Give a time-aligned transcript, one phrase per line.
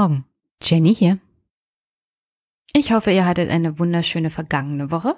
[0.00, 0.26] Morgen,
[0.62, 1.18] Jenny hier.
[2.72, 5.16] Ich hoffe, ihr hattet eine wunderschöne vergangene Woche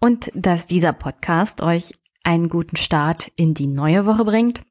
[0.00, 1.92] und dass dieser Podcast euch
[2.24, 4.64] einen guten Start in die neue Woche bringt.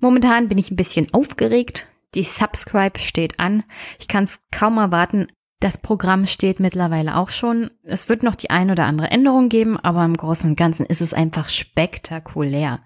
[0.00, 1.86] Momentan bin ich ein bisschen aufgeregt.
[2.14, 3.64] Die Subscribe steht an.
[3.98, 5.28] Ich kann es kaum erwarten.
[5.60, 7.70] Das Programm steht mittlerweile auch schon.
[7.84, 11.00] Es wird noch die ein oder andere Änderung geben, aber im Großen und Ganzen ist
[11.00, 12.80] es einfach spektakulär.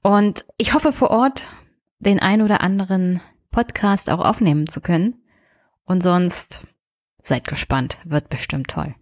[0.00, 1.46] Und ich hoffe vor Ort
[1.98, 5.22] den ein oder anderen Podcast auch aufnehmen zu können.
[5.86, 6.66] Und sonst
[7.22, 8.94] seid gespannt, wird bestimmt toll.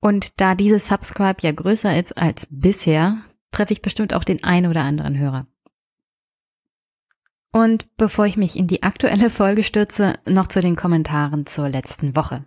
[0.00, 3.18] Und da diese Subscribe ja größer ist als bisher,
[3.50, 5.46] treffe ich bestimmt auch den ein oder anderen Hörer.
[7.52, 12.16] Und bevor ich mich in die aktuelle Folge stürze, noch zu den Kommentaren zur letzten
[12.16, 12.44] Woche.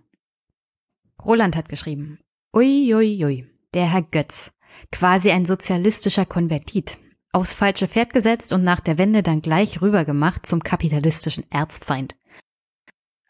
[1.23, 2.19] Roland hat geschrieben,
[2.53, 4.51] ui, ui, ui, der Herr Götz,
[4.91, 6.97] quasi ein sozialistischer Konvertit
[7.31, 12.15] aufs falsche Pferd gesetzt und nach der Wende dann gleich rübergemacht zum kapitalistischen Erzfeind.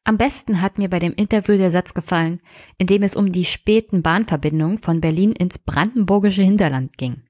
[0.07, 2.39] Am besten hat mir bei dem Interview der Satz gefallen,
[2.77, 7.23] in dem es um die späten Bahnverbindungen von Berlin ins brandenburgische Hinterland ging.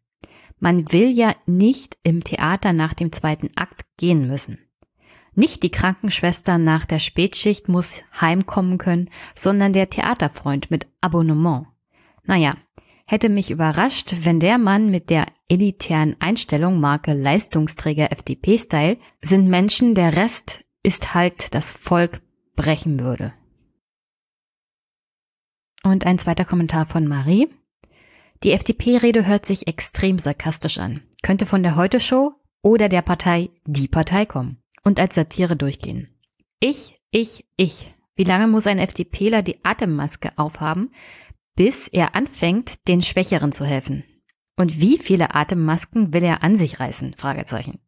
[0.60, 4.60] Man will ja nicht im Theater nach dem zweiten Akt gehen müssen.
[5.34, 11.66] Nicht die Krankenschwester nach der Spätschicht muss heimkommen können, sondern der Theaterfreund mit Abonnement.
[12.26, 12.58] Naja,
[13.08, 19.96] hätte mich überrascht, wenn der Mann mit der elitären Einstellung Marke Leistungsträger FDP-Style sind Menschen,
[19.96, 22.22] der Rest ist halt das Volk
[22.58, 23.34] brechen würde.
[25.84, 27.48] Und ein zweiter Kommentar von Marie.
[28.44, 33.88] Die FDP-Rede hört sich extrem sarkastisch an, könnte von der Heute-Show oder der Partei Die
[33.88, 36.10] Partei kommen und als Satire durchgehen.
[36.60, 37.94] Ich, ich, ich.
[38.16, 40.92] Wie lange muss ein FDPler die Atemmaske aufhaben,
[41.56, 44.04] bis er anfängt, den Schwächeren zu helfen?
[44.56, 47.14] Und wie viele Atemmasken will er an sich reißen?
[47.16, 47.80] Fragezeichen.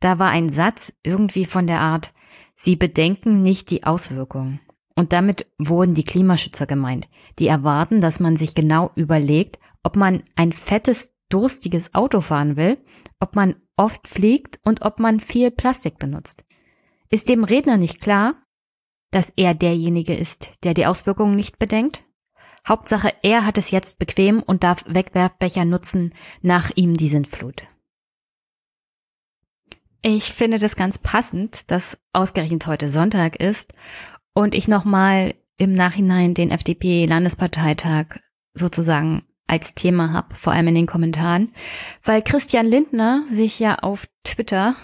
[0.00, 2.12] Da war ein Satz irgendwie von der Art,
[2.56, 4.60] Sie bedenken nicht die Auswirkungen.
[4.94, 7.06] Und damit wurden die Klimaschützer gemeint,
[7.38, 12.78] die erwarten, dass man sich genau überlegt, ob man ein fettes, durstiges Auto fahren will,
[13.20, 16.44] ob man oft fliegt und ob man viel Plastik benutzt.
[17.10, 18.42] Ist dem Redner nicht klar,
[19.10, 22.04] dass er derjenige ist, der die Auswirkungen nicht bedenkt?
[22.66, 27.62] Hauptsache, er hat es jetzt bequem und darf Wegwerfbecher nutzen, nach ihm die Sintflut.
[30.08, 33.72] Ich finde das ganz passend, dass ausgerechnet heute Sonntag ist
[34.34, 38.20] und ich nochmal im Nachhinein den FDP-Landesparteitag
[38.54, 41.52] sozusagen als Thema habe, vor allem in den Kommentaren,
[42.04, 44.76] weil Christian Lindner sich ja auf Twitter,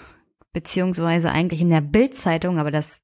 [0.51, 2.99] beziehungsweise eigentlich in der Bild-Zeitung, aber das,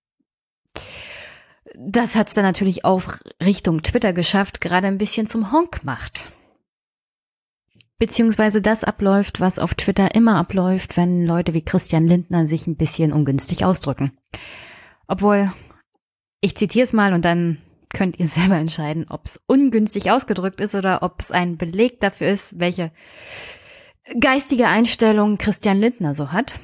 [1.74, 6.34] das hat es dann natürlich auch Richtung Twitter geschafft, gerade ein bisschen zum Honk macht
[8.00, 12.78] beziehungsweise das abläuft, was auf Twitter immer abläuft, wenn Leute wie Christian Lindner sich ein
[12.78, 14.18] bisschen ungünstig ausdrücken.
[15.08, 15.52] Obwohl,
[16.42, 17.60] ich zitiere es mal und dann
[17.94, 22.30] könnt ihr selber entscheiden, ob es ungünstig ausgedrückt ist oder ob es ein Beleg dafür
[22.30, 22.92] ist, welche
[24.20, 26.60] geistige Einstellung Christian Lindner so hat.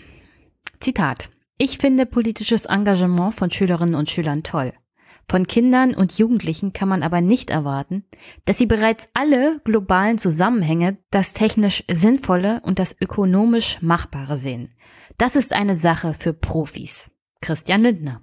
[0.79, 1.29] Zitat.
[1.57, 4.73] Ich finde politisches Engagement von Schülerinnen und Schülern toll.
[5.27, 8.05] Von Kindern und Jugendlichen kann man aber nicht erwarten,
[8.45, 14.73] dass sie bereits alle globalen Zusammenhänge, das technisch Sinnvolle und das ökonomisch Machbare sehen.
[15.17, 17.09] Das ist eine Sache für Profis.
[17.41, 18.21] Christian Lindner.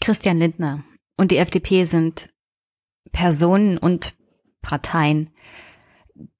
[0.00, 0.84] Christian Lindner
[1.16, 2.32] und die FDP sind
[3.12, 4.16] Personen und
[4.62, 5.30] Parteien,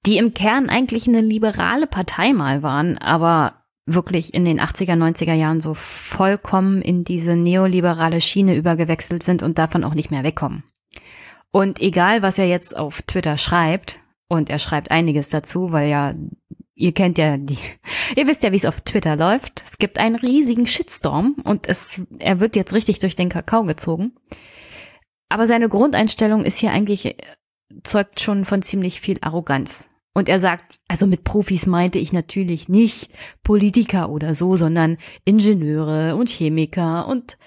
[0.05, 5.33] die im Kern eigentlich eine liberale Partei mal waren, aber wirklich in den 80er, 90er
[5.33, 10.63] Jahren so vollkommen in diese neoliberale Schiene übergewechselt sind und davon auch nicht mehr wegkommen.
[11.51, 16.15] Und egal, was er jetzt auf Twitter schreibt, und er schreibt einiges dazu, weil ja,
[16.73, 17.57] ihr kennt ja die,
[18.15, 19.61] ihr wisst ja, wie es auf Twitter läuft.
[19.67, 24.13] Es gibt einen riesigen Shitstorm und es, er wird jetzt richtig durch den Kakao gezogen.
[25.27, 27.17] Aber seine Grundeinstellung ist hier eigentlich,
[27.83, 29.89] zeugt schon von ziemlich viel Arroganz.
[30.13, 33.11] Und er sagt, also mit Profis meinte ich natürlich nicht
[33.43, 37.37] Politiker oder so, sondern Ingenieure und Chemiker und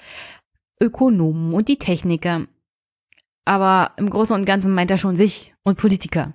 [0.81, 2.47] Ökonomen und die Techniker.
[3.45, 6.33] Aber im Großen und Ganzen meint er schon sich und Politiker.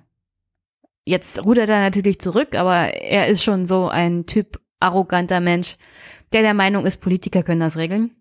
[1.04, 5.76] Jetzt rudert er natürlich zurück, aber er ist schon so ein Typ arroganter Mensch,
[6.32, 8.12] der der Meinung ist, Politiker können das regeln.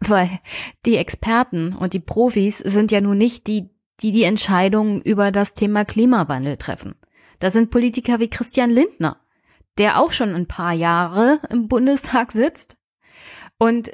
[0.00, 0.28] Weil
[0.84, 3.70] die Experten und die Profis sind ja nun nicht die,
[4.00, 6.94] die die Entscheidungen über das Thema Klimawandel treffen.
[7.42, 9.18] Da sind Politiker wie Christian Lindner,
[9.76, 12.76] der auch schon ein paar Jahre im Bundestag sitzt
[13.58, 13.90] und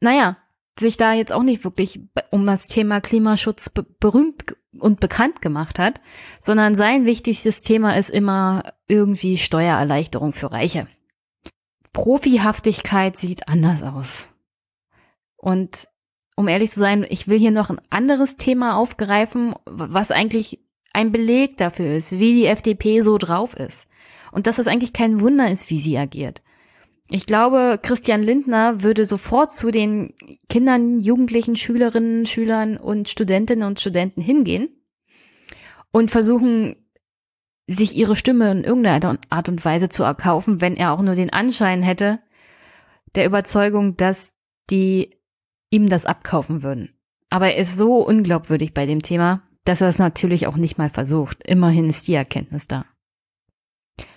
[0.00, 0.36] naja,
[0.76, 2.00] sich da jetzt auch nicht wirklich
[2.32, 6.00] um das Thema Klimaschutz be berühmt und bekannt gemacht hat,
[6.40, 10.88] sondern sein wichtigstes Thema ist immer irgendwie Steuererleichterung für Reiche.
[11.92, 14.28] Profihaftigkeit sieht anders aus.
[15.36, 15.86] Und
[16.34, 20.65] um ehrlich zu sein, ich will hier noch ein anderes Thema aufgreifen, was eigentlich
[20.96, 23.86] ein Beleg dafür ist, wie die FDP so drauf ist.
[24.32, 26.42] Und dass es eigentlich kein Wunder ist, wie sie agiert.
[27.10, 30.14] Ich glaube, Christian Lindner würde sofort zu den
[30.48, 34.70] Kindern, Jugendlichen, Schülerinnen, Schülern und Studentinnen und Studenten hingehen
[35.92, 36.76] und versuchen,
[37.68, 41.32] sich ihre Stimme in irgendeiner Art und Weise zu erkaufen, wenn er auch nur den
[41.32, 42.20] Anschein hätte
[43.14, 44.32] der Überzeugung, dass
[44.70, 45.16] die
[45.70, 46.90] ihm das abkaufen würden.
[47.28, 50.90] Aber er ist so unglaubwürdig bei dem Thema, dass er es natürlich auch nicht mal
[50.90, 51.42] versucht.
[51.42, 52.86] Immerhin ist die Erkenntnis da.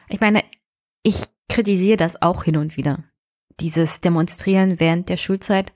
[0.07, 0.43] Ich meine,
[1.03, 3.03] ich kritisiere das auch hin und wieder.
[3.59, 5.73] Dieses Demonstrieren während der Schulzeit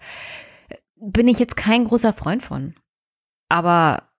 [0.95, 2.75] bin ich jetzt kein großer Freund von.
[3.49, 4.09] Aber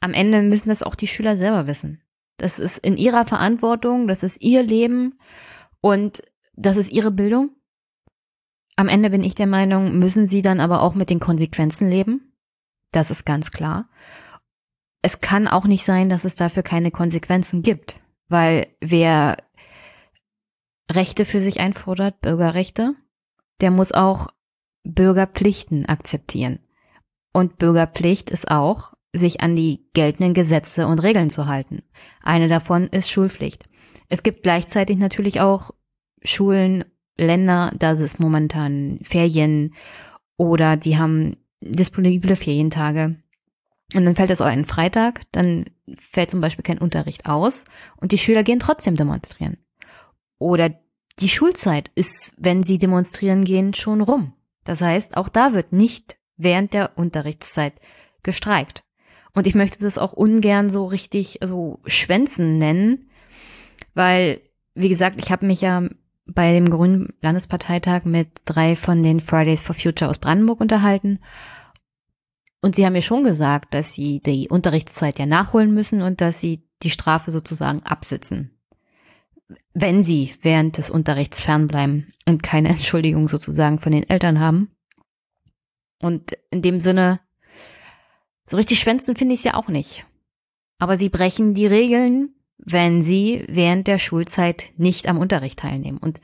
[0.00, 2.02] am Ende müssen das auch die Schüler selber wissen.
[2.36, 5.18] Das ist in ihrer Verantwortung, das ist ihr Leben
[5.80, 6.22] und
[6.54, 7.50] das ist ihre Bildung.
[8.76, 12.34] Am Ende bin ich der Meinung, müssen sie dann aber auch mit den Konsequenzen leben.
[12.92, 13.88] Das ist ganz klar.
[15.02, 19.36] Es kann auch nicht sein, dass es dafür keine Konsequenzen gibt, weil wer
[20.90, 22.94] Rechte für sich einfordert, Bürgerrechte,
[23.60, 24.28] der muss auch
[24.84, 26.58] Bürgerpflichten akzeptieren.
[27.32, 31.82] Und Bürgerpflicht ist auch, sich an die geltenden Gesetze und Regeln zu halten.
[32.22, 33.64] Eine davon ist Schulpflicht.
[34.08, 35.72] Es gibt gleichzeitig natürlich auch
[36.22, 36.84] Schulen,
[37.16, 39.74] Länder, da ist momentan Ferien
[40.36, 43.16] oder die haben disponible Ferientage.
[43.94, 45.66] Und dann fällt es auch einen Freitag, dann
[45.96, 47.64] fällt zum Beispiel kein Unterricht aus
[47.96, 49.58] und die Schüler gehen trotzdem demonstrieren.
[50.38, 50.70] Oder
[51.18, 54.32] die Schulzeit ist, wenn sie demonstrieren gehen, schon rum.
[54.64, 57.74] Das heißt, auch da wird nicht während der Unterrichtszeit
[58.22, 58.84] gestreikt.
[59.34, 63.10] Und ich möchte das auch ungern so richtig so Schwänzen nennen,
[63.94, 64.40] weil,
[64.74, 65.88] wie gesagt, ich habe mich ja
[66.26, 71.20] bei dem Grünen Landesparteitag mit drei von den Fridays for Future aus Brandenburg unterhalten.
[72.62, 76.40] Und sie haben mir schon gesagt, dass sie die Unterrichtszeit ja nachholen müssen und dass
[76.40, 78.50] sie die Strafe sozusagen absitzen
[79.74, 84.70] wenn sie während des Unterrichts fernbleiben und keine Entschuldigung sozusagen von den Eltern haben.
[86.00, 87.20] Und in dem Sinne,
[88.46, 90.06] so richtig schwänzen finde ich es ja auch nicht.
[90.78, 95.98] Aber sie brechen die Regeln, wenn sie während der Schulzeit nicht am Unterricht teilnehmen.
[95.98, 96.20] Und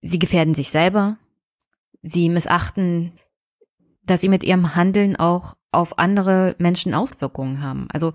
[0.00, 1.18] sie gefährden sich selber.
[2.02, 3.12] Sie missachten,
[4.04, 7.88] dass sie mit ihrem Handeln auch auf andere Menschen Auswirkungen haben.
[7.92, 8.12] Also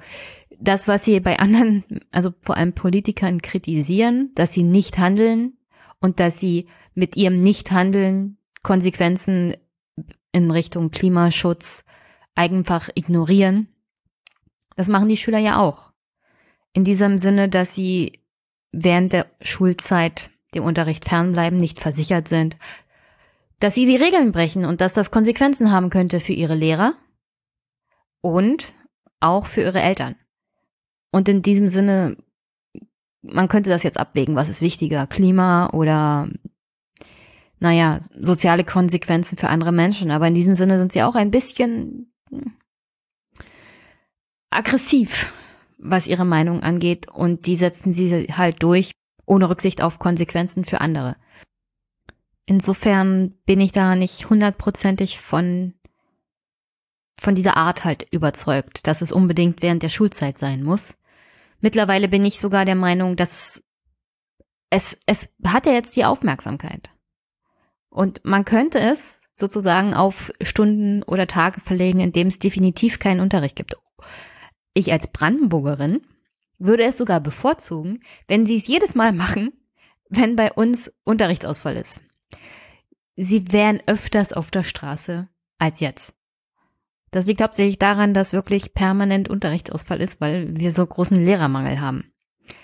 [0.59, 5.57] das, was sie bei anderen, also vor allem Politikern kritisieren, dass sie nicht handeln
[5.99, 9.55] und dass sie mit ihrem Nichthandeln Konsequenzen
[10.31, 11.83] in Richtung Klimaschutz
[12.35, 13.67] einfach ignorieren.
[14.75, 15.91] Das machen die Schüler ja auch.
[16.73, 18.21] In diesem Sinne, dass sie
[18.71, 22.55] während der Schulzeit dem Unterricht fernbleiben, nicht versichert sind,
[23.59, 26.95] dass sie die Regeln brechen und dass das Konsequenzen haben könnte für ihre Lehrer
[28.21, 28.75] und
[29.19, 30.15] auch für ihre Eltern.
[31.11, 32.17] Und in diesem Sinne,
[33.21, 36.29] man könnte das jetzt abwägen, was ist wichtiger, Klima oder,
[37.59, 40.11] naja, soziale Konsequenzen für andere Menschen.
[40.11, 42.13] Aber in diesem Sinne sind sie auch ein bisschen
[44.51, 45.33] aggressiv,
[45.77, 47.09] was ihre Meinung angeht.
[47.09, 48.91] Und die setzen sie halt durch,
[49.25, 51.15] ohne Rücksicht auf Konsequenzen für andere.
[52.47, 55.73] Insofern bin ich da nicht hundertprozentig von
[57.19, 60.93] von dieser Art halt überzeugt, dass es unbedingt während der Schulzeit sein muss.
[61.59, 63.63] Mittlerweile bin ich sogar der Meinung, dass
[64.69, 66.89] es, es hat ja jetzt die Aufmerksamkeit.
[67.89, 73.21] Und man könnte es sozusagen auf Stunden oder Tage verlegen, in dem es definitiv keinen
[73.21, 73.75] Unterricht gibt.
[74.73, 76.01] Ich als Brandenburgerin
[76.59, 79.53] würde es sogar bevorzugen, wenn sie es jedes Mal machen,
[80.09, 82.01] wenn bei uns Unterrichtsausfall ist.
[83.15, 86.13] Sie wären öfters auf der Straße als jetzt.
[87.11, 92.11] Das liegt hauptsächlich daran, dass wirklich permanent Unterrichtsausfall ist, weil wir so großen Lehrermangel haben.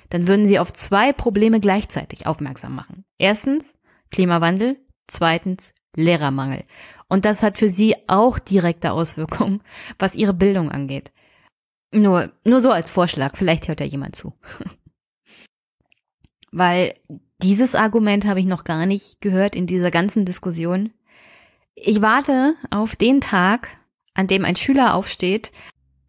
[0.10, 3.05] Dann würden sie auf zwei Probleme gleichzeitig aufmerksam machen.
[3.17, 3.75] Erstens
[4.12, 4.77] Klimawandel,
[5.08, 6.63] zweitens Lehrermangel.
[7.08, 9.62] Und das hat für sie auch direkte Auswirkungen,
[10.00, 11.12] was ihre Bildung angeht.
[11.91, 14.34] Nur, nur so als Vorschlag, vielleicht hört ja jemand zu.
[16.51, 16.93] Weil
[17.43, 20.91] dieses Argument habe ich noch gar nicht gehört in dieser ganzen Diskussion.
[21.75, 23.67] Ich warte auf den Tag,
[24.13, 25.51] an dem ein Schüler aufsteht,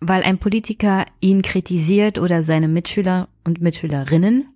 [0.00, 4.48] weil ein Politiker ihn kritisiert oder seine Mitschüler und Mitschülerinnen,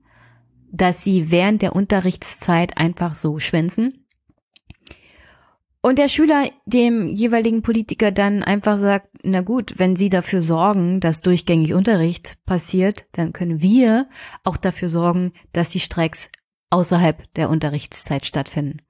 [0.71, 4.05] dass sie während der Unterrichtszeit einfach so schwänzen.
[5.81, 10.99] Und der Schüler dem jeweiligen Politiker dann einfach sagt, na gut, wenn Sie dafür sorgen,
[11.01, 14.09] dass durchgängig Unterricht passiert, dann können wir
[14.43, 16.31] auch dafür sorgen, dass die Streiks
[16.71, 18.83] außerhalb der Unterrichtszeit stattfinden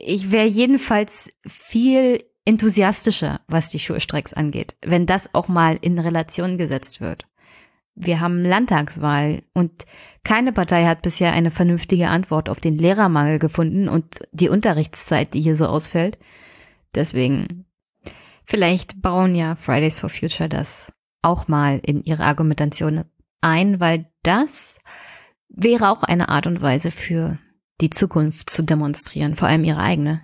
[0.00, 6.56] ich wäre jedenfalls viel enthusiastischer, was die Schulstreiks angeht, wenn das auch mal in Relation
[6.56, 7.26] gesetzt wird.
[7.94, 9.84] Wir haben Landtagswahl und
[10.24, 15.40] keine Partei hat bisher eine vernünftige Antwort auf den Lehrermangel gefunden und die Unterrichtszeit, die
[15.40, 16.18] hier so ausfällt.
[16.94, 17.66] Deswegen,
[18.44, 23.04] vielleicht bauen ja Fridays for Future das auch mal in ihre Argumentation
[23.42, 24.78] ein, weil das
[25.50, 27.38] wäre auch eine Art und Weise für
[27.80, 30.22] die Zukunft zu demonstrieren, vor allem ihre eigene.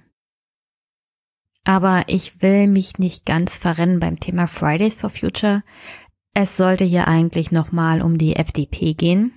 [1.64, 5.64] Aber ich will mich nicht ganz verrennen beim Thema Fridays for Future.
[6.32, 9.32] Es sollte hier eigentlich nochmal um die FDP gehen,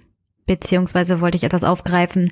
[0.45, 2.31] beziehungsweise wollte ich etwas aufgreifen,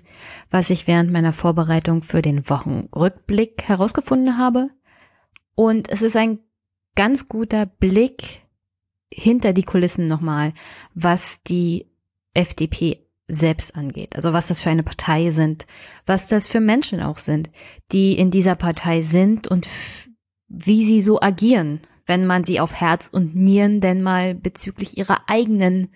[0.51, 4.69] was ich während meiner Vorbereitung für den Wochenrückblick herausgefunden habe.
[5.55, 6.39] Und es ist ein
[6.95, 8.41] ganz guter Blick
[9.11, 10.53] hinter die Kulissen nochmal,
[10.93, 11.87] was die
[12.35, 14.15] FDP selbst angeht.
[14.15, 15.67] Also was das für eine Partei sind,
[16.05, 17.49] was das für Menschen auch sind,
[17.91, 19.67] die in dieser Partei sind und
[20.47, 25.27] wie sie so agieren, wenn man sie auf Herz und Nieren denn mal bezüglich ihrer
[25.27, 25.89] eigenen,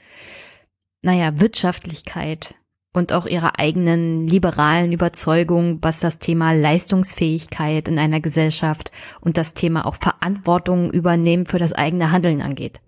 [1.01, 2.55] naja, Wirtschaftlichkeit
[2.93, 9.53] und auch ihrer eigenen liberalen Überzeugung, was das Thema Leistungsfähigkeit in einer Gesellschaft und das
[9.53, 12.81] Thema auch Verantwortung übernehmen für das eigene Handeln angeht.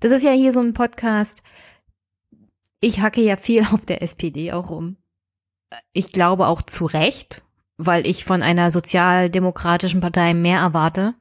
[0.00, 1.42] Das ist ja hier so ein Podcast,
[2.84, 4.96] ich hacke ja viel auf der SPD auch rum.
[5.92, 7.42] Ich glaube auch zu Recht,
[7.76, 11.14] weil ich von einer sozialdemokratischen Partei mehr erwarte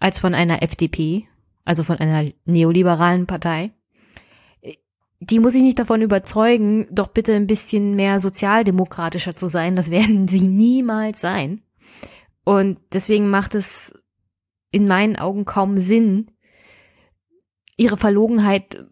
[0.00, 1.28] als von einer FDP,
[1.64, 3.72] also von einer neoliberalen Partei.
[5.20, 9.76] Die muss ich nicht davon überzeugen, doch bitte ein bisschen mehr sozialdemokratischer zu sein.
[9.76, 11.62] Das werden sie niemals sein.
[12.44, 13.94] Und deswegen macht es
[14.72, 16.32] in meinen Augen kaum Sinn,
[17.76, 18.84] ihre Verlogenheit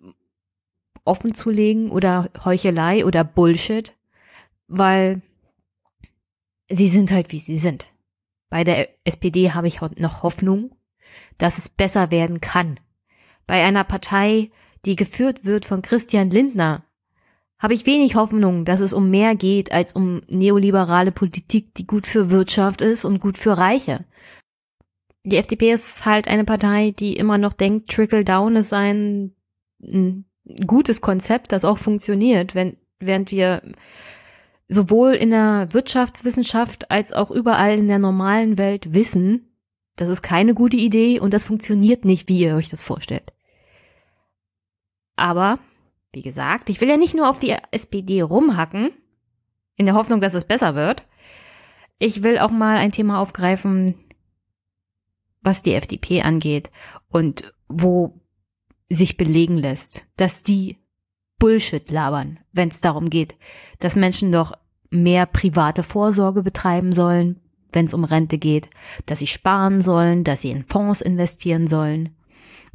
[1.10, 3.92] offen zu legen oder Heuchelei oder Bullshit,
[4.68, 5.20] weil
[6.68, 7.88] sie sind halt, wie sie sind.
[8.48, 10.70] Bei der SPD habe ich noch Hoffnung,
[11.36, 12.78] dass es besser werden kann.
[13.46, 14.50] Bei einer Partei,
[14.84, 16.84] die geführt wird von Christian Lindner,
[17.58, 22.06] habe ich wenig Hoffnung, dass es um mehr geht als um neoliberale Politik, die gut
[22.06, 24.04] für Wirtschaft ist und gut für Reiche.
[25.24, 29.34] Die FDP ist halt eine Partei, die immer noch denkt, Trickle Down ist ein
[30.66, 33.62] gutes Konzept, das auch funktioniert, wenn, während wir
[34.68, 39.50] sowohl in der Wirtschaftswissenschaft als auch überall in der normalen Welt wissen,
[39.96, 43.32] das ist keine gute Idee und das funktioniert nicht, wie ihr euch das vorstellt.
[45.16, 45.58] Aber,
[46.12, 48.92] wie gesagt, ich will ja nicht nur auf die SPD rumhacken,
[49.76, 51.04] in der Hoffnung, dass es besser wird.
[51.98, 53.94] Ich will auch mal ein Thema aufgreifen,
[55.42, 56.70] was die FDP angeht
[57.08, 58.19] und wo
[58.90, 60.78] sich belegen lässt, dass die
[61.38, 63.36] Bullshit labern, wenn es darum geht,
[63.78, 64.52] dass Menschen doch
[64.90, 67.40] mehr private Vorsorge betreiben sollen,
[67.72, 68.68] wenn es um Rente geht,
[69.06, 72.10] dass sie sparen sollen, dass sie in Fonds investieren sollen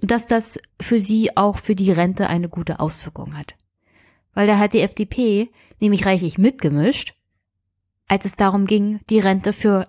[0.02, 3.56] und dass das für sie auch für die Rente eine gute Auswirkung hat.
[4.34, 7.14] Weil da hat die FDP nämlich reichlich mitgemischt,
[8.08, 9.88] als es darum ging, die Rente für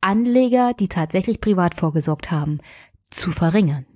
[0.00, 2.60] Anleger, die tatsächlich privat vorgesorgt haben,
[3.10, 3.86] zu verringern.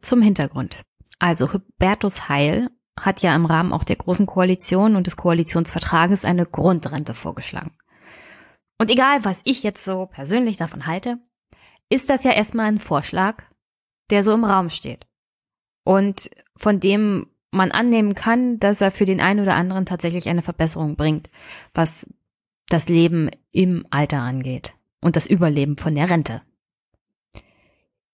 [0.00, 0.82] Zum Hintergrund.
[1.18, 6.46] Also Hubertus Heil hat ja im Rahmen auch der Großen Koalition und des Koalitionsvertrages eine
[6.46, 7.72] Grundrente vorgeschlagen.
[8.78, 11.18] Und egal, was ich jetzt so persönlich davon halte,
[11.90, 13.42] ist das ja erstmal ein Vorschlag,
[14.10, 15.06] der so im Raum steht.
[15.84, 20.42] Und von dem man annehmen kann, dass er für den einen oder anderen tatsächlich eine
[20.42, 21.28] Verbesserung bringt,
[21.74, 22.06] was
[22.68, 26.42] das Leben im Alter angeht und das Überleben von der Rente.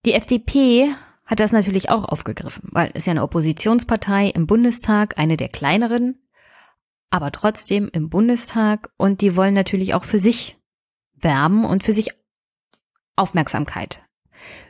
[0.06, 0.94] Die FDP
[1.26, 6.22] hat das natürlich auch aufgegriffen, weil es ja eine Oppositionspartei im Bundestag, eine der kleineren,
[7.10, 10.56] aber trotzdem im Bundestag und die wollen natürlich auch für sich
[11.14, 12.10] werben und für sich
[13.16, 14.00] Aufmerksamkeit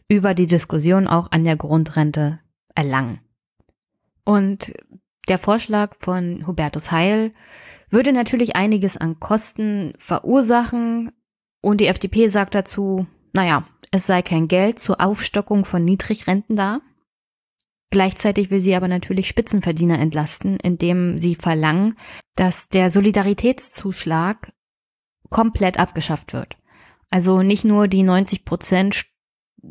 [0.09, 2.41] über die Diskussion auch an der Grundrente
[2.75, 3.21] erlangen.
[4.25, 4.73] Und
[5.29, 7.33] der Vorschlag von Hubertus Heil
[7.91, 11.13] würde natürlich einiges an Kosten verursachen
[11.61, 16.81] und die FDP sagt dazu, naja, es sei kein Geld zur Aufstockung von Niedrigrenten da.
[17.91, 21.97] Gleichzeitig will sie aber natürlich Spitzenverdiener entlasten, indem sie verlangen,
[22.35, 24.53] dass der Solidaritätszuschlag
[25.29, 26.57] komplett abgeschafft wird.
[27.11, 29.05] Also nicht nur die 90 Prozent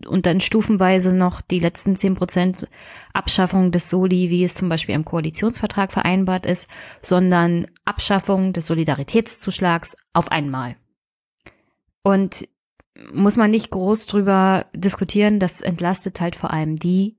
[0.07, 2.69] und dann stufenweise noch die letzten 10 Prozent
[3.13, 6.69] Abschaffung des Soli, wie es zum Beispiel im Koalitionsvertrag vereinbart ist,
[7.01, 10.75] sondern Abschaffung des Solidaritätszuschlags auf einmal.
[12.03, 12.47] Und
[13.13, 15.39] muss man nicht groß drüber diskutieren.
[15.39, 17.17] Das entlastet halt vor allem die,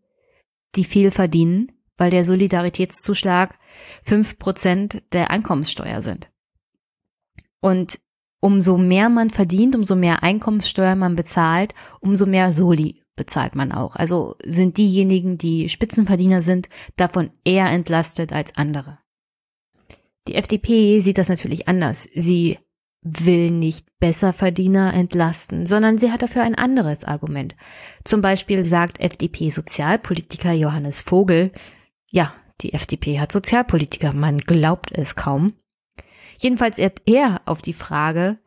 [0.74, 3.58] die viel verdienen, weil der Solidaritätszuschlag
[4.02, 6.28] fünf Prozent der Einkommenssteuer sind.
[7.60, 7.98] Und
[8.40, 13.96] umso mehr man verdient, umso mehr Einkommenssteuer man bezahlt, umso mehr Soli bezahlt man auch.
[13.96, 18.98] Also sind diejenigen, die Spitzenverdiener sind, davon eher entlastet als andere.
[20.28, 22.08] Die FDP sieht das natürlich anders.
[22.14, 22.58] Sie
[23.08, 27.54] will nicht Besserverdiener entlasten, sondern sie hat dafür ein anderes Argument.
[28.04, 31.52] Zum Beispiel sagt FDP-Sozialpolitiker Johannes Vogel,
[32.10, 35.54] ja, die FDP hat Sozialpolitiker, man glaubt es kaum.
[36.38, 38.38] Jedenfalls er auf die Frage,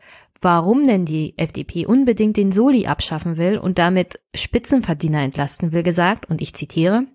[0.42, 6.30] warum denn die FDP unbedingt den Soli abschaffen will und damit Spitzenverdiener entlasten will, gesagt,
[6.30, 7.06] und ich zitiere,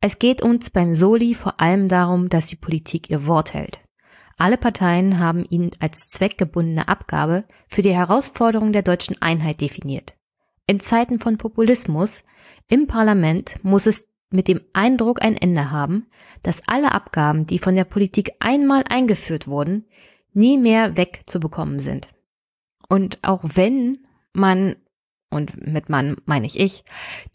[0.00, 3.81] es geht uns beim Soli vor allem darum, dass die Politik ihr Wort hält.
[4.38, 10.14] Alle Parteien haben ihn als zweckgebundene Abgabe für die Herausforderung der deutschen Einheit definiert.
[10.66, 12.22] In Zeiten von Populismus
[12.68, 16.06] im Parlament muss es mit dem Eindruck ein Ende haben,
[16.42, 19.84] dass alle Abgaben, die von der Politik einmal eingeführt wurden,
[20.32, 22.08] nie mehr wegzubekommen sind.
[22.88, 23.98] Und auch wenn
[24.32, 24.76] man,
[25.30, 26.84] und mit man meine ich ich,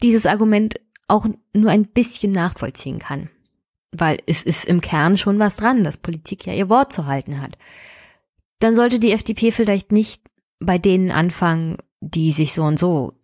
[0.02, 3.30] dieses Argument auch nur ein bisschen nachvollziehen kann.
[3.92, 7.40] Weil es ist im Kern schon was dran, dass Politik ja ihr Wort zu halten
[7.40, 7.56] hat.
[8.58, 10.22] Dann sollte die FDP vielleicht nicht
[10.60, 13.14] bei denen anfangen, die sich so und so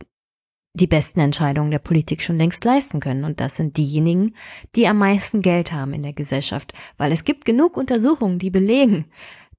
[0.76, 3.24] die besten Entscheidungen der Politik schon längst leisten können.
[3.24, 4.34] Und das sind diejenigen,
[4.74, 6.72] die am meisten Geld haben in der Gesellschaft.
[6.96, 9.06] Weil es gibt genug Untersuchungen, die belegen,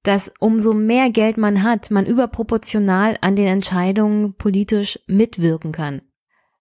[0.03, 6.01] dass umso mehr Geld man hat, man überproportional an den Entscheidungen politisch mitwirken kann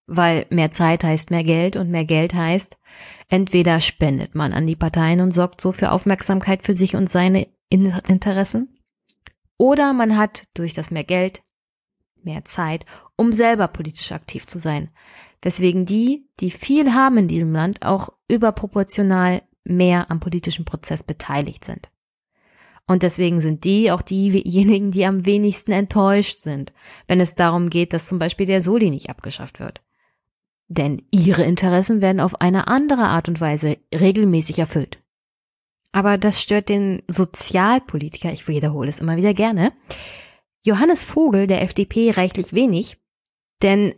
[0.07, 2.77] weil mehr Zeit heißt mehr Geld und mehr Geld heißt,
[3.29, 7.47] entweder spendet man an die Parteien und sorgt so für Aufmerksamkeit für sich und seine
[7.69, 8.75] Interessen,
[9.57, 11.41] oder man hat durch das mehr Geld
[12.23, 14.89] mehr Zeit, um selber politisch aktiv zu sein.
[15.41, 21.63] Weswegen die, die viel haben in diesem Land, auch überproportional mehr am politischen Prozess beteiligt
[21.63, 21.89] sind.
[22.87, 26.73] Und deswegen sind die auch diejenigen, die am wenigsten enttäuscht sind,
[27.07, 29.81] wenn es darum geht, dass zum Beispiel der Soli nicht abgeschafft wird.
[30.67, 34.99] Denn ihre Interessen werden auf eine andere Art und Weise regelmäßig erfüllt.
[35.91, 39.71] Aber das stört den Sozialpolitiker, ich wiederhole es immer wieder gerne,
[40.65, 42.97] Johannes Vogel der FDP reichlich wenig,
[43.61, 43.93] denn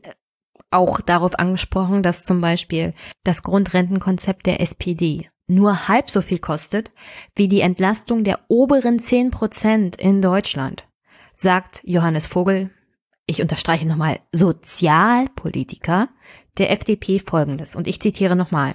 [0.69, 6.91] auch darauf angesprochen, dass zum Beispiel das Grundrentenkonzept der SPD nur halb so viel kostet
[7.36, 10.86] wie die Entlastung der oberen zehn Prozent in Deutschland,
[11.34, 12.69] sagt Johannes Vogel,
[13.25, 16.10] ich unterstreiche nochmal, Sozialpolitiker
[16.60, 18.74] der FDP folgendes, und ich zitiere nochmal.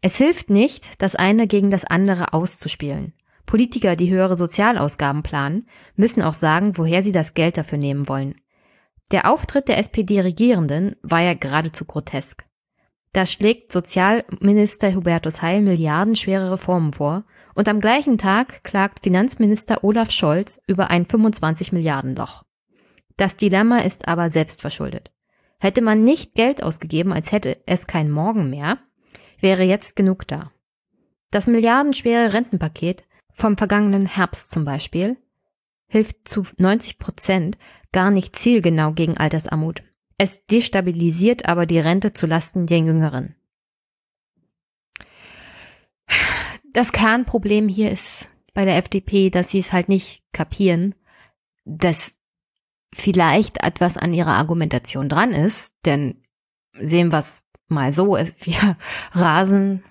[0.00, 3.12] Es hilft nicht, das eine gegen das andere auszuspielen.
[3.46, 5.66] Politiker, die höhere Sozialausgaben planen,
[5.96, 8.36] müssen auch sagen, woher sie das Geld dafür nehmen wollen.
[9.10, 12.44] Der Auftritt der SPD-Regierenden war ja geradezu grotesk.
[13.12, 20.12] Da schlägt Sozialminister Hubertus Heil milliardenschwere Reformen vor und am gleichen Tag klagt Finanzminister Olaf
[20.12, 22.44] Scholz über ein 25 Milliarden Loch.
[23.16, 25.10] Das Dilemma ist aber selbstverschuldet.
[25.60, 28.78] Hätte man nicht Geld ausgegeben, als hätte es kein Morgen mehr,
[29.40, 30.50] wäre jetzt genug da.
[31.30, 35.16] Das milliardenschwere Rentenpaket vom vergangenen Herbst zum Beispiel
[35.86, 37.58] hilft zu 90 Prozent
[37.92, 39.82] gar nicht zielgenau gegen Altersarmut.
[40.16, 43.34] Es destabilisiert aber die Rente zu Lasten der Jüngeren.
[46.72, 50.94] Das Kernproblem hier ist bei der FDP, dass sie es halt nicht kapieren,
[51.64, 52.19] dass
[52.94, 56.22] vielleicht etwas an ihrer Argumentation dran ist, denn
[56.72, 58.76] sehen wir es mal so, wir
[59.12, 59.84] rasen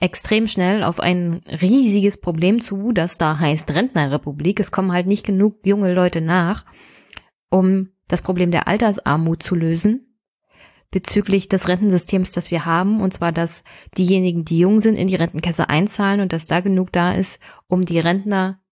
[0.00, 4.60] extrem schnell auf ein riesiges Problem zu, das da heißt Rentnerrepublik.
[4.60, 6.64] Es kommen halt nicht genug junge Leute nach,
[7.50, 10.04] um das Problem der Altersarmut zu lösen
[10.90, 13.62] bezüglich des Rentensystems, das wir haben, und zwar, dass
[13.98, 17.84] diejenigen, die jung sind, in die Rentenkasse einzahlen und dass da genug da ist, um
[17.84, 18.62] die Rentner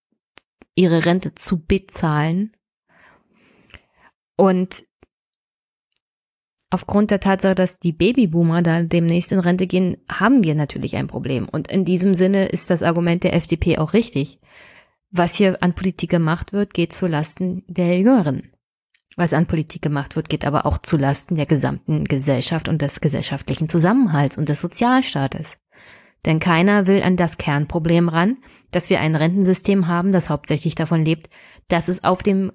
[0.74, 2.55] ihre Rente zu bezahlen
[4.36, 4.84] und
[6.70, 11.06] aufgrund der Tatsache, dass die Babyboomer da demnächst in Rente gehen, haben wir natürlich ein
[11.06, 11.48] Problem.
[11.48, 14.40] Und in diesem Sinne ist das Argument der FDP auch richtig.
[15.10, 18.52] Was hier an Politik gemacht wird, geht zu Lasten der Jüngeren.
[19.16, 23.00] Was an Politik gemacht wird, geht aber auch zu Lasten der gesamten Gesellschaft und des
[23.00, 25.56] gesellschaftlichen Zusammenhalts und des Sozialstaates.
[26.26, 28.36] Denn keiner will an das Kernproblem ran,
[28.72, 31.30] dass wir ein Rentensystem haben, das hauptsächlich davon lebt,
[31.68, 32.52] dass es auf dem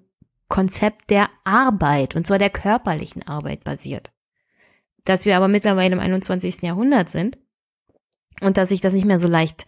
[0.51, 4.11] Konzept der Arbeit, und zwar der körperlichen Arbeit basiert.
[5.05, 6.61] Dass wir aber mittlerweile im 21.
[6.61, 7.39] Jahrhundert sind
[8.41, 9.65] und dass sich das nicht mehr so leicht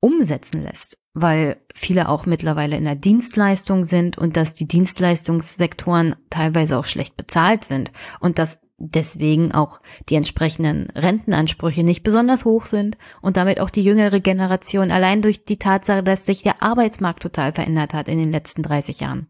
[0.00, 6.78] umsetzen lässt, weil viele auch mittlerweile in der Dienstleistung sind und dass die Dienstleistungssektoren teilweise
[6.78, 12.98] auch schlecht bezahlt sind und dass deswegen auch die entsprechenden Rentenansprüche nicht besonders hoch sind
[13.22, 17.52] und damit auch die jüngere Generation allein durch die Tatsache, dass sich der Arbeitsmarkt total
[17.52, 19.28] verändert hat in den letzten 30 Jahren,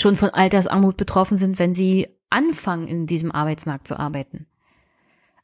[0.00, 4.46] schon von Altersarmut betroffen sind, wenn sie anfangen, in diesem Arbeitsmarkt zu arbeiten.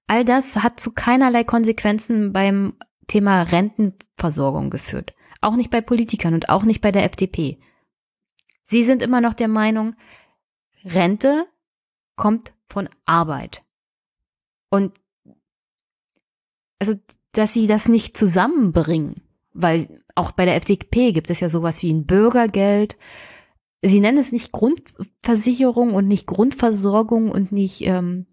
[0.06, 2.74] All das hat zu keinerlei Konsequenzen beim
[3.06, 5.14] Thema Rentenversorgung geführt.
[5.40, 7.58] Auch nicht bei Politikern und auch nicht bei der FDP.
[8.62, 9.94] Sie sind immer noch der Meinung,
[10.84, 11.46] Rente
[12.16, 13.62] kommt von Arbeit.
[14.70, 14.94] Und
[16.78, 16.94] also,
[17.32, 21.92] dass sie das nicht zusammenbringen, weil auch bei der FDP gibt es ja sowas wie
[21.92, 22.96] ein Bürgergeld.
[23.86, 28.26] Sie nennen es nicht Grundversicherung und nicht Grundversorgung und nicht ähm,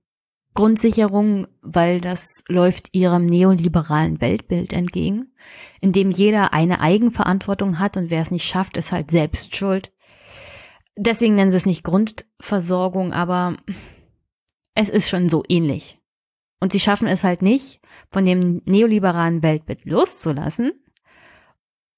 [0.54, 5.34] Grundsicherung, weil das läuft ihrem neoliberalen Weltbild entgegen,
[5.82, 9.92] in dem jeder eine Eigenverantwortung hat und wer es nicht schafft, ist halt selbst schuld.
[10.96, 13.58] Deswegen nennen sie es nicht Grundversorgung, aber
[14.74, 16.00] es ist schon so ähnlich.
[16.62, 20.72] Und sie schaffen es halt nicht, von dem neoliberalen Weltbild loszulassen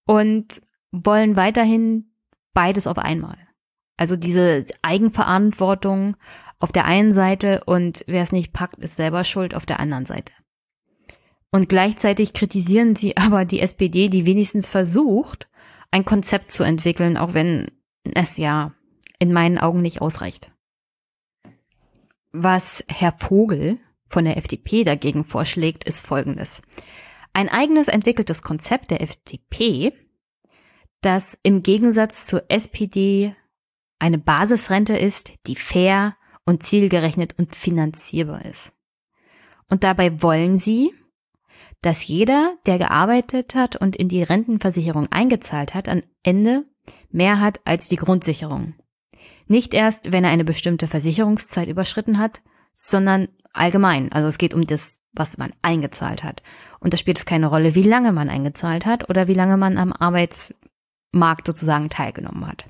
[0.07, 2.15] und wollen weiterhin
[2.55, 3.42] beides auf einmal.
[3.97, 6.17] Also diese Eigenverantwortung
[6.59, 10.05] auf der einen Seite und wer es nicht packt, ist selber schuld auf der anderen
[10.05, 10.33] Seite.
[11.51, 15.47] Und gleichzeitig kritisieren sie aber die SPD, die wenigstens versucht,
[15.91, 17.69] ein Konzept zu entwickeln, auch wenn
[18.15, 18.73] es ja
[19.19, 20.51] in meinen Augen nicht ausreicht.
[22.31, 23.77] Was Herr Vogel
[24.09, 26.61] von der FDP dagegen vorschlägt, ist Folgendes.
[27.31, 29.93] Ein eigenes entwickeltes Konzept der FDP,
[31.01, 33.35] das im Gegensatz zur SPD
[33.99, 38.73] eine Basisrente ist, die fair und zielgerechnet und finanzierbar ist.
[39.69, 40.93] Und dabei wollen sie,
[41.81, 46.65] dass jeder, der gearbeitet hat und in die Rentenversicherung eingezahlt hat, am Ende
[47.11, 48.75] mehr hat als die Grundsicherung.
[49.47, 52.41] Nicht erst, wenn er eine bestimmte Versicherungszeit überschritten hat,
[52.73, 54.11] sondern allgemein.
[54.11, 56.41] Also es geht um das, was man eingezahlt hat.
[56.79, 59.77] Und da spielt es keine Rolle, wie lange man eingezahlt hat oder wie lange man
[59.77, 62.65] am Arbeitsmarkt sozusagen teilgenommen hat.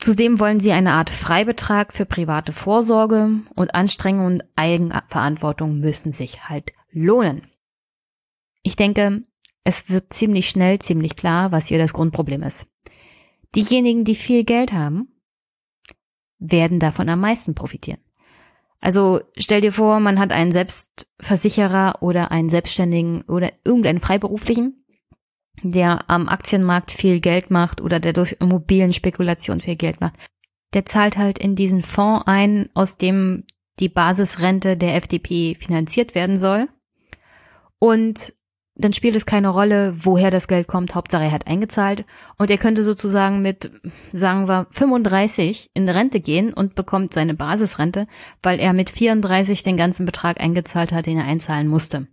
[0.00, 6.48] Zudem wollen sie eine Art Freibetrag für private Vorsorge und Anstrengung und Eigenverantwortung müssen sich
[6.48, 7.42] halt lohnen.
[8.62, 9.22] Ich denke,
[9.62, 12.66] es wird ziemlich schnell ziemlich klar, was hier das Grundproblem ist.
[13.54, 15.08] Diejenigen, die viel Geld haben,
[16.38, 18.00] werden davon am meisten profitieren.
[18.80, 24.79] Also stell dir vor, man hat einen Selbstversicherer oder einen Selbstständigen oder irgendeinen Freiberuflichen,
[25.62, 30.14] der am Aktienmarkt viel Geld macht oder der durch Immobilienspekulation viel Geld macht.
[30.74, 33.44] Der zahlt halt in diesen Fonds ein, aus dem
[33.78, 36.68] die Basisrente der FDP finanziert werden soll.
[37.78, 38.34] Und
[38.80, 40.94] dann spielt es keine Rolle, woher das Geld kommt.
[40.94, 42.04] Hauptsache er hat eingezahlt
[42.38, 43.70] und er könnte sozusagen mit,
[44.12, 48.06] sagen wir, 35 in Rente gehen und bekommt seine Basisrente,
[48.42, 52.06] weil er mit 34 den ganzen Betrag eingezahlt hat, den er einzahlen musste.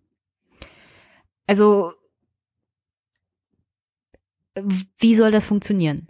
[1.45, 1.93] Also,
[4.98, 6.08] wie soll das funktionieren?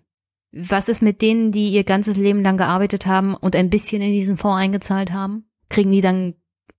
[0.52, 4.12] Was ist mit denen, die ihr ganzes Leben lang gearbeitet haben und ein bisschen in
[4.12, 5.50] diesen Fonds eingezahlt haben?
[5.70, 6.36] Kriegen die dann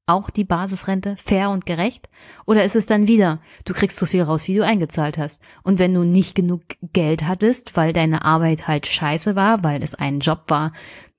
[0.07, 2.09] auch die Basisrente fair und gerecht?
[2.47, 5.41] Oder ist es dann wieder, du kriegst so viel raus, wie du eingezahlt hast?
[5.63, 9.95] Und wenn du nicht genug Geld hattest, weil deine Arbeit halt scheiße war, weil es
[9.95, 10.73] ein Job war,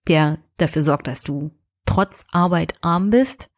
[0.08, 1.52] der dafür sorgt, dass du
[1.86, 3.50] trotz Arbeit arm bist?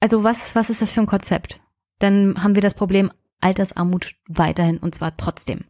[0.00, 1.60] Also was, was ist das für ein Konzept?
[1.98, 3.10] Dann haben wir das Problem
[3.44, 5.64] Altersarmut weiterhin und zwar trotzdem.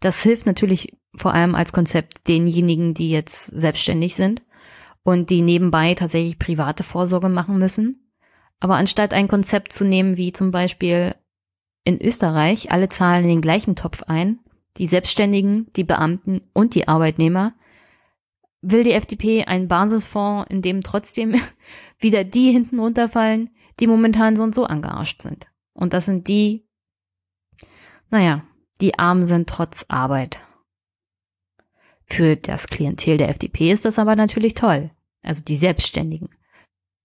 [0.00, 4.42] Das hilft natürlich vor allem als Konzept denjenigen, die jetzt selbstständig sind
[5.02, 8.10] und die nebenbei tatsächlich private Vorsorge machen müssen.
[8.60, 11.14] Aber anstatt ein Konzept zu nehmen, wie zum Beispiel
[11.84, 14.38] in Österreich, alle zahlen in den gleichen Topf ein,
[14.76, 17.54] die Selbstständigen, die Beamten und die Arbeitnehmer,
[18.62, 21.34] will die FDP einen Basisfonds, in dem trotzdem
[21.98, 25.46] wieder die hinten runterfallen, die momentan so und so angearscht sind.
[25.72, 26.66] Und das sind die,
[28.10, 28.42] naja,
[28.80, 30.40] die arm sind trotz Arbeit.
[32.06, 34.90] Für das Klientel der FDP ist das aber natürlich toll.
[35.22, 36.30] Also die Selbstständigen,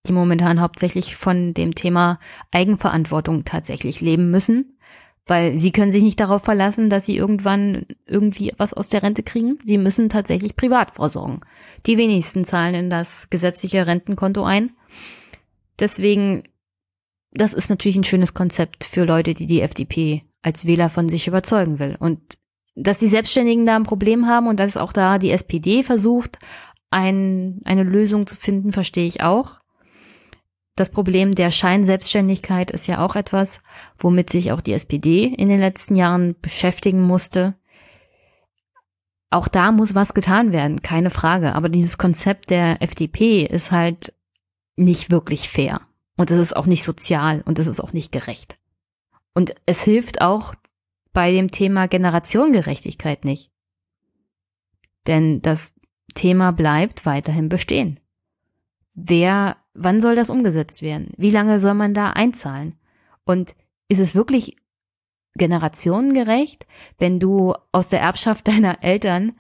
[0.08, 2.20] die momentan hauptsächlich von dem Thema
[2.52, 4.78] Eigenverantwortung tatsächlich leben müssen,
[5.28, 9.24] weil sie können sich nicht darauf verlassen, dass sie irgendwann irgendwie was aus der Rente
[9.24, 9.58] kriegen.
[9.64, 11.42] Sie müssen tatsächlich privat vorsorgen.
[11.86, 14.72] Die wenigsten zahlen in das gesetzliche Rentenkonto ein.
[15.80, 16.44] Deswegen,
[17.32, 21.28] das ist natürlich ein schönes Konzept für Leute, die die FDP als Wähler von sich
[21.28, 21.98] überzeugen will.
[22.00, 22.20] Und
[22.76, 26.38] dass die Selbstständigen da ein Problem haben und dass auch da die SPD versucht,
[26.92, 29.60] ein, eine Lösung zu finden, verstehe ich auch.
[30.76, 33.62] Das Problem der Scheinselbstständigkeit ist ja auch etwas,
[33.98, 37.56] womit sich auch die SPD in den letzten Jahren beschäftigen musste.
[39.32, 41.56] auch da muss was getan werden, keine Frage.
[41.56, 44.14] Aber dieses Konzept der FDP ist halt
[44.76, 45.82] nicht wirklich fair.
[46.18, 48.60] Und es ist auch nicht sozial und es ist auch nicht gerecht.
[49.36, 50.56] Und es hilft auch
[51.14, 53.52] bei dem Thema Generationengerechtigkeit nicht.
[55.06, 55.76] Denn das
[56.16, 58.00] Thema bleibt weiterhin bestehen.
[58.96, 61.12] Wer, wann soll das umgesetzt werden?
[61.18, 62.76] Wie lange soll man da einzahlen?
[63.26, 63.56] Und
[63.90, 64.56] ist es wirklich
[65.36, 66.66] generationengerecht,
[66.98, 69.34] wenn du aus der Erbschaft deiner Eltern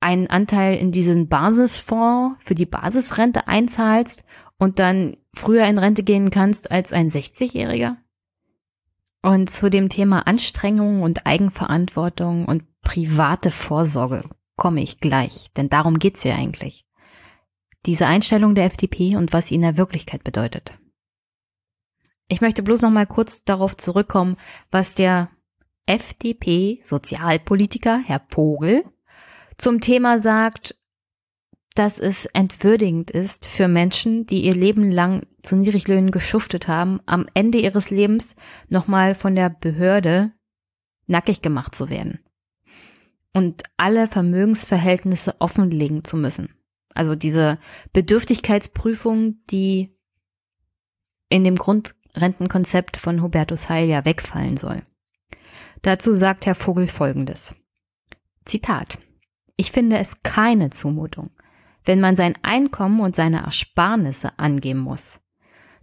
[0.00, 4.24] einen Anteil in diesen Basisfonds für die Basisrente einzahlst
[4.58, 7.96] und dann früher in Rente gehen kannst als ein 60-Jähriger?
[9.22, 16.00] Und zu dem Thema Anstrengung und Eigenverantwortung und private Vorsorge komme ich gleich, denn darum
[16.00, 16.84] geht's ja eigentlich.
[17.86, 20.72] Diese Einstellung der FDP und was sie in der Wirklichkeit bedeutet.
[22.28, 24.36] Ich möchte bloß noch mal kurz darauf zurückkommen,
[24.70, 25.30] was der
[25.86, 28.84] FDP-Sozialpolitiker Herr Vogel
[29.58, 30.76] zum Thema sagt,
[31.74, 37.26] dass es entwürdigend ist für Menschen, die ihr Leben lang zu Niedriglöhnen geschuftet haben, am
[37.34, 38.36] Ende ihres Lebens
[38.68, 40.32] nochmal von der Behörde
[41.06, 42.20] nackig gemacht zu werden
[43.32, 46.54] und alle Vermögensverhältnisse offenlegen zu müssen.
[46.94, 47.58] Also diese
[47.92, 49.96] Bedürftigkeitsprüfung, die
[51.28, 54.82] in dem Grundrentenkonzept von Hubertus Heil ja wegfallen soll.
[55.80, 57.54] Dazu sagt Herr Vogel Folgendes.
[58.44, 58.98] Zitat.
[59.56, 61.30] Ich finde es keine Zumutung,
[61.84, 65.20] wenn man sein Einkommen und seine Ersparnisse angeben muss.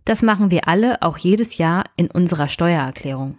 [0.06, 3.38] Das machen wir alle auch jedes Jahr in unserer Steuererklärung.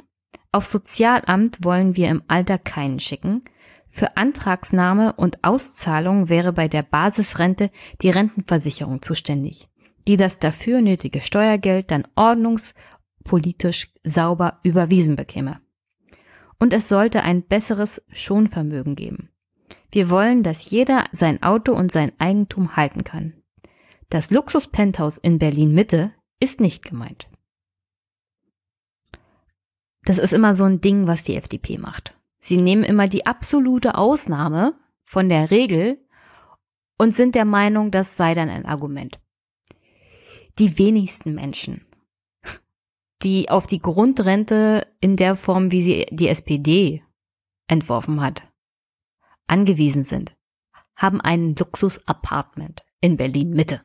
[0.53, 3.43] Auf Sozialamt wollen wir im Alter keinen schicken.
[3.89, 7.71] Für Antragsnahme und Auszahlung wäre bei der Basisrente
[8.03, 9.69] die Rentenversicherung zuständig,
[10.07, 15.61] die das dafür nötige Steuergeld dann ordnungspolitisch sauber überwiesen bekäme.
[16.59, 19.31] Und es sollte ein besseres Schonvermögen geben.
[19.93, 23.35] Wir wollen, dass jeder sein Auto und sein Eigentum halten kann.
[24.09, 27.29] Das Luxus-Penthouse in Berlin Mitte ist nicht gemeint.
[30.05, 32.17] Das ist immer so ein Ding, was die FDP macht.
[32.41, 34.75] Sie nehmen immer die absolute Ausnahme
[35.05, 35.99] von der Regel
[36.99, 39.21] und sind der Meinung, das sei dann ein Argument.
[40.59, 41.85] Die wenigsten Menschen,
[43.23, 47.03] die auf die Grundrente in der Form, wie sie die SPD
[47.69, 48.43] entworfen hat,
[49.51, 50.35] angewiesen sind,
[50.97, 53.83] haben ein Luxus-Apartment in Berlin Mitte.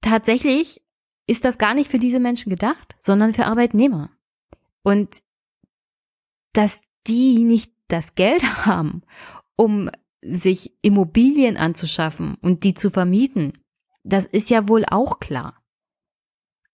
[0.00, 0.82] Tatsächlich
[1.26, 4.10] ist das gar nicht für diese Menschen gedacht, sondern für Arbeitnehmer.
[4.82, 5.22] Und
[6.52, 9.02] dass die nicht das Geld haben,
[9.56, 9.90] um
[10.22, 13.52] sich Immobilien anzuschaffen und die zu vermieten,
[14.02, 15.62] das ist ja wohl auch klar.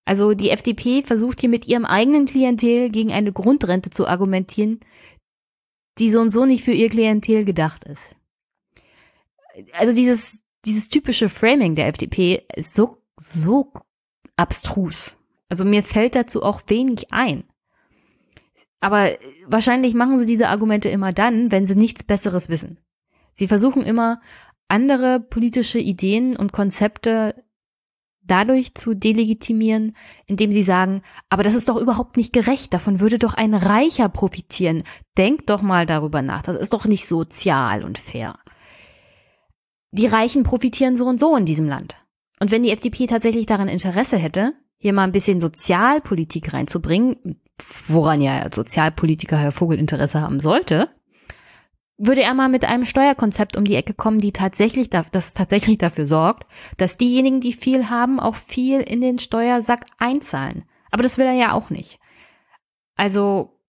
[0.05, 4.81] Also die FDP versucht hier mit ihrem eigenen Klientel gegen eine Grundrente zu argumentieren,
[5.99, 8.15] die so und so nicht für ihr Klientel gedacht ist.
[9.73, 13.73] Also dieses, dieses typische Framing der FDP ist so, so
[14.37, 15.17] abstrus.
[15.49, 17.45] Also mir fällt dazu auch wenig ein.
[18.81, 22.79] Aber wahrscheinlich machen sie diese Argumente immer dann, wenn sie nichts Besseres wissen.
[23.35, 24.21] Sie versuchen immer,
[24.69, 27.44] andere politische Ideen und Konzepte
[28.27, 33.19] dadurch zu delegitimieren, indem sie sagen, aber das ist doch überhaupt nicht gerecht, davon würde
[33.19, 34.83] doch ein Reicher profitieren.
[35.17, 38.39] Denkt doch mal darüber nach, das ist doch nicht sozial und fair.
[39.93, 41.97] Die Reichen profitieren so und so in diesem Land.
[42.41, 47.41] Und wenn die FDP tatsächlich daran Interesse hätte, hier mal ein bisschen Sozialpolitik reinzubringen,
[47.87, 50.89] woran ja Sozialpolitiker Herr Vogel Interesse haben sollte,
[51.97, 56.07] würde er mal mit einem Steuerkonzept um die Ecke kommen, die tatsächlich, das tatsächlich dafür
[56.07, 60.65] sorgt, dass diejenigen, die viel haben, auch viel in den Steuersack einzahlen.
[60.91, 61.99] Aber das will er ja auch nicht.
[62.97, 63.61] Also,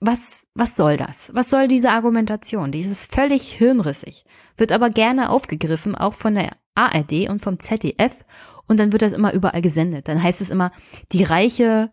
[0.00, 1.30] was, was soll das?
[1.34, 2.72] Was soll diese Argumentation?
[2.72, 4.24] Die ist völlig hirnrissig,
[4.56, 8.24] wird aber gerne aufgegriffen, auch von der ARD und vom ZDF,
[8.66, 10.06] und dann wird das immer überall gesendet.
[10.06, 10.70] Dann heißt es immer,
[11.12, 11.92] die reiche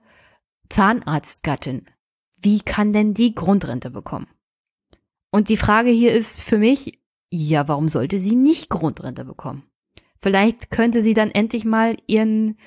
[0.70, 1.88] Zahnarztgattin,
[2.40, 4.28] wie kann denn die Grundrente bekommen?
[5.32, 9.64] Und die Frage hier ist für mich, ja, warum sollte sie nicht Grundrente bekommen?
[10.20, 12.58] Vielleicht könnte sie dann endlich mal ihren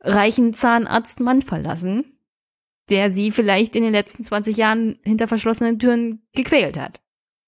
[0.00, 2.18] reichen Zahnarztmann verlassen,
[2.90, 7.00] der sie vielleicht in den letzten 20 Jahren hinter verschlossenen Türen gequält hat.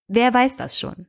[0.06, 1.06] Wer weiß das schon?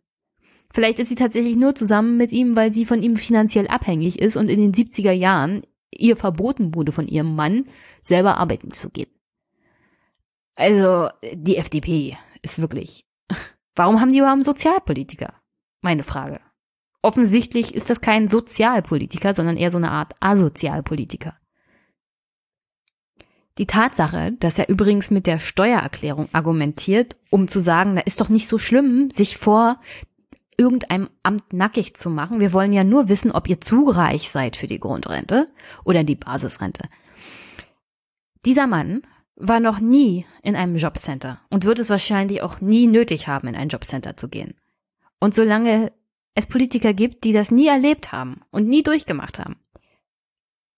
[0.74, 4.38] Vielleicht ist sie tatsächlich nur zusammen mit ihm, weil sie von ihm finanziell abhängig ist
[4.38, 7.70] und in den 70er Jahren ihr verboten wurde von ihrem Mann,
[8.02, 9.10] selber arbeiten zu gehen.
[10.56, 13.06] Also, die FDP ist wirklich.
[13.76, 15.34] Warum haben die überhaupt Sozialpolitiker?
[15.82, 16.40] Meine Frage.
[17.02, 21.36] Offensichtlich ist das kein Sozialpolitiker, sondern eher so eine Art Asozialpolitiker.
[23.58, 28.30] Die Tatsache, dass er übrigens mit der Steuererklärung argumentiert, um zu sagen, da ist doch
[28.30, 29.80] nicht so schlimm, sich vor
[30.58, 32.40] irgendeinem Amt nackig zu machen.
[32.40, 35.48] Wir wollen ja nur wissen, ob ihr zu reich seid für die Grundrente
[35.84, 36.88] oder die Basisrente.
[38.46, 39.02] Dieser Mann
[39.36, 43.56] war noch nie in einem Jobcenter und wird es wahrscheinlich auch nie nötig haben, in
[43.56, 44.56] ein Jobcenter zu gehen.
[45.20, 45.92] Und solange
[46.36, 49.58] es Politiker gibt, die das nie erlebt haben und nie durchgemacht haben,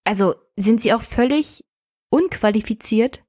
[0.03, 1.65] also sind sie auch völlig
[2.09, 3.23] unqualifiziert,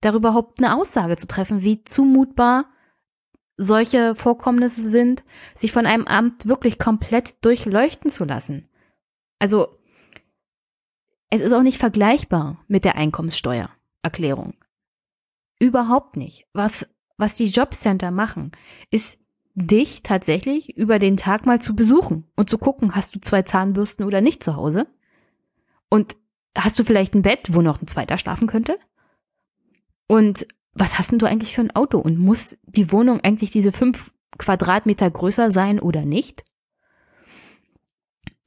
[0.00, 2.66] darüber überhaupt eine Aussage zu treffen, wie zumutbar
[3.56, 5.22] solche Vorkommnisse sind,
[5.54, 8.68] sich von einem Amt wirklich komplett durchleuchten zu lassen.
[9.38, 9.78] Also,
[11.30, 12.96] es ist auch nicht vergleichbar mit der
[14.04, 14.54] Einkommenssteuererklärung.
[15.58, 16.46] Überhaupt nicht.
[16.52, 16.86] Was,
[17.16, 18.52] was die Jobcenter machen,
[18.90, 19.18] ist
[19.54, 24.04] dich tatsächlich über den Tag mal zu besuchen und zu gucken, hast du zwei Zahnbürsten
[24.04, 24.86] oder nicht zu Hause?
[25.88, 26.16] Und
[26.56, 28.78] hast du vielleicht ein Bett, wo noch ein zweiter schlafen könnte?
[30.08, 31.98] Und was hast denn du eigentlich für ein Auto?
[31.98, 36.42] Und muss die Wohnung eigentlich diese fünf Quadratmeter größer sein oder nicht?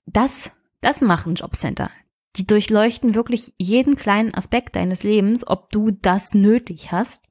[0.06, 1.90] Das, das machen Jobcenter.
[2.38, 7.26] Die durchleuchten wirklich jeden kleinen Aspekt deines Lebens, ob du das nötig hast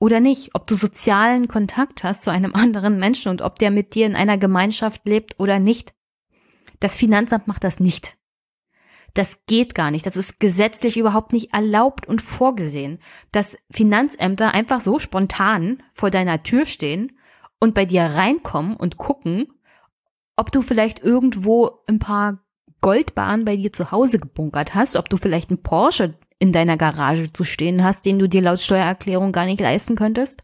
[0.00, 3.94] oder nicht, ob du sozialen Kontakt hast zu einem anderen Menschen und ob der mit
[3.94, 5.94] dir in einer Gemeinschaft lebt oder nicht.
[6.80, 8.16] Das Finanzamt macht das nicht.
[9.14, 10.04] Das geht gar nicht.
[10.04, 12.98] Das ist gesetzlich überhaupt nicht erlaubt und vorgesehen,
[13.30, 17.16] dass Finanzämter einfach so spontan vor deiner Tür stehen
[17.60, 19.46] und bei dir reinkommen und gucken,
[20.34, 22.43] ob du vielleicht irgendwo ein paar
[22.84, 27.32] Goldbahnen bei dir zu Hause gebunkert hast, ob du vielleicht einen Porsche in deiner Garage
[27.32, 30.42] zu stehen hast, den du dir laut Steuererklärung gar nicht leisten könntest.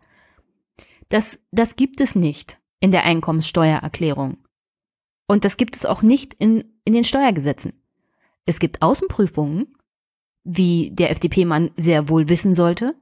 [1.11, 4.39] Das, das gibt es nicht in der Einkommenssteuererklärung.
[5.27, 7.75] Und das gibt es auch nicht in, in den Steuergesetzen.
[8.47, 9.77] Es gibt Außenprüfungen,
[10.43, 12.95] wie der FDP-Mann sehr wohl wissen sollte,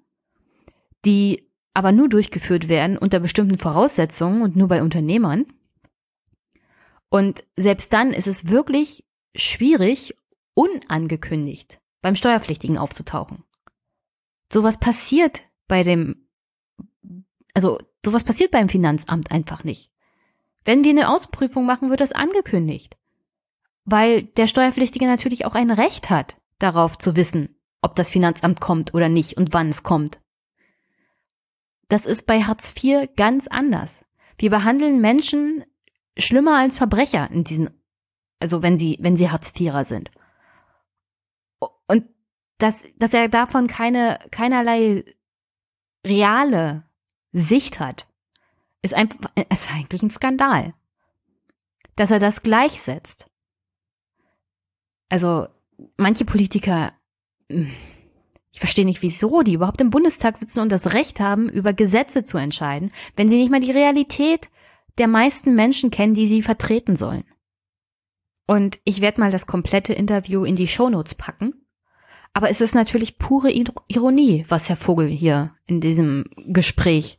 [1.04, 5.46] die aber nur durchgeführt werden unter bestimmten Voraussetzungen und nur bei Unternehmern.
[7.08, 9.04] Und selbst dann ist es wirklich
[9.38, 10.14] schwierig,
[10.54, 13.44] unangekündigt beim Steuerpflichtigen aufzutauchen.
[14.52, 16.28] Sowas passiert bei dem,
[17.54, 19.90] also sowas passiert beim Finanzamt einfach nicht.
[20.64, 22.98] Wenn wir eine Außenprüfung machen, wird das angekündigt
[23.90, 28.92] weil der Steuerpflichtige natürlich auch ein Recht hat, darauf zu wissen, ob das Finanzamt kommt
[28.92, 30.20] oder nicht und wann es kommt.
[31.88, 34.04] Das ist bei Hartz IV ganz anders.
[34.36, 35.64] Wir behandeln Menschen
[36.18, 37.70] schlimmer als Verbrecher in diesen,
[38.40, 40.10] also wenn sie, wenn sie Hartz IVer sind.
[41.86, 42.04] Und
[42.58, 45.04] dass, dass er davon keine, keinerlei
[46.06, 46.84] reale
[47.32, 48.06] Sicht hat,
[48.82, 50.74] ist, einfach, ist eigentlich ein Skandal.
[51.96, 53.28] Dass er das gleichsetzt
[55.08, 55.46] also
[55.96, 56.92] manche Politiker,
[57.50, 57.70] hm,
[58.52, 62.24] ich verstehe nicht wieso, die überhaupt im Bundestag sitzen und das Recht haben, über Gesetze
[62.24, 64.48] zu entscheiden, wenn sie nicht mal die Realität
[64.98, 67.24] der meisten Menschen kennen, die sie vertreten sollen.
[68.48, 71.66] Und ich werde mal das komplette Interview in die Shownotes packen.
[72.32, 73.52] Aber es ist natürlich pure
[73.88, 77.18] Ironie, was Herr Vogel hier in diesem Gespräch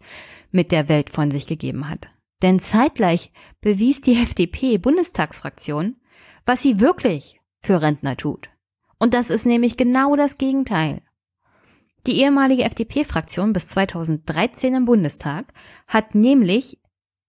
[0.50, 2.08] mit der Welt von sich gegeben hat.
[2.42, 5.98] Denn zeitgleich bewies die FDP-Bundestagsfraktion,
[6.46, 8.50] was sie wirklich für Rentner tut.
[8.98, 11.04] Und das ist nämlich genau das Gegenteil.
[12.08, 15.54] Die ehemalige FDP-Fraktion bis 2013 im Bundestag
[15.86, 16.80] hat nämlich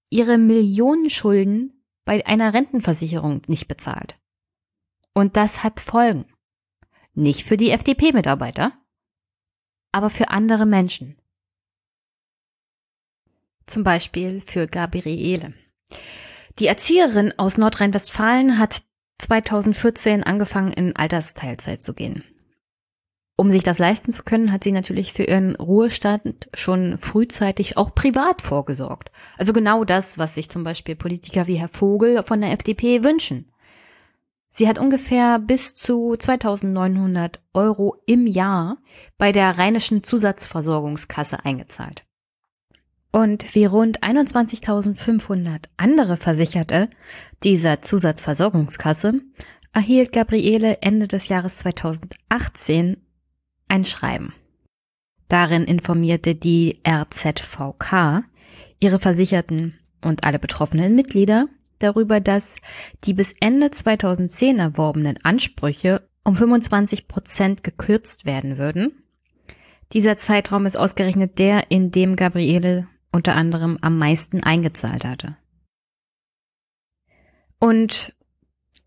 [0.08, 4.18] ihre Millionenschulden bei einer Rentenversicherung nicht bezahlt.
[5.14, 6.26] Und das hat Folgen.
[7.14, 8.72] Nicht für die FDP-Mitarbeiter,
[9.92, 11.16] aber für andere Menschen.
[13.66, 15.54] Zum Beispiel für Gabriele.
[16.58, 18.82] Die Erzieherin aus Nordrhein-Westfalen hat
[19.18, 22.24] 2014 angefangen, in Altersteilzeit zu gehen.
[23.40, 27.94] Um sich das leisten zu können, hat sie natürlich für ihren Ruhestand schon frühzeitig auch
[27.94, 29.11] privat vorgesorgt.
[29.38, 33.50] Also genau das, was sich zum Beispiel Politiker wie Herr Vogel von der FDP wünschen.
[34.50, 38.77] Sie hat ungefähr bis zu 2900 Euro im Jahr
[39.17, 42.04] bei der Rheinischen Zusatzversorgungskasse eingezahlt.
[43.10, 46.90] Und wie rund 21.500 andere Versicherte
[47.42, 49.14] dieser Zusatzversorgungskasse
[49.73, 52.98] erhielt Gabriele Ende des Jahres 2018
[53.71, 54.35] ein Schreiben.
[55.29, 58.25] Darin informierte die RZVK
[58.81, 61.48] ihre Versicherten und alle betroffenen Mitglieder
[61.79, 62.56] darüber, dass
[63.04, 68.92] die bis Ende 2010 erworbenen Ansprüche um 25 Prozent gekürzt werden würden.
[69.92, 75.37] Dieser Zeitraum ist ausgerechnet der, in dem Gabriele unter anderem am meisten eingezahlt hatte.
[77.58, 78.14] Und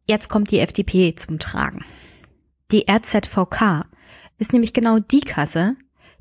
[0.06, 1.86] jetzt kommt die FDP zum Tragen.
[2.72, 3.86] Die RZVK
[4.44, 5.78] ist nämlich genau die Kasse,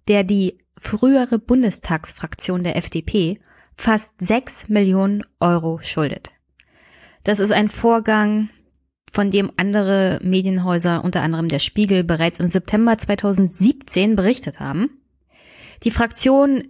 [0.07, 3.41] der die frühere Bundestagsfraktion der FDP
[3.75, 6.31] fast 6 Millionen Euro schuldet.
[7.25, 8.49] Das ist ein Vorgang,
[9.11, 15.03] von dem andere Medienhäuser, unter anderem der Spiegel, bereits im September 2017 berichtet haben.
[15.83, 16.69] Die Fraktion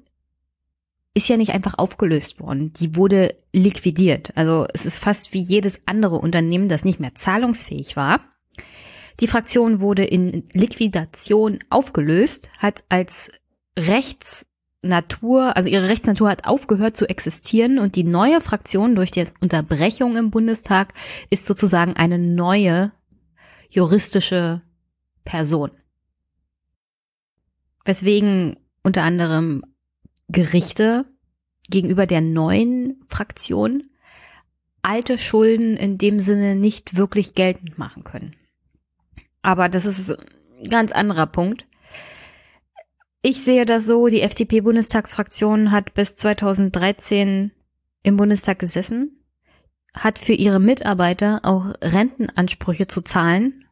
[1.12, 4.32] ist ja nicht einfach aufgelöst worden, die wurde liquidiert.
[4.36, 8.20] Also es ist fast wie jedes andere Unternehmen, das nicht mehr zahlungsfähig war.
[9.20, 13.30] Die Fraktion wurde in Liquidation aufgelöst, hat als
[13.78, 20.16] Rechtsnatur, also ihre Rechtsnatur hat aufgehört zu existieren und die neue Fraktion durch die Unterbrechung
[20.16, 20.94] im Bundestag
[21.30, 22.92] ist sozusagen eine neue
[23.70, 24.62] juristische
[25.24, 25.70] Person.
[27.84, 29.64] Weswegen unter anderem
[30.28, 31.04] Gerichte
[31.70, 33.84] gegenüber der neuen Fraktion
[34.82, 38.34] alte Schulden in dem Sinne nicht wirklich geltend machen können.
[39.43, 41.66] Aber das ist ein ganz anderer Punkt.
[43.22, 47.53] Ich sehe das so, die FDP-Bundestagsfraktion hat bis 2013
[48.03, 49.24] im Bundestag gesessen,
[49.95, 53.64] hat für ihre Mitarbeiter auch Rentenansprüche zu zahlen,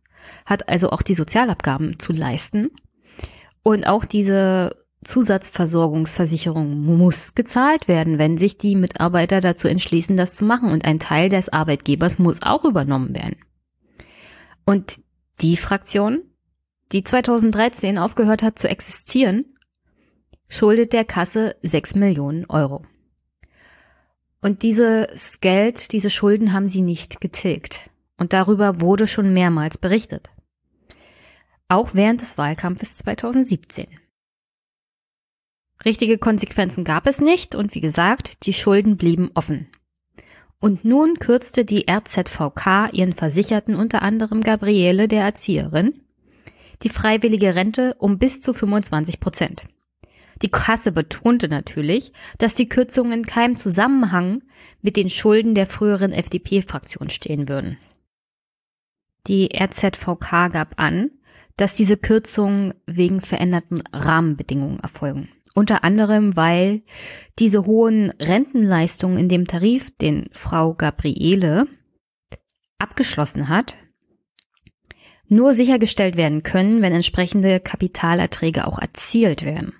[0.46, 2.70] hat also auch die Sozialabgaben zu leisten
[3.62, 10.44] und auch diese Zusatzversorgungsversicherung muss gezahlt werden, wenn sich die Mitarbeiter dazu entschließen, das zu
[10.44, 10.70] machen.
[10.70, 13.36] Und ein Teil des Arbeitgebers muss auch übernommen werden.
[14.66, 15.00] Und
[15.40, 16.22] die Fraktion,
[16.92, 19.44] die 2013 aufgehört hat zu existieren,
[20.48, 22.84] schuldet der Kasse 6 Millionen Euro.
[24.42, 27.90] Und dieses Geld, diese Schulden haben sie nicht getilgt.
[28.16, 30.30] Und darüber wurde schon mehrmals berichtet.
[31.68, 33.86] Auch während des Wahlkampfes 2017.
[35.84, 39.68] Richtige Konsequenzen gab es nicht und wie gesagt, die Schulden blieben offen.
[40.60, 45.94] Und nun kürzte die RZVK ihren Versicherten unter anderem Gabriele, der Erzieherin,
[46.82, 49.64] die freiwillige Rente um bis zu 25 Prozent.
[50.42, 54.42] Die Kasse betonte natürlich, dass die Kürzungen in keinem Zusammenhang
[54.80, 57.78] mit den Schulden der früheren FDP-Fraktion stehen würden.
[59.26, 61.10] Die RZVK gab an,
[61.56, 65.28] dass diese Kürzungen wegen veränderten Rahmenbedingungen erfolgen.
[65.54, 66.82] Unter anderem, weil
[67.38, 71.66] diese hohen Rentenleistungen in dem Tarif, den Frau Gabriele
[72.78, 73.76] abgeschlossen hat,
[75.28, 79.74] nur sichergestellt werden können, wenn entsprechende Kapitalerträge auch erzielt werden.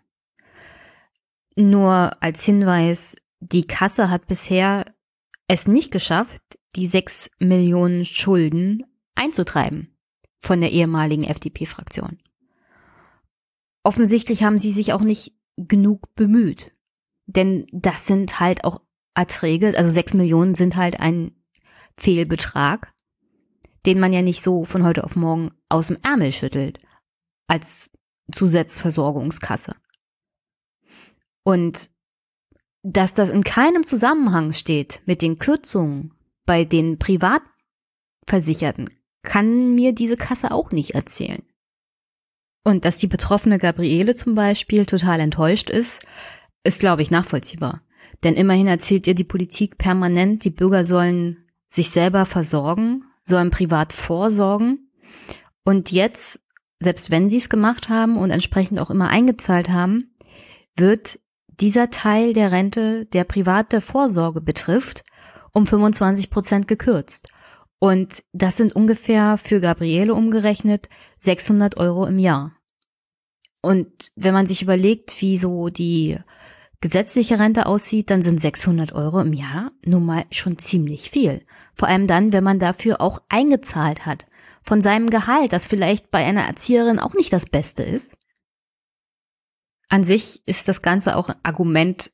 [1.57, 4.85] Nur als Hinweis, die Kasse hat bisher
[5.49, 6.43] es nicht geschafft,
[6.77, 8.85] die sechs Millionen Schulden
[9.17, 9.97] einzutreiben
[10.41, 12.19] von der ehemaligen FDP-Fraktion.
[13.83, 15.33] Offensichtlich haben sie sich auch nicht
[15.69, 16.73] genug bemüht.
[17.27, 18.81] Denn das sind halt auch
[19.15, 21.33] Erträge, also sechs Millionen sind halt ein
[21.97, 22.93] Fehlbetrag,
[23.87, 26.79] den man ja nicht so von heute auf morgen aus dem Ärmel schüttelt,
[27.47, 27.91] als
[28.33, 29.75] Zusatzversorgungskasse.
[31.45, 31.91] Und
[32.83, 36.15] dass das in keinem Zusammenhang steht mit den Kürzungen
[36.47, 38.89] bei den Privatversicherten,
[39.23, 41.43] kann mir diese Kasse auch nicht erzählen.
[42.63, 46.05] Und dass die betroffene Gabriele zum Beispiel total enttäuscht ist,
[46.63, 47.83] ist, glaube ich, nachvollziehbar.
[48.23, 51.39] Denn immerhin erzählt ihr die Politik permanent, die Bürger sollen
[51.71, 54.91] sich selber versorgen, sollen privat vorsorgen.
[55.65, 56.41] Und jetzt,
[56.81, 60.15] selbst wenn sie es gemacht haben und entsprechend auch immer eingezahlt haben,
[60.77, 65.05] wird dieser Teil der Rente, der private Vorsorge betrifft,
[65.53, 67.29] um 25 Prozent gekürzt.
[67.81, 70.89] Und das sind ungefähr für Gabriele umgerechnet
[71.21, 72.53] 600 Euro im Jahr.
[73.63, 76.19] Und wenn man sich überlegt, wie so die
[76.83, 81.45] gesetzliche Rente aussieht, dann sind 600 Euro im Jahr nun mal schon ziemlich viel.
[81.75, 84.27] Vor allem dann, wenn man dafür auch eingezahlt hat.
[84.63, 88.13] Von seinem Gehalt, das vielleicht bei einer Erzieherin auch nicht das Beste ist.
[89.89, 92.13] An sich ist das Ganze auch ein Argument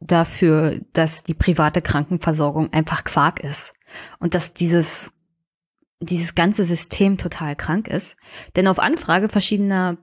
[0.00, 3.72] dafür, dass die private Krankenversorgung einfach Quark ist.
[4.18, 5.12] Und dass dieses
[6.00, 8.16] dieses ganze System total krank ist.
[8.54, 9.96] Denn auf Anfrage verschiedener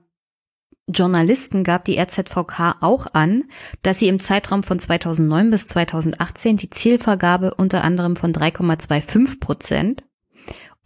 [0.86, 3.44] Journalisten gab die RZVK auch an,
[3.82, 10.04] dass sie im Zeitraum von 2009 bis 2018 die Zielvergabe unter anderem von 3,25 Prozent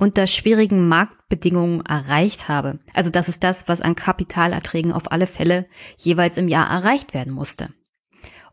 [0.00, 2.78] unter schwierigen Marktbedingungen erreicht habe.
[2.94, 7.32] Also das ist das, was an Kapitalerträgen auf alle Fälle jeweils im Jahr erreicht werden
[7.32, 7.70] musste.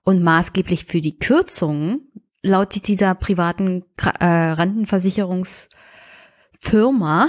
[0.03, 2.04] Und maßgeblich für die Kürzungen
[2.45, 5.69] laut dieser privaten äh, Rentenversicherungs
[6.59, 7.27] Firma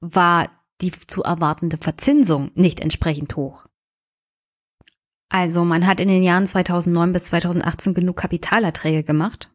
[0.00, 0.50] war
[0.80, 3.66] die zu erwartende Verzinsung nicht entsprechend hoch.
[5.30, 9.50] Also man hat in den Jahren 2009 bis 2018 genug Kapitalerträge gemacht,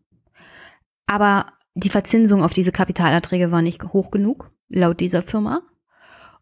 [1.05, 5.61] aber die Verzinsung auf diese Kapitalerträge war nicht hoch genug, laut dieser Firma.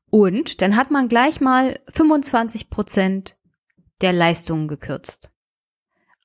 [0.10, 3.36] Und dann hat man gleich mal 25 Prozent
[4.00, 5.30] der Leistungen gekürzt.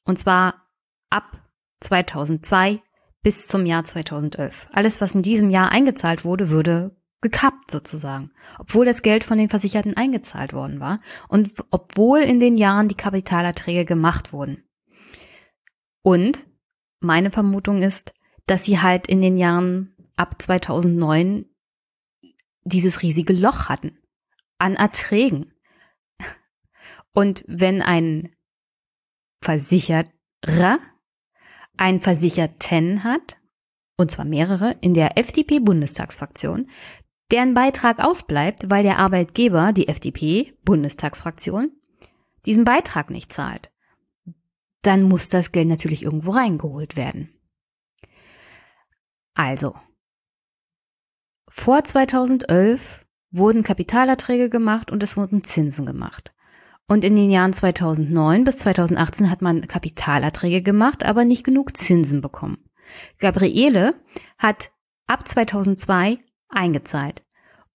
[0.05, 0.69] Und zwar
[1.11, 1.42] ab
[1.83, 2.81] 2002
[3.23, 4.69] bis zum Jahr 2011.
[4.73, 9.49] Alles, was in diesem Jahr eingezahlt wurde, würde gekappt sozusagen, obwohl das Geld von den
[9.49, 14.65] Versicherten eingezahlt worden war und obwohl in den Jahren die Kapitalerträge gemacht wurden.
[16.03, 16.47] Und
[16.99, 18.13] meine Vermutung ist,
[18.47, 21.47] dass sie halt in den Jahren ab 2009
[22.65, 23.99] dieses riesige Loch hatten
[24.59, 25.53] an Erträgen.
[27.13, 28.35] Und wenn ein
[29.43, 30.79] Versicherer
[31.77, 33.37] einen Versicherten hat,
[33.97, 36.69] und zwar mehrere, in der FDP-Bundestagsfraktion,
[37.31, 41.73] deren Beitrag ausbleibt, weil der Arbeitgeber, die FDP-Bundestagsfraktion,
[42.45, 43.71] diesen Beitrag nicht zahlt,
[44.83, 47.33] dann muss das Geld natürlich irgendwo reingeholt werden.
[49.35, 49.75] Also,
[51.49, 56.35] vor 2011 wurden Kapitalerträge gemacht und es wurden Zinsen gemacht.
[56.93, 62.21] Und in den Jahren 2009 bis 2018 hat man Kapitalerträge gemacht, aber nicht genug Zinsen
[62.21, 62.69] bekommen.
[63.19, 63.95] Gabriele
[64.37, 64.73] hat
[65.07, 66.19] ab 2002
[66.51, 67.23] eingezahlt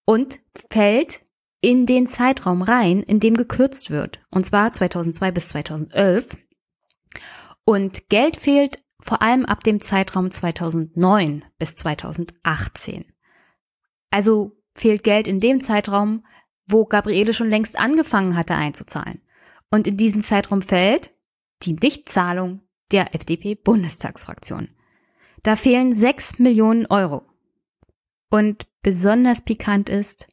[0.05, 0.37] und
[0.69, 1.25] fällt
[1.61, 4.23] in den Zeitraum rein, in dem gekürzt wird.
[4.29, 6.37] Und zwar 2002 bis 2011.
[7.65, 13.03] Und Geld fehlt vor allem ab dem Zeitraum 2009 bis 2018.
[14.11, 16.23] Also fehlt Geld in dem Zeitraum,
[16.67, 19.21] wo Gabriele schon längst angefangen hatte einzuzahlen.
[19.71, 21.11] Und in diesen Zeitraum fällt
[21.63, 22.61] die Nichtzahlung
[22.91, 24.69] der FDP-Bundestagsfraktion.
[25.43, 27.23] Da fehlen sechs Millionen Euro.
[28.29, 30.27] Und besonders pikant ist,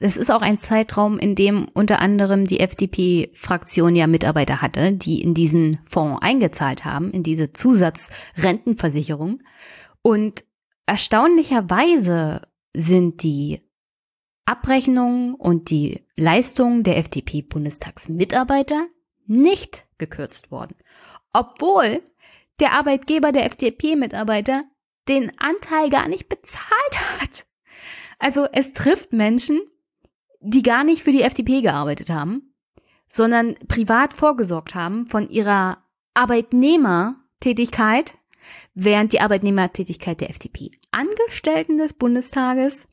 [0.00, 5.22] es ist auch ein Zeitraum, in dem unter anderem die FDP-Fraktion ja Mitarbeiter hatte, die
[5.22, 9.42] in diesen Fonds eingezahlt haben, in diese Zusatzrentenversicherung.
[10.02, 10.44] Und
[10.86, 12.42] erstaunlicherweise
[12.74, 13.63] sind die
[14.44, 18.86] Abrechnungen und die Leistungen der FDP-Bundestagsmitarbeiter
[19.26, 20.76] nicht gekürzt worden,
[21.32, 22.02] obwohl
[22.60, 24.64] der Arbeitgeber der FDP-Mitarbeiter
[25.08, 27.46] den Anteil gar nicht bezahlt hat.
[28.18, 29.60] Also es trifft Menschen,
[30.40, 32.54] die gar nicht für die FDP gearbeitet haben,
[33.08, 35.78] sondern privat vorgesorgt haben von ihrer
[36.14, 38.16] Arbeitnehmertätigkeit,
[38.74, 42.88] während die Arbeitnehmertätigkeit der FDP Angestellten des Bundestages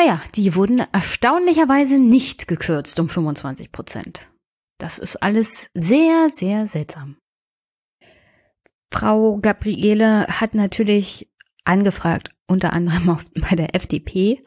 [0.00, 4.28] naja, die wurden erstaunlicherweise nicht gekürzt um 25 Prozent.
[4.78, 7.16] Das ist alles sehr, sehr seltsam.
[8.90, 11.28] Frau Gabriele hat natürlich
[11.64, 14.42] angefragt, unter anderem auf, bei der FDP,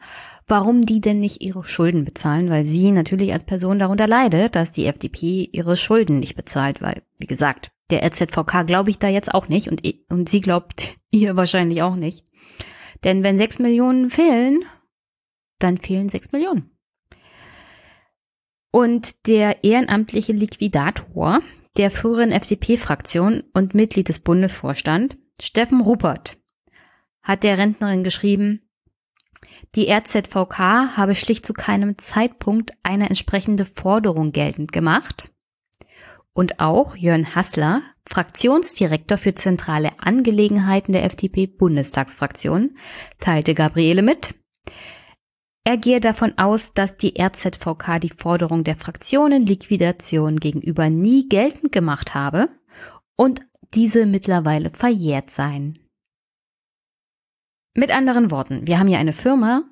[0.48, 4.72] warum die denn nicht ihre Schulden bezahlen, weil sie natürlich als Person darunter leidet, dass
[4.72, 9.32] die FDP ihre Schulden nicht bezahlt, weil, wie gesagt, der RZVK glaube ich da jetzt
[9.32, 12.24] auch nicht und, und sie glaubt ihr wahrscheinlich auch nicht.
[13.04, 14.64] Denn wenn sechs Millionen fehlen,
[15.64, 16.70] dann fehlen sechs Millionen.
[18.70, 21.40] Und der ehrenamtliche Liquidator
[21.76, 26.36] der früheren FDP-Fraktion und Mitglied des Bundesvorstand, Steffen Ruppert,
[27.22, 28.60] hat der Rentnerin geschrieben,
[29.74, 35.30] die RZVK habe schlicht zu keinem Zeitpunkt eine entsprechende Forderung geltend gemacht.
[36.32, 42.76] Und auch Jörn Hassler, Fraktionsdirektor für zentrale Angelegenheiten der FDP-Bundestagsfraktion,
[43.18, 44.34] teilte Gabriele mit,
[45.64, 52.14] er gehe davon aus, dass die RZVK die Forderung der Fraktionenliquidation gegenüber nie geltend gemacht
[52.14, 52.50] habe
[53.16, 53.40] und
[53.74, 55.78] diese mittlerweile verjährt seien.
[57.74, 59.64] Mit anderen Worten, wir haben hier eine Firma,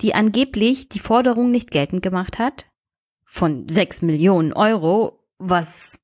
[0.00, 2.66] die angeblich die Forderung nicht geltend gemacht hat,
[3.24, 6.00] von sechs Millionen Euro, was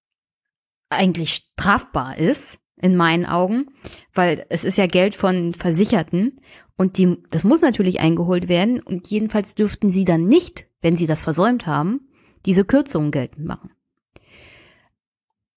[0.90, 3.66] eigentlich strafbar ist, in meinen Augen,
[4.12, 6.40] weil es ist ja Geld von Versicherten
[6.80, 11.06] und die, das muss natürlich eingeholt werden und jedenfalls dürften sie dann nicht, wenn sie
[11.06, 12.08] das versäumt haben,
[12.46, 13.70] diese Kürzungen geltend machen.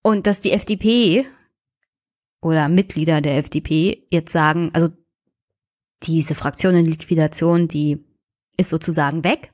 [0.01, 1.25] Und dass die FDP
[2.41, 4.89] oder Mitglieder der FDP jetzt sagen, also
[6.03, 8.03] diese Fraktion in Liquidation, die
[8.57, 9.53] ist sozusagen weg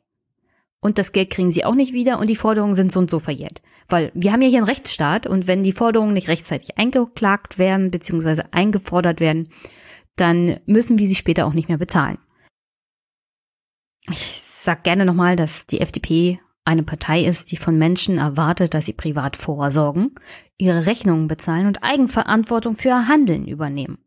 [0.80, 3.20] und das Geld kriegen sie auch nicht wieder und die Forderungen sind so und so
[3.20, 3.62] verjährt.
[3.88, 7.92] Weil wir haben ja hier einen Rechtsstaat und wenn die Forderungen nicht rechtzeitig eingeklagt werden
[7.92, 8.42] bzw.
[8.50, 9.50] eingefordert werden,
[10.20, 12.18] dann müssen wir sie später auch nicht mehr bezahlen.
[14.10, 18.86] Ich sage gerne nochmal, dass die FDP eine Partei ist, die von Menschen erwartet, dass
[18.86, 20.16] sie privat vorsorgen,
[20.58, 23.98] ihre Rechnungen bezahlen und Eigenverantwortung für ihr Handeln übernehmen.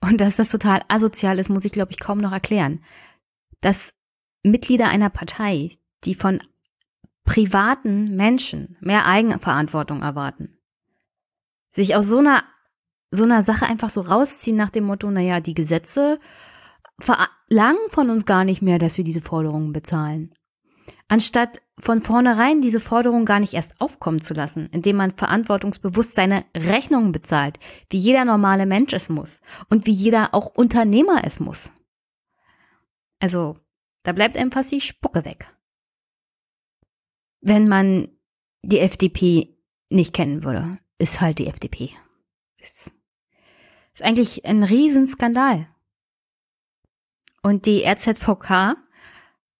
[0.00, 2.84] Und dass das total asozial ist, muss ich, glaube ich, kaum noch erklären.
[3.60, 3.92] Dass
[4.42, 6.40] Mitglieder einer Partei, die von
[7.24, 10.56] privaten Menschen mehr Eigenverantwortung erwarten,
[11.72, 12.44] sich aus so einer
[13.10, 16.20] so einer Sache einfach so rausziehen nach dem Motto, naja, die Gesetze
[17.00, 20.34] verlangen von uns gar nicht mehr, dass wir diese Forderungen bezahlen.
[21.06, 26.44] Anstatt von vornherein diese Forderung gar nicht erst aufkommen zu lassen, indem man verantwortungsbewusst seine
[26.54, 29.40] Rechnungen bezahlt, wie jeder normale Mensch es muss
[29.70, 31.72] und wie jeder auch Unternehmer es muss.
[33.20, 33.58] Also,
[34.02, 35.54] da bleibt einem fast die Spucke weg.
[37.40, 38.08] Wenn man
[38.62, 39.56] die FDP
[39.88, 41.90] nicht kennen würde, ist halt die FDP.
[42.58, 42.92] Ist,
[43.98, 45.66] ist eigentlich ein Riesenskandal.
[47.42, 48.76] Und die RZVK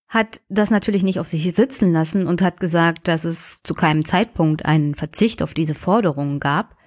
[0.07, 4.05] hat das natürlich nicht auf sich sitzen lassen und hat gesagt, dass es zu keinem
[4.05, 6.77] Zeitpunkt einen Verzicht auf diese Forderungen gab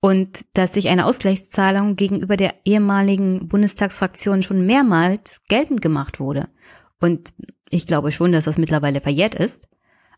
[0.00, 6.48] und dass sich eine Ausgleichszahlung gegenüber der ehemaligen Bundestagsfraktion schon mehrmals geltend gemacht wurde.
[7.00, 7.34] Und
[7.70, 9.68] ich glaube schon, dass das mittlerweile verjährt ist.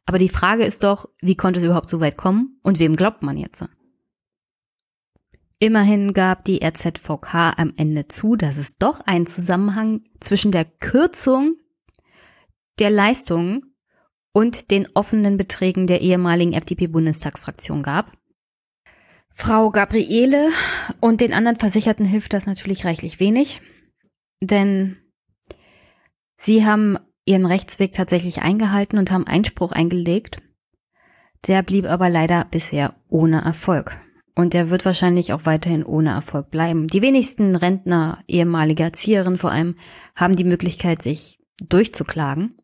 [0.07, 3.23] Aber die Frage ist doch, wie konnte es überhaupt so weit kommen und wem glaubt
[3.23, 3.65] man jetzt?
[5.61, 11.57] Immerhin gab die RZVK am Ende zu, dass es doch einen Zusammenhang zwischen der Kürzung
[12.79, 13.75] der Leistungen
[14.33, 18.13] und den offenen Beträgen der ehemaligen FDP-Bundestagsfraktion gab.
[19.31, 20.51] Frau Gabriele
[21.01, 23.61] und den anderen Versicherten hilft das natürlich reichlich wenig,
[24.41, 24.97] denn
[26.37, 30.41] sie haben ihren Rechtsweg tatsächlich eingehalten und haben Einspruch eingelegt.
[31.47, 34.01] Der blieb aber leider bisher ohne Erfolg.
[34.39, 36.87] Und der wird wahrscheinlich auch weiterhin ohne Erfolg bleiben.
[36.87, 39.75] Die wenigsten Rentner, ehemalige Erzieherinnen vor allem,
[40.15, 42.55] haben die Möglichkeit, sich durchzuklagen.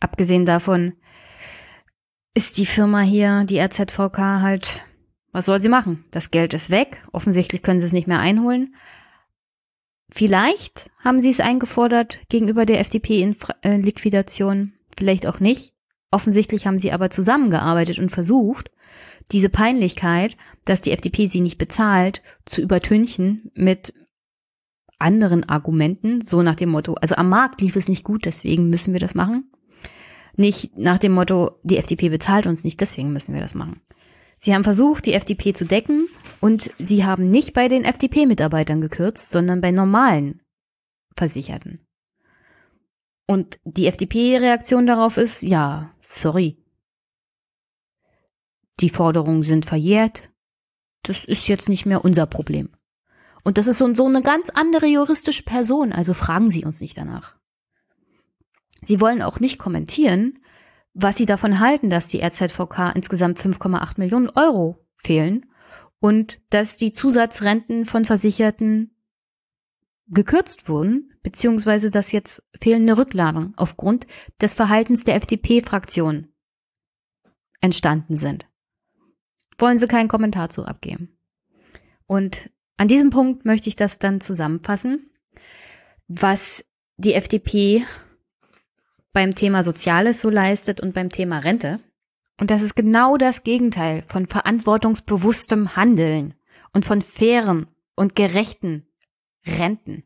[0.00, 0.94] Abgesehen davon
[2.32, 4.82] ist die Firma hier, die RZVK, halt,
[5.30, 6.06] was soll sie machen?
[6.10, 7.02] Das Geld ist weg.
[7.12, 8.74] Offensichtlich können sie es nicht mehr einholen.
[10.10, 15.74] Vielleicht haben sie es eingefordert gegenüber der FDP in äh, vielleicht auch nicht.
[16.10, 18.70] Offensichtlich haben sie aber zusammengearbeitet und versucht,
[19.32, 23.94] diese Peinlichkeit, dass die FDP sie nicht bezahlt, zu übertünchen mit
[24.98, 28.92] anderen Argumenten, so nach dem Motto, also am Markt lief es nicht gut, deswegen müssen
[28.92, 29.50] wir das machen.
[30.36, 33.80] Nicht nach dem Motto, die FDP bezahlt uns nicht, deswegen müssen wir das machen.
[34.38, 36.08] Sie haben versucht, die FDP zu decken
[36.40, 40.40] und sie haben nicht bei den FDP-Mitarbeitern gekürzt, sondern bei normalen
[41.16, 41.86] Versicherten.
[43.26, 46.56] Und die FDP-Reaktion darauf ist, ja, sorry.
[48.80, 50.30] Die Forderungen sind verjährt.
[51.02, 52.70] Das ist jetzt nicht mehr unser Problem.
[53.42, 56.96] Und das ist so, so eine ganz andere juristische Person, also fragen Sie uns nicht
[56.96, 57.36] danach.
[58.82, 60.38] Sie wollen auch nicht kommentieren,
[60.92, 65.46] was Sie davon halten, dass die RZVK insgesamt 5,8 Millionen Euro fehlen
[66.00, 68.96] und dass die Zusatzrenten von Versicherten
[70.08, 74.06] gekürzt wurden, beziehungsweise dass jetzt fehlende Rücklagen aufgrund
[74.40, 76.28] des Verhaltens der FDP-Fraktion
[77.60, 78.49] entstanden sind.
[79.60, 81.16] Wollen Sie keinen Kommentar zu abgeben.
[82.06, 85.10] Und an diesem Punkt möchte ich das dann zusammenfassen,
[86.08, 86.64] was
[86.96, 87.84] die FDP
[89.12, 91.80] beim Thema Soziales so leistet und beim Thema Rente.
[92.38, 96.34] Und das ist genau das Gegenteil von verantwortungsbewusstem Handeln
[96.72, 98.86] und von fairen und gerechten
[99.46, 100.04] Renten.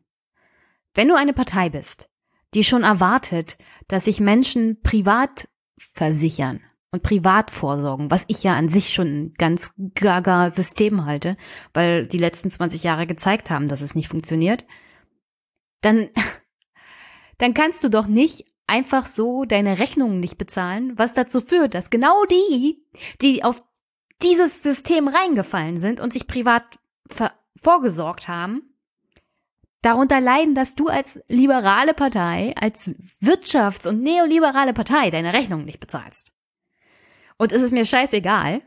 [0.93, 2.09] Wenn du eine Partei bist,
[2.53, 5.47] die schon erwartet, dass sich Menschen privat
[5.77, 6.61] versichern
[6.95, 11.35] und privat vorsorgen, was ich ja an sich schon ein ganz gaga System halte,
[11.73, 14.65] weil die letzten 20 Jahre gezeigt haben, dass es nicht funktioniert,
[15.81, 16.09] dann,
[17.37, 21.89] dann kannst du doch nicht einfach so deine Rechnungen nicht bezahlen, was dazu führt, dass
[21.89, 22.83] genau die,
[23.21, 23.61] die auf
[24.23, 26.63] dieses System reingefallen sind und sich privat
[27.61, 28.73] vorgesorgt haben,
[29.81, 32.89] darunter leiden, dass du als liberale Partei, als
[33.21, 36.34] wirtschafts- und neoliberale Partei deine Rechnungen nicht bezahlst.
[37.37, 38.61] Und es ist mir scheißegal,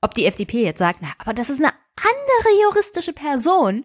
[0.00, 3.84] ob die FDP jetzt sagt, na, aber das ist eine andere juristische Person.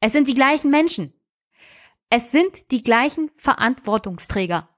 [0.00, 1.12] Es sind die gleichen Menschen.
[2.10, 4.68] Es sind die gleichen Verantwortungsträger.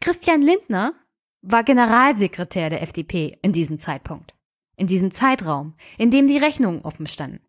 [0.00, 0.94] Christian Lindner
[1.42, 4.34] war Generalsekretär der FDP in diesem Zeitpunkt,
[4.76, 7.40] in diesem Zeitraum, in dem die Rechnungen offen standen.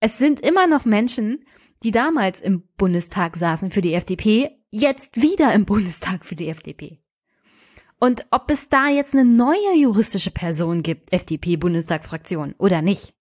[0.00, 1.44] Es sind immer noch Menschen,
[1.82, 7.01] die damals im Bundestag saßen für die FDP, jetzt wieder im Bundestag für die FDP.
[8.02, 13.14] Und ob es da jetzt eine neue juristische Person gibt, FDP-Bundestagsfraktion oder nicht,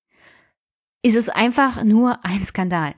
[1.03, 2.95] ist es einfach nur ein Skandal.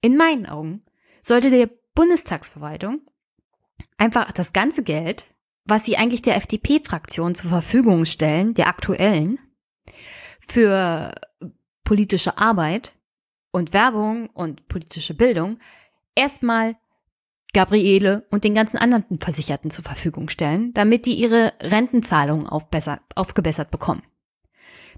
[0.00, 0.82] In meinen Augen
[1.22, 3.02] sollte der Bundestagsverwaltung
[3.98, 5.26] einfach das ganze Geld,
[5.66, 9.38] was sie eigentlich der FDP-Fraktion zur Verfügung stellen, der aktuellen,
[10.40, 11.14] für
[11.84, 12.94] politische Arbeit
[13.50, 15.58] und Werbung und politische Bildung,
[16.14, 16.76] erstmal
[17.54, 24.02] Gabriele und den ganzen anderen Versicherten zur Verfügung stellen, damit die ihre Rentenzahlungen aufgebessert bekommen.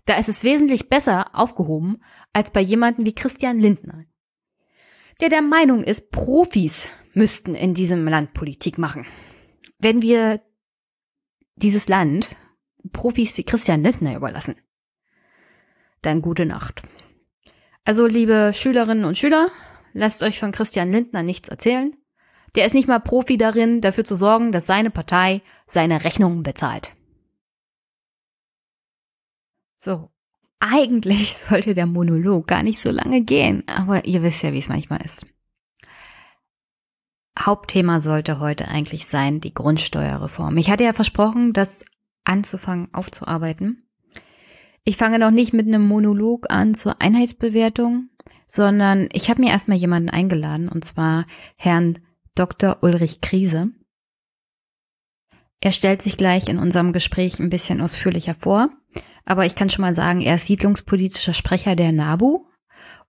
[0.04, 4.04] Da ist es wesentlich besser aufgehoben als bei jemandem wie Christian Lindner.
[5.20, 9.06] der der Meinung ist, Profis müssten in diesem Land Politik machen.
[9.78, 10.40] Wenn wir
[11.56, 12.36] dieses Land
[12.92, 14.56] Profis wie Christian Lindner überlassen,
[16.00, 16.82] dann gute Nacht.
[17.84, 19.50] Also, liebe Schülerinnen und Schüler,
[19.92, 21.94] lasst euch von Christian Lindner nichts erzählen.
[22.54, 26.94] Der ist nicht mal Profi darin, dafür zu sorgen, dass seine Partei seine Rechnungen bezahlt.
[29.76, 30.10] So,
[30.58, 34.68] eigentlich sollte der Monolog gar nicht so lange gehen, aber ihr wisst ja, wie es
[34.68, 35.26] manchmal ist.
[37.38, 40.58] Hauptthema sollte heute eigentlich sein die Grundsteuerreform.
[40.58, 41.84] Ich hatte ja versprochen, das
[42.24, 43.88] anzufangen aufzuarbeiten.
[44.84, 48.10] Ich fange noch nicht mit einem Monolog an zur Einheitsbewertung,
[48.46, 51.26] sondern ich habe mir erstmal jemanden eingeladen, und zwar
[51.56, 51.98] Herrn
[52.34, 52.78] Dr.
[52.82, 53.70] Ulrich Krise.
[55.60, 58.70] Er stellt sich gleich in unserem Gespräch ein bisschen ausführlicher vor,
[59.24, 62.46] aber ich kann schon mal sagen, er ist siedlungspolitischer Sprecher der NABU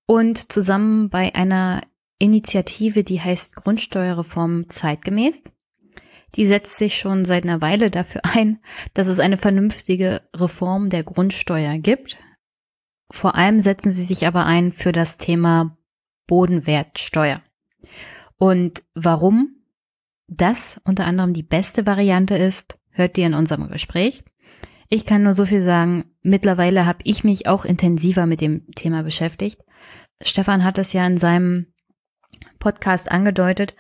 [0.05, 1.82] und zusammen bei einer
[2.19, 5.41] Initiative, die heißt Grundsteuerreform zeitgemäß.
[6.36, 8.59] Die setzt sich schon seit einer Weile dafür ein,
[8.93, 12.17] dass es eine vernünftige Reform der Grundsteuer gibt.
[13.11, 15.78] Vor allem setzen sie sich aber ein für das Thema
[16.28, 17.41] Bodenwertsteuer.
[18.42, 19.62] Und warum
[20.28, 24.24] das unter anderem die beste Variante ist, hört ihr in unserem Gespräch.
[24.89, 29.04] Ich kann nur so viel sagen, mittlerweile habe ich mich auch intensiver mit dem Thema
[29.04, 29.62] beschäftigt.
[30.24, 31.68] Stefan hat es ja in seinem
[32.58, 33.76] Podcast angedeutet.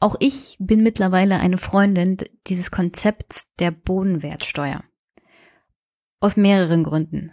[0.00, 2.16] Auch ich bin mittlerweile eine Freundin
[2.48, 4.82] dieses Konzepts der Bodenwertsteuer.
[6.18, 7.30] Aus mehreren Gründen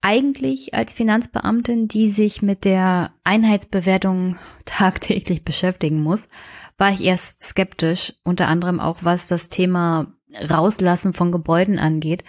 [0.00, 6.28] eigentlich als Finanzbeamtin, die sich mit der Einheitsbewertung tagtäglich beschäftigen muss,
[6.76, 12.22] war ich erst skeptisch, unter anderem auch was das Thema Rauslassen von Gebäuden angeht.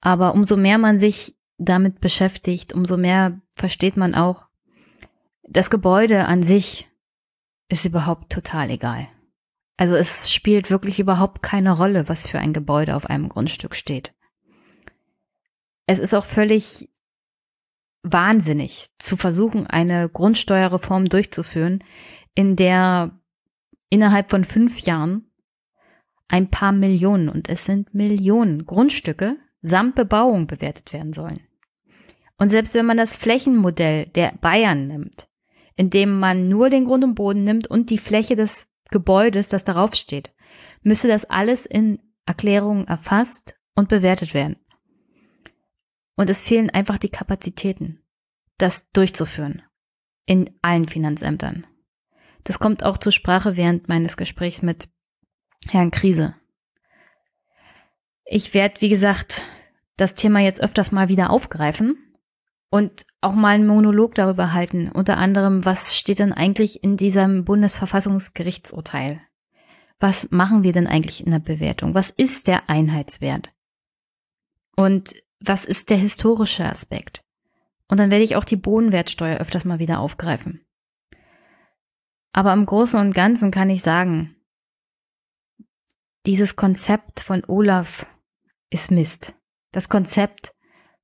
[0.00, 4.44] Aber umso mehr man sich damit beschäftigt, umso mehr versteht man auch,
[5.48, 6.88] das Gebäude an sich
[7.68, 9.08] ist überhaupt total egal.
[9.76, 14.14] Also es spielt wirklich überhaupt keine Rolle, was für ein Gebäude auf einem Grundstück steht.
[15.86, 16.88] Es ist auch völlig
[18.12, 21.82] wahnsinnig zu versuchen, eine Grundsteuerreform durchzuführen,
[22.34, 23.18] in der
[23.88, 25.30] innerhalb von fünf Jahren
[26.28, 31.40] ein paar Millionen, und es sind Millionen Grundstücke samt Bebauung bewertet werden sollen.
[32.38, 35.28] Und selbst wenn man das Flächenmodell der Bayern nimmt,
[35.76, 39.94] indem man nur den Grund und Boden nimmt und die Fläche des Gebäudes, das darauf
[39.94, 40.32] steht,
[40.82, 44.56] müsste das alles in Erklärungen erfasst und bewertet werden.
[46.16, 48.02] Und es fehlen einfach die Kapazitäten,
[48.58, 49.62] das durchzuführen.
[50.24, 51.66] In allen Finanzämtern.
[52.42, 54.88] Das kommt auch zur Sprache während meines Gesprächs mit
[55.68, 56.34] Herrn Krise.
[58.24, 59.46] Ich werde, wie gesagt,
[59.96, 61.96] das Thema jetzt öfters mal wieder aufgreifen
[62.70, 64.90] und auch mal einen Monolog darüber halten.
[64.90, 69.20] Unter anderem, was steht denn eigentlich in diesem Bundesverfassungsgerichtsurteil?
[69.98, 71.94] Was machen wir denn eigentlich in der Bewertung?
[71.94, 73.50] Was ist der Einheitswert?
[74.76, 77.22] Und was ist der historische Aspekt?
[77.88, 80.64] Und dann werde ich auch die Bodenwertsteuer öfters mal wieder aufgreifen.
[82.32, 84.36] Aber im Großen und Ganzen kann ich sagen,
[86.26, 88.06] dieses Konzept von Olaf
[88.68, 89.34] ist Mist.
[89.72, 90.52] Das Konzept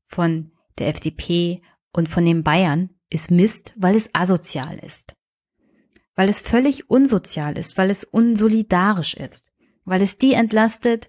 [0.04, 1.62] von der FDP
[1.92, 5.14] und von den Bayern ist Mist, weil es asozial ist.
[6.14, 9.52] Weil es völlig unsozial ist, weil es unsolidarisch ist,
[9.84, 11.08] weil es die entlastet,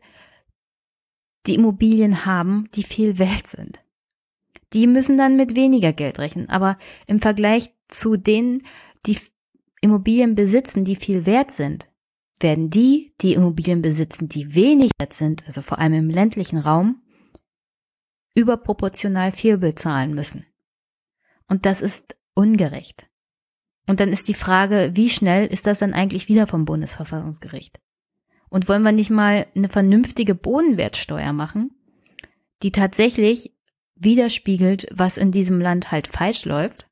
[1.45, 3.79] die Immobilien haben, die viel wert sind.
[4.73, 6.49] Die müssen dann mit weniger Geld rechnen.
[6.49, 8.63] Aber im Vergleich zu denen,
[9.05, 9.17] die
[9.81, 11.87] Immobilien besitzen, die viel wert sind,
[12.39, 17.01] werden die, die Immobilien besitzen, die wenig wert sind, also vor allem im ländlichen Raum,
[18.35, 20.45] überproportional viel bezahlen müssen.
[21.47, 23.07] Und das ist ungerecht.
[23.85, 27.79] Und dann ist die Frage, wie schnell ist das dann eigentlich wieder vom Bundesverfassungsgericht?
[28.53, 31.71] Und wollen wir nicht mal eine vernünftige Bodenwertsteuer machen,
[32.61, 33.51] die tatsächlich
[33.95, 36.87] widerspiegelt, was in diesem Land halt falsch läuft?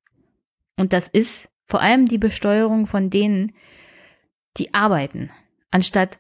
[0.76, 3.54] Und das ist vor allem die Besteuerung von denen,
[4.58, 5.30] die arbeiten,
[5.70, 6.18] anstatt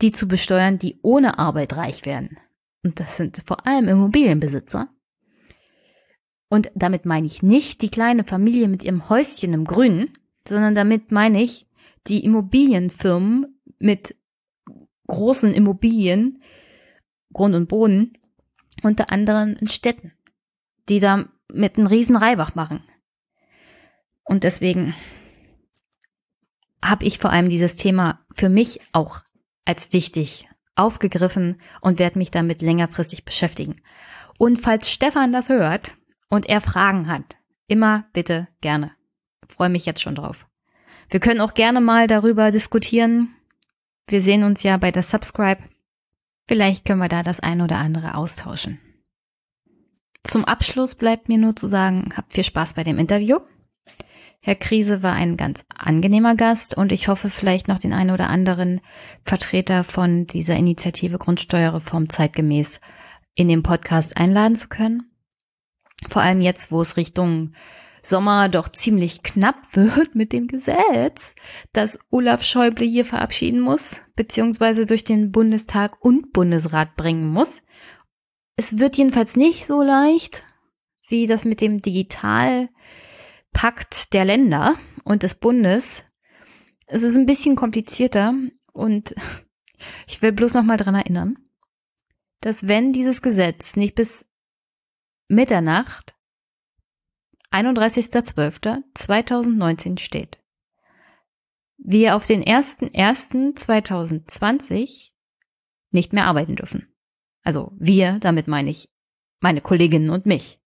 [0.00, 2.38] die zu besteuern, die ohne Arbeit reich werden.
[2.82, 4.88] Und das sind vor allem Immobilienbesitzer.
[6.48, 11.12] Und damit meine ich nicht die kleine Familie mit ihrem Häuschen im Grünen, sondern damit
[11.12, 11.68] meine ich
[12.08, 14.16] die Immobilienfirmen mit
[15.12, 16.42] großen Immobilien,
[17.32, 18.14] Grund und Boden,
[18.82, 20.12] unter anderem in Städten,
[20.88, 22.82] die da mit einem riesen Reibach machen.
[24.24, 24.94] Und deswegen
[26.82, 29.20] habe ich vor allem dieses Thema für mich auch
[29.66, 33.76] als wichtig aufgegriffen und werde mich damit längerfristig beschäftigen.
[34.38, 35.96] Und falls Stefan das hört
[36.30, 37.36] und er Fragen hat,
[37.68, 38.92] immer bitte gerne.
[39.46, 40.46] Freue mich jetzt schon drauf.
[41.10, 43.34] Wir können auch gerne mal darüber diskutieren.
[44.12, 45.62] Wir sehen uns ja bei der Subscribe.
[46.46, 48.78] Vielleicht können wir da das ein oder andere austauschen.
[50.22, 53.38] Zum Abschluss bleibt mir nur zu sagen, habt viel Spaß bei dem Interview.
[54.40, 58.28] Herr Krise war ein ganz angenehmer Gast und ich hoffe vielleicht noch den einen oder
[58.28, 58.82] anderen
[59.24, 62.82] Vertreter von dieser Initiative Grundsteuerreform zeitgemäß
[63.34, 65.10] in den Podcast einladen zu können.
[66.10, 67.54] Vor allem jetzt, wo es Richtung
[68.02, 71.34] Sommer doch ziemlich knapp wird mit dem Gesetz,
[71.72, 77.62] das Olaf Schäuble hier verabschieden muss, beziehungsweise durch den Bundestag und Bundesrat bringen muss.
[78.56, 80.44] Es wird jedenfalls nicht so leicht,
[81.08, 82.68] wie das mit dem Digitalpakt
[84.12, 84.74] der Länder
[85.04, 86.04] und des Bundes.
[86.86, 88.34] Es ist ein bisschen komplizierter
[88.72, 89.14] und
[90.06, 91.38] ich will bloß noch mal dran erinnern,
[92.40, 94.26] dass wenn dieses Gesetz nicht bis
[95.28, 96.14] Mitternacht
[97.52, 100.38] 31.12.2019 steht,
[101.78, 105.12] wir auf den 1.1.2020
[105.90, 106.92] nicht mehr arbeiten dürfen.
[107.42, 108.88] Also wir, damit meine ich
[109.40, 110.60] meine Kolleginnen und mich.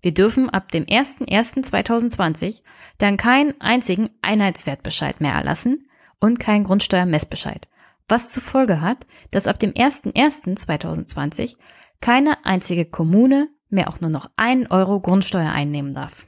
[0.00, 2.62] Wir dürfen ab dem 01.01.2020
[2.98, 7.68] dann keinen einzigen Einheitswertbescheid mehr erlassen und keinen Grundsteuermessbescheid,
[8.08, 11.56] was zur Folge hat, dass ab dem 01.01.2020
[12.00, 16.26] keine einzige Kommune mehr auch nur noch einen Euro Grundsteuer einnehmen darf.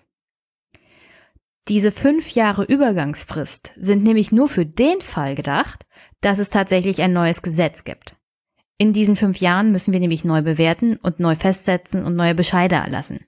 [1.68, 5.86] Diese fünf Jahre Übergangsfrist sind nämlich nur für den Fall gedacht,
[6.20, 8.16] dass es tatsächlich ein neues Gesetz gibt.
[8.78, 12.76] In diesen fünf Jahren müssen wir nämlich neu bewerten und neu festsetzen und neue Bescheide
[12.76, 13.24] erlassen.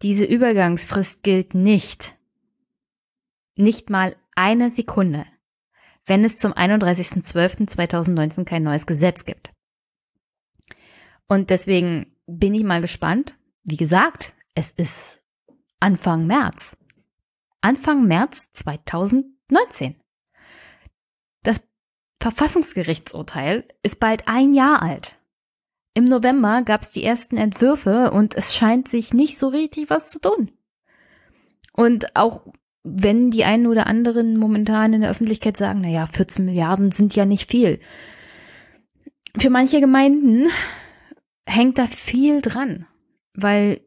[0.00, 2.16] Diese Übergangsfrist gilt nicht,
[3.56, 5.26] nicht mal eine Sekunde,
[6.06, 9.52] wenn es zum 31.12.2019 kein neues Gesetz gibt.
[11.26, 13.34] Und deswegen bin ich mal gespannt.
[13.64, 15.20] Wie gesagt, es ist
[15.80, 16.76] Anfang März.
[17.60, 19.96] Anfang März 2019.
[21.42, 21.62] Das
[22.20, 25.16] Verfassungsgerichtsurteil ist bald ein Jahr alt.
[25.94, 30.10] Im November gab es die ersten Entwürfe und es scheint sich nicht so richtig was
[30.10, 30.52] zu tun.
[31.72, 32.46] Und auch
[32.84, 37.24] wenn die einen oder anderen momentan in der Öffentlichkeit sagen, naja, 14 Milliarden sind ja
[37.24, 37.80] nicht viel.
[39.36, 40.48] Für manche Gemeinden
[41.48, 42.86] hängt da viel dran,
[43.34, 43.80] weil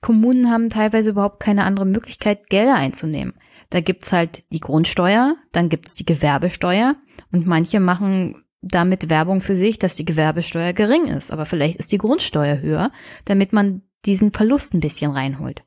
[0.00, 3.34] Kommunen haben teilweise überhaupt keine andere Möglichkeit, Gelder einzunehmen.
[3.70, 6.96] Da gibt's halt die Grundsteuer, dann gibt's die Gewerbesteuer
[7.32, 11.30] und manche machen damit Werbung für sich, dass die Gewerbesteuer gering ist.
[11.30, 12.90] Aber vielleicht ist die Grundsteuer höher,
[13.24, 15.62] damit man diesen Verlust ein bisschen reinholt.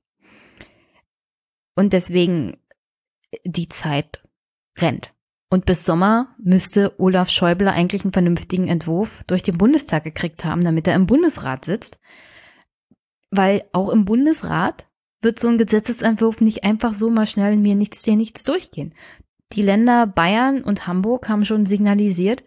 [1.76, 2.58] Und deswegen
[3.44, 4.24] die Zeit
[4.80, 5.14] rennt.
[5.50, 10.62] Und bis Sommer müsste Olaf Schäuble eigentlich einen vernünftigen Entwurf durch den Bundestag gekriegt haben,
[10.62, 12.00] damit er im Bundesrat sitzt.
[13.32, 14.88] Weil auch im Bundesrat
[15.22, 18.94] wird so ein Gesetzesentwurf nicht einfach so mal schnell mir nichts, dir nichts durchgehen.
[19.54, 22.44] Die Länder Bayern und Hamburg haben schon signalisiert,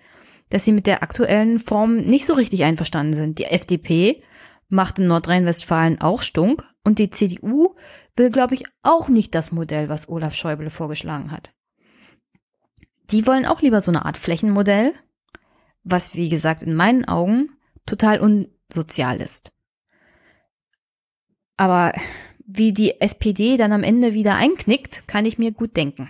[0.51, 3.39] dass sie mit der aktuellen Form nicht so richtig einverstanden sind.
[3.39, 4.23] Die FDP
[4.69, 7.77] macht in Nordrhein-Westfalen auch Stunk und die CDU
[8.17, 11.51] will, glaube ich, auch nicht das Modell, was Olaf Schäuble vorgeschlagen hat.
[13.11, 14.95] Die wollen auch lieber so eine Art Flächenmodell,
[15.83, 17.51] was, wie gesagt, in meinen Augen
[17.87, 19.51] total unsozial ist.
[21.57, 21.93] Aber
[22.47, 26.09] wie die SPD dann am Ende wieder einknickt, kann ich mir gut denken.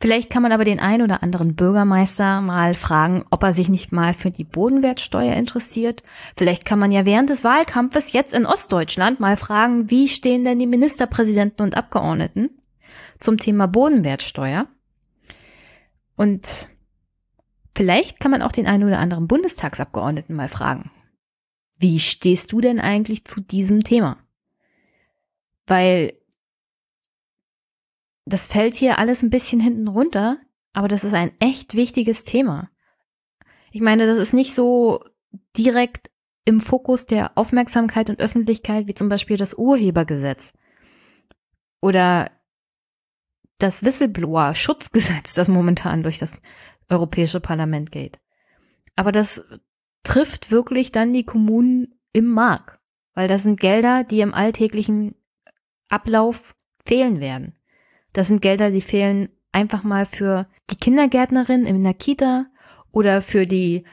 [0.00, 3.90] Vielleicht kann man aber den ein oder anderen Bürgermeister mal fragen, ob er sich nicht
[3.90, 6.02] mal für die Bodenwertsteuer interessiert.
[6.36, 10.58] Vielleicht kann man ja während des Wahlkampfes jetzt in Ostdeutschland mal fragen, wie stehen denn
[10.58, 12.50] die Ministerpräsidenten und Abgeordneten
[13.18, 14.66] zum Thema Bodenwertsteuer?
[16.16, 16.68] Und
[17.74, 20.90] vielleicht kann man auch den einen oder anderen Bundestagsabgeordneten mal fragen.
[21.78, 24.18] Wie stehst du denn eigentlich zu diesem Thema?
[25.66, 26.14] Weil
[28.26, 30.38] das fällt hier alles ein bisschen hinten runter,
[30.72, 32.70] aber das ist ein echt wichtiges Thema.
[33.70, 35.04] Ich meine, das ist nicht so
[35.56, 36.10] direkt
[36.44, 40.52] im Fokus der Aufmerksamkeit und Öffentlichkeit wie zum Beispiel das Urhebergesetz
[41.80, 42.30] oder
[43.58, 46.42] das Whistleblower-Schutzgesetz, das momentan durch das
[46.88, 48.18] Europäische Parlament geht.
[48.96, 49.44] Aber das
[50.02, 52.80] trifft wirklich dann die Kommunen im Mark,
[53.14, 55.14] weil das sind Gelder, die im alltäglichen
[55.88, 57.56] Ablauf fehlen werden.
[58.12, 62.46] Das sind Gelder, die fehlen einfach mal für die Kindergärtnerin in der Kita
[62.92, 63.84] oder für die,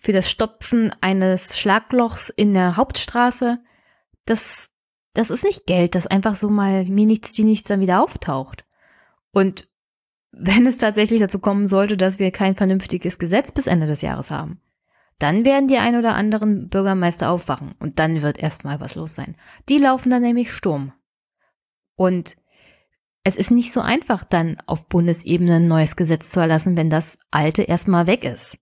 [0.00, 3.58] für das Stopfen eines Schlaglochs in der Hauptstraße.
[4.24, 4.70] Das,
[5.14, 8.64] das ist nicht Geld, das einfach so mal mir nichts, die nichts dann wieder auftaucht.
[9.32, 9.68] Und
[10.30, 14.30] wenn es tatsächlich dazu kommen sollte, dass wir kein vernünftiges Gesetz bis Ende des Jahres
[14.30, 14.60] haben,
[15.18, 19.36] dann werden die ein oder anderen Bürgermeister aufwachen und dann wird erstmal was los sein.
[19.68, 20.92] Die laufen dann nämlich Sturm.
[21.96, 22.36] Und
[23.24, 27.18] es ist nicht so einfach, dann auf Bundesebene ein neues Gesetz zu erlassen, wenn das
[27.30, 28.58] alte erstmal weg ist.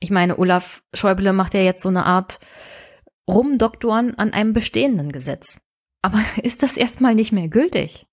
[0.00, 2.40] Ich meine, Olaf Schäuble macht ja jetzt so eine Art
[3.28, 5.60] Rumdoktoren an einem bestehenden Gesetz.
[6.02, 8.06] Aber ist das erstmal nicht mehr gültig?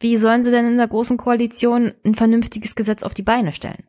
[0.00, 3.84] Wie sollen sie denn in der großen Koalition ein vernünftiges Gesetz auf die Beine stellen?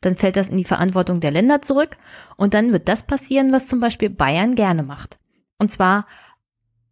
[0.00, 1.96] Dann fällt das in die Verantwortung der Länder zurück
[2.36, 5.20] und dann wird das passieren, was zum Beispiel Bayern gerne macht.
[5.58, 6.06] Und zwar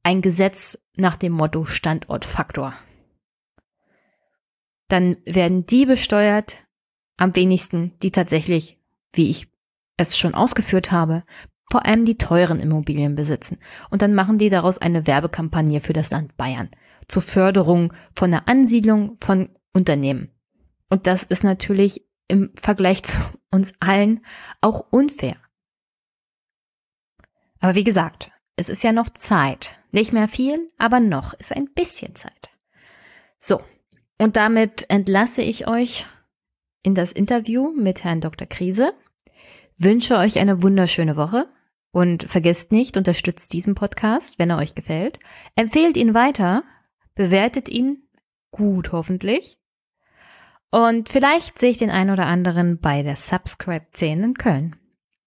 [0.05, 2.75] ein Gesetz nach dem Motto Standortfaktor.
[4.89, 6.59] Dann werden die besteuert,
[7.17, 8.79] am wenigsten, die tatsächlich,
[9.13, 9.49] wie ich
[9.97, 11.25] es schon ausgeführt habe,
[11.71, 13.59] vor allem die teuren Immobilien besitzen.
[13.91, 16.71] Und dann machen die daraus eine Werbekampagne für das Land Bayern
[17.13, 20.31] zur Förderung von der Ansiedlung von Unternehmen.
[20.89, 23.19] Und das ist natürlich im Vergleich zu
[23.51, 24.25] uns allen
[24.63, 25.37] auch unfair.
[27.61, 29.79] Aber wie gesagt, es ist ja noch Zeit.
[29.91, 32.51] Nicht mehr viel, aber noch ist ein bisschen Zeit.
[33.39, 33.61] So,
[34.17, 36.07] und damit entlasse ich euch
[36.83, 38.47] in das Interview mit Herrn Dr.
[38.47, 38.95] Krise.
[39.77, 41.47] Wünsche euch eine wunderschöne Woche
[41.91, 45.19] und vergesst nicht, unterstützt diesen Podcast, wenn er euch gefällt.
[45.57, 46.65] Empfehlt ihn weiter,
[47.15, 48.09] bewertet ihn
[48.51, 49.59] gut hoffentlich.
[50.71, 54.77] Und vielleicht sehe ich den einen oder anderen bei der Subscribe 10 in Köln.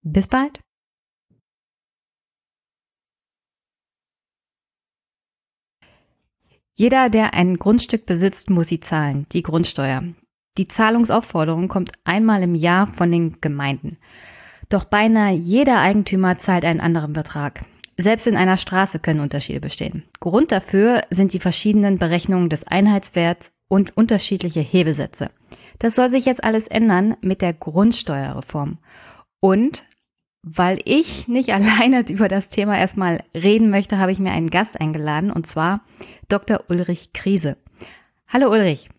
[0.02, 0.60] Bis bald.
[6.78, 10.02] Jeder, der ein Grundstück besitzt, muss sie zahlen, die Grundsteuer.
[10.58, 13.98] Die Zahlungsaufforderung kommt einmal im Jahr von den Gemeinden.
[14.68, 17.64] Doch beinahe jeder Eigentümer zahlt einen anderen Betrag.
[17.98, 20.04] Selbst in einer Straße können Unterschiede bestehen.
[20.20, 25.30] Grund dafür sind die verschiedenen Berechnungen des Einheitswerts und unterschiedliche Hebesätze.
[25.78, 28.78] Das soll sich jetzt alles ändern mit der Grundsteuerreform.
[29.40, 29.84] Und
[30.42, 34.80] weil ich nicht alleine über das Thema erstmal reden möchte, habe ich mir einen Gast
[34.80, 35.80] eingeladen, und zwar
[36.28, 36.64] Dr.
[36.68, 37.56] Ulrich Krise.
[38.28, 38.90] Hallo Ulrich.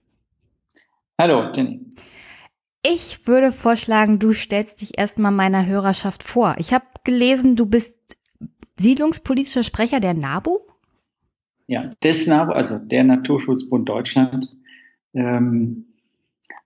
[1.20, 1.82] Hallo, Jenny.
[2.84, 6.56] Ich würde vorschlagen, du stellst dich erstmal meiner Hörerschaft vor.
[6.58, 8.17] Ich habe gelesen, du bist
[8.80, 10.60] siedlungspolitischer Sprecher der NABU?
[11.68, 14.50] Ja, des NABU, also der Naturschutzbund Deutschland.
[15.14, 15.86] Ähm,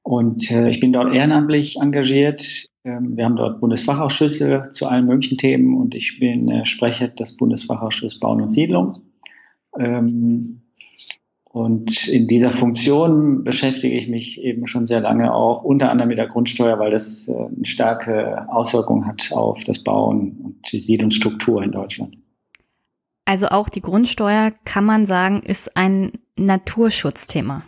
[0.03, 2.67] und äh, ich bin dort ehrenamtlich engagiert.
[2.83, 7.37] Ähm, wir haben dort Bundesfachausschüsse zu allen möglichen Themen und ich bin äh, Sprecher des
[7.37, 9.01] Bundesfachausschusses Bauen und Siedlung.
[9.77, 10.61] Ähm,
[11.53, 16.17] und in dieser Funktion beschäftige ich mich eben schon sehr lange auch unter anderem mit
[16.17, 21.61] der Grundsteuer, weil das äh, eine starke Auswirkung hat auf das Bauen und die Siedlungsstruktur
[21.61, 22.17] in Deutschland.
[23.25, 27.63] Also auch die Grundsteuer, kann man sagen, ist ein Naturschutzthema.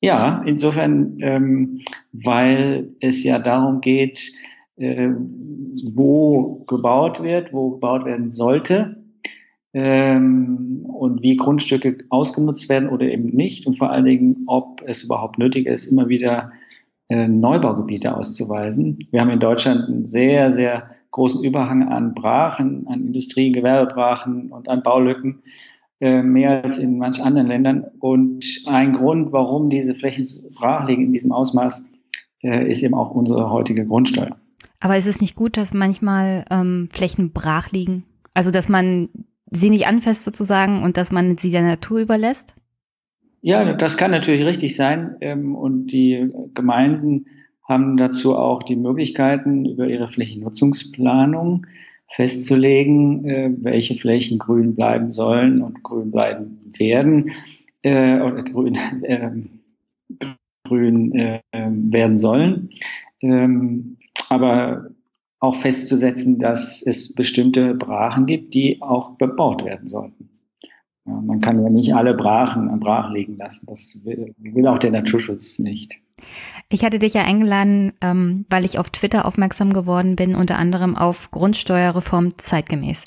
[0.00, 4.32] Ja, insofern, ähm, weil es ja darum geht,
[4.76, 5.10] äh,
[5.94, 9.05] wo gebaut wird, wo gebaut werden sollte
[9.76, 15.04] ähm, und wie Grundstücke ausgenutzt werden oder eben nicht und vor allen Dingen, ob es
[15.04, 16.50] überhaupt nötig ist, immer wieder
[17.10, 18.98] äh, Neubaugebiete auszuweisen.
[19.10, 24.66] Wir haben in Deutschland einen sehr, sehr großen Überhang an Brachen, an Industrie, Gewerbebrachen und
[24.70, 25.42] an Baulücken,
[26.00, 27.84] äh, mehr als in manch anderen Ländern.
[28.00, 31.86] Und ein Grund, warum diese Flächen brach liegen in diesem Ausmaß,
[32.42, 34.36] äh, ist eben auch unsere heutige Grundsteuer.
[34.80, 38.04] Aber ist es nicht gut, dass manchmal ähm, Flächen brach liegen?
[38.32, 39.10] Also, dass man
[39.50, 42.54] sie nicht anfasst sozusagen und dass man sie der Natur überlässt?
[43.42, 45.16] Ja, das kann natürlich richtig sein.
[45.20, 47.26] Ähm, und die Gemeinden
[47.62, 51.66] haben dazu auch die Möglichkeiten, über ihre Flächennutzungsplanung
[52.08, 57.32] festzulegen, äh, welche Flächen grün bleiben sollen und grün bleiben werden
[57.82, 59.30] äh, oder grün, äh,
[60.64, 62.70] grün äh, werden sollen.
[63.20, 63.96] Ähm,
[64.28, 64.90] aber
[65.38, 70.30] auch festzusetzen, dass es bestimmte Brachen gibt, die auch bebaut werden sollten.
[71.04, 73.66] Man kann ja nicht alle Brachen am Brach liegen lassen.
[73.66, 75.94] Das will, auch der Naturschutz nicht.
[76.68, 80.96] Ich hatte dich ja eingeladen, ähm, weil ich auf Twitter aufmerksam geworden bin, unter anderem
[80.96, 83.04] auf Grundsteuerreform zeitgemäß.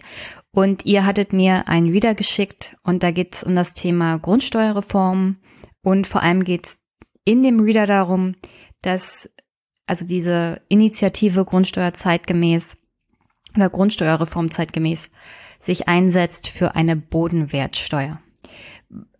[0.51, 5.37] Und ihr hattet mir einen wieder geschickt und da geht es um das Thema Grundsteuerreform
[5.83, 6.79] und vor allem geht es
[7.25, 8.35] in dem Reader darum,
[8.81, 9.29] dass
[9.89, 12.77] also diese Initiative Grundsteuer zeitgemäß
[13.55, 15.09] oder Grundsteuerreform zeitgemäß
[15.59, 18.21] sich einsetzt für eine Bodenwertsteuer.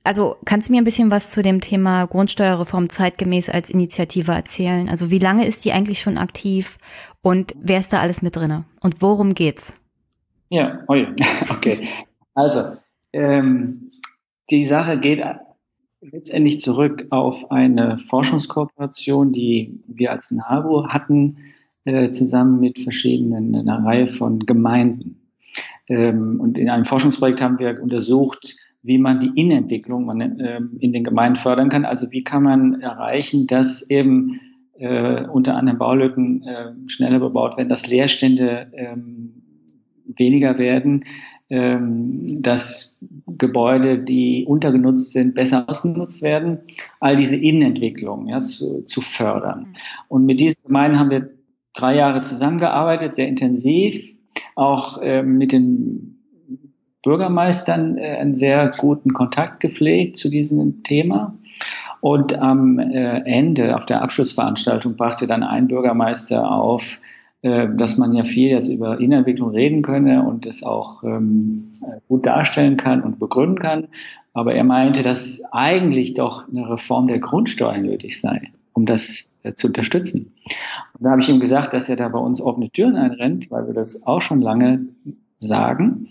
[0.03, 4.89] Also kannst du mir ein bisschen was zu dem Thema Grundsteuerreform zeitgemäß als Initiative erzählen?
[4.89, 6.77] Also wie lange ist die eigentlich schon aktiv
[7.21, 9.75] und wer ist da alles mit drinne und worum geht's?
[10.49, 10.83] Ja,
[11.49, 11.87] okay.
[12.35, 12.77] Also
[13.11, 13.89] ähm,
[14.51, 15.23] die Sache geht
[16.01, 21.37] letztendlich zurück auf eine Forschungskooperation, die wir als NABU hatten,
[21.85, 25.19] äh, zusammen mit verschiedenen, einer Reihe von Gemeinden.
[25.87, 30.93] Ähm, und in einem Forschungsprojekt haben wir untersucht, wie man die Innenentwicklung man, äh, in
[30.93, 31.85] den Gemeinden fördern kann.
[31.85, 34.39] Also wie kann man erreichen, dass eben
[34.77, 39.41] äh, unter anderem Baulücken äh, schneller bebaut werden, dass Leerstände ähm,
[40.05, 41.07] weniger werden, ähm,
[41.49, 46.59] dass Gebäude, die untergenutzt sind, besser ausgenutzt werden,
[46.99, 49.61] all diese Innenentwicklung ja, zu, zu fördern.
[49.61, 49.75] Mhm.
[50.09, 51.29] Und mit diesen Gemeinden haben wir
[51.73, 54.03] drei Jahre zusammengearbeitet, sehr intensiv,
[54.55, 56.19] auch äh, mit den
[57.03, 61.35] Bürgermeistern äh, einen sehr guten Kontakt gepflegt zu diesem Thema.
[62.01, 66.83] Und am äh, Ende, auf der Abschlussveranstaltung, brachte dann ein Bürgermeister auf,
[67.41, 71.71] dass man ja viel jetzt über Innenentwicklung reden könne und es auch ähm,
[72.09, 73.87] gut darstellen kann und begründen kann.
[74.33, 79.53] Aber er meinte, dass eigentlich doch eine Reform der Grundsteuer nötig sei, um das äh,
[79.53, 80.33] zu unterstützen.
[80.93, 83.67] Und da habe ich ihm gesagt, dass er da bei uns offene Türen einrennt, weil
[83.67, 84.87] wir das auch schon lange
[85.39, 86.07] sagen.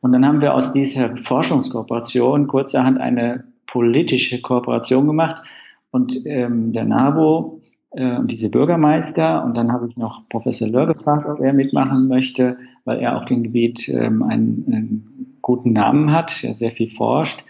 [0.00, 5.42] Und dann haben wir aus dieser Forschungskooperation kurzerhand eine politische Kooperation gemacht.
[5.90, 7.60] Und ähm, der NABO
[7.94, 9.44] äh, und diese Bürgermeister.
[9.44, 13.24] Und dann habe ich noch Professor Lör gefragt, ob er mitmachen möchte, weil er auf
[13.26, 17.44] dem Gebiet ähm, einen, einen guten Namen hat, der sehr viel forscht.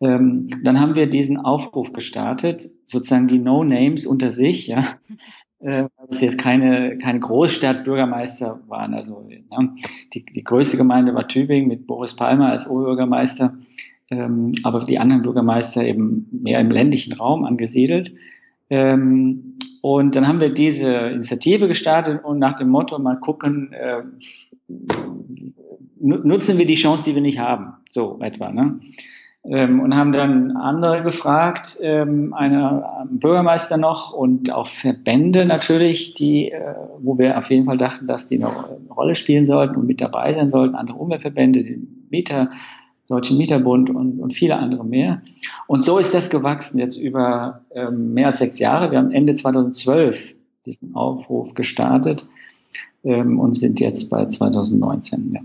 [0.00, 4.84] Ähm, dann haben wir diesen Aufruf gestartet, sozusagen die No-Names unter sich, ja,
[5.60, 8.94] äh, dass jetzt keine, keine Großstadtbürgermeister waren.
[8.94, 9.68] Also ja,
[10.14, 13.58] die, die größte Gemeinde war Tübingen mit Boris Palmer als Oberbürgermeister,
[14.10, 18.14] ähm, aber die anderen Bürgermeister eben mehr im ländlichen Raum angesiedelt.
[18.70, 19.49] Ähm,
[19.80, 24.02] und dann haben wir diese Initiative gestartet und nach dem Motto mal gucken, äh,
[25.98, 28.50] nutzen wir die Chance, die wir nicht haben, so etwa.
[28.50, 28.80] Ne?
[29.44, 36.50] Ähm, und haben dann andere gefragt, ähm, eine Bürgermeister noch und auch Verbände natürlich, die,
[36.50, 39.86] äh, wo wir auf jeden Fall dachten, dass die noch eine Rolle spielen sollten und
[39.86, 42.50] mit dabei sein sollten, andere Umweltverbände, die Mieter,
[43.10, 45.20] Deutschen Mieterbund und, und viele andere mehr.
[45.66, 48.92] Und so ist das gewachsen jetzt über ähm, mehr als sechs Jahre.
[48.92, 50.16] Wir haben Ende 2012
[50.64, 52.28] diesen Aufruf gestartet
[53.02, 55.32] ähm, und sind jetzt bei 2019.
[55.32, 55.40] Ja.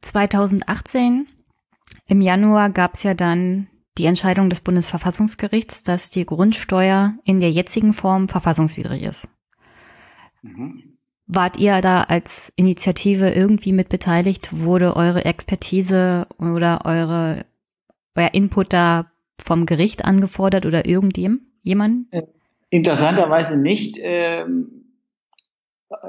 [0.00, 1.26] 2018
[2.06, 7.50] im Januar gab es ja dann die Entscheidung des Bundesverfassungsgerichts, dass die Grundsteuer in der
[7.50, 9.28] jetzigen Form verfassungswidrig ist.
[10.40, 10.96] Mhm.
[11.34, 14.50] Wart ihr da als Initiative irgendwie mit beteiligt?
[14.52, 17.46] Wurde eure Expertise oder eure,
[18.14, 19.06] euer Input da
[19.40, 21.40] vom Gericht angefordert oder irgendjemand?
[21.62, 22.12] Jemand?
[22.12, 22.24] Äh,
[22.70, 23.98] interessanterweise nicht.
[24.02, 24.82] Ähm,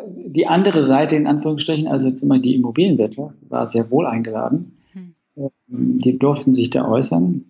[0.06, 4.78] die andere Seite in Anführungsstrichen, also zum Beispiel die Immobilienwette, war sehr wohl eingeladen.
[4.92, 5.16] Hm.
[5.38, 7.46] Ähm, die durften sich da äußern,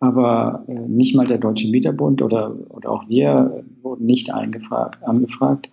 [0.00, 5.70] aber äh, nicht mal der Deutsche Mieterbund oder, oder auch wir wurden nicht eingefragt, angefragt.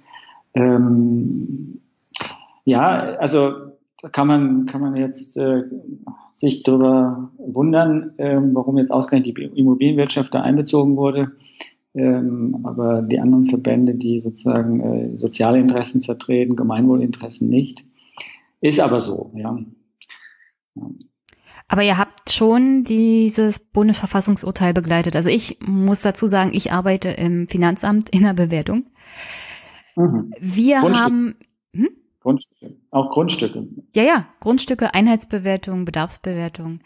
[0.55, 1.81] Ähm,
[2.63, 3.53] ja, also
[4.11, 5.63] kann man, kann man jetzt äh,
[6.33, 11.31] sich darüber wundern, ähm, warum jetzt ausgerechnet die Immobilienwirtschaft da einbezogen wurde.
[11.93, 17.85] Ähm, aber die anderen Verbände, die sozusagen äh, soziale Interessen vertreten, Gemeinwohlinteressen nicht.
[18.59, 19.57] Ist aber so, ja.
[21.67, 25.15] Aber ihr habt schon dieses Bundesverfassungsurteil begleitet.
[25.15, 28.85] Also ich muss dazu sagen, ich arbeite im Finanzamt in der Bewertung.
[29.95, 30.33] Mhm.
[30.39, 31.35] Wir haben
[31.75, 31.89] hm?
[32.19, 33.67] Grundstücke, auch Grundstücke.
[33.93, 36.79] Ja, ja, Grundstücke, Einheitsbewertung, Bedarfsbewertung.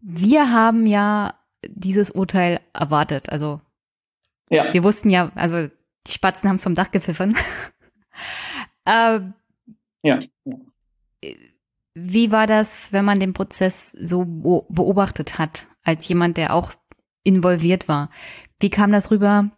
[0.00, 1.34] Wir haben ja
[1.66, 3.30] dieses Urteil erwartet.
[3.30, 3.60] Also
[4.50, 4.72] ja.
[4.72, 5.68] wir wussten ja, also
[6.06, 7.36] die Spatzen haben es vom Dach gepfiffen.
[8.84, 9.20] äh,
[10.02, 10.20] ja.
[11.94, 16.72] Wie war das, wenn man den Prozess so beobachtet hat, als jemand, der auch
[17.24, 18.10] involviert war?
[18.60, 19.50] Wie kam das rüber?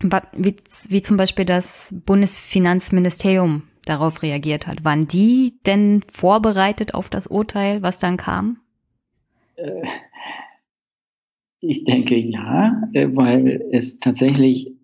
[0.00, 0.56] Wie,
[0.88, 4.84] wie zum Beispiel das Bundesfinanzministerium darauf reagiert hat.
[4.84, 8.58] Waren die denn vorbereitet auf das Urteil, was dann kam?
[9.56, 9.86] Äh,
[11.60, 14.76] ich denke ja, äh, weil es tatsächlich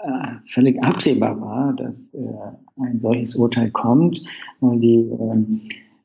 [0.00, 2.12] äh, völlig absehbar war, dass
[2.76, 4.24] ein solches Urteil kommt.
[4.60, 5.60] Und die ähm,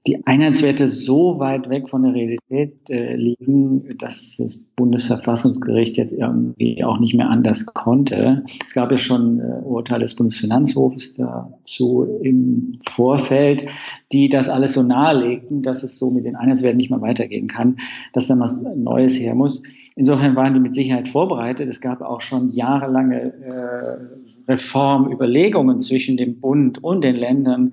[0.06, 6.84] die Einheitswerte so weit weg von der Realität äh, liegen, dass das Bundesverfassungsgericht jetzt irgendwie
[6.84, 8.44] auch nicht mehr anders konnte.
[8.66, 13.66] Es gab ja schon äh, Urteile des Bundesfinanzhofs dazu im Vorfeld,
[14.12, 17.78] die das alles so nahelegten, dass es so mit den Einheitswerten nicht mehr weitergehen kann,
[18.12, 19.64] dass dann was Neues her muss.
[19.96, 21.70] Insofern waren die mit Sicherheit vorbereitet.
[21.70, 27.72] Es gab auch schon jahrelange äh, Reformüberlegungen zwischen dem Bund und den Ländern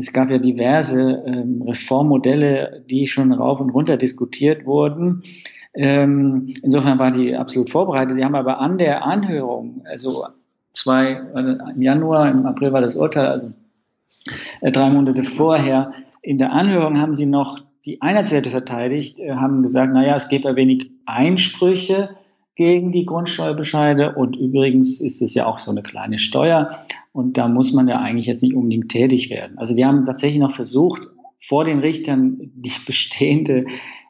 [0.00, 5.22] es gab ja diverse ähm, Reformmodelle, die schon rauf und runter diskutiert wurden.
[5.74, 8.18] Ähm, insofern war die absolut vorbereitet.
[8.18, 10.24] Die haben aber an der Anhörung, also
[10.72, 13.52] zwei, also im Januar, im April war das Urteil, also
[14.60, 19.62] äh, drei Monate vorher, in der Anhörung haben sie noch die Einheitswerte verteidigt, äh, haben
[19.62, 22.10] gesagt, naja, es gibt ja wenig Einsprüche
[22.60, 26.68] gegen die Grundsteuerbescheide und übrigens ist es ja auch so eine kleine Steuer
[27.10, 29.56] und da muss man ja eigentlich jetzt nicht unbedingt tätig werden.
[29.56, 31.08] Also die haben tatsächlich noch versucht,
[31.40, 33.64] vor den Richtern die bestehende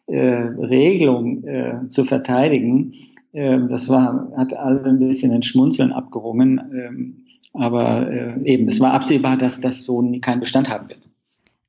[0.08, 2.92] äh, Regelung äh, zu verteidigen.
[3.32, 6.60] Ähm, das war, hat alle ein bisschen ein Schmunzeln abgerungen.
[6.74, 7.16] Ähm,
[7.52, 11.02] aber äh, eben, es war absehbar, dass das so keinen Bestand haben wird.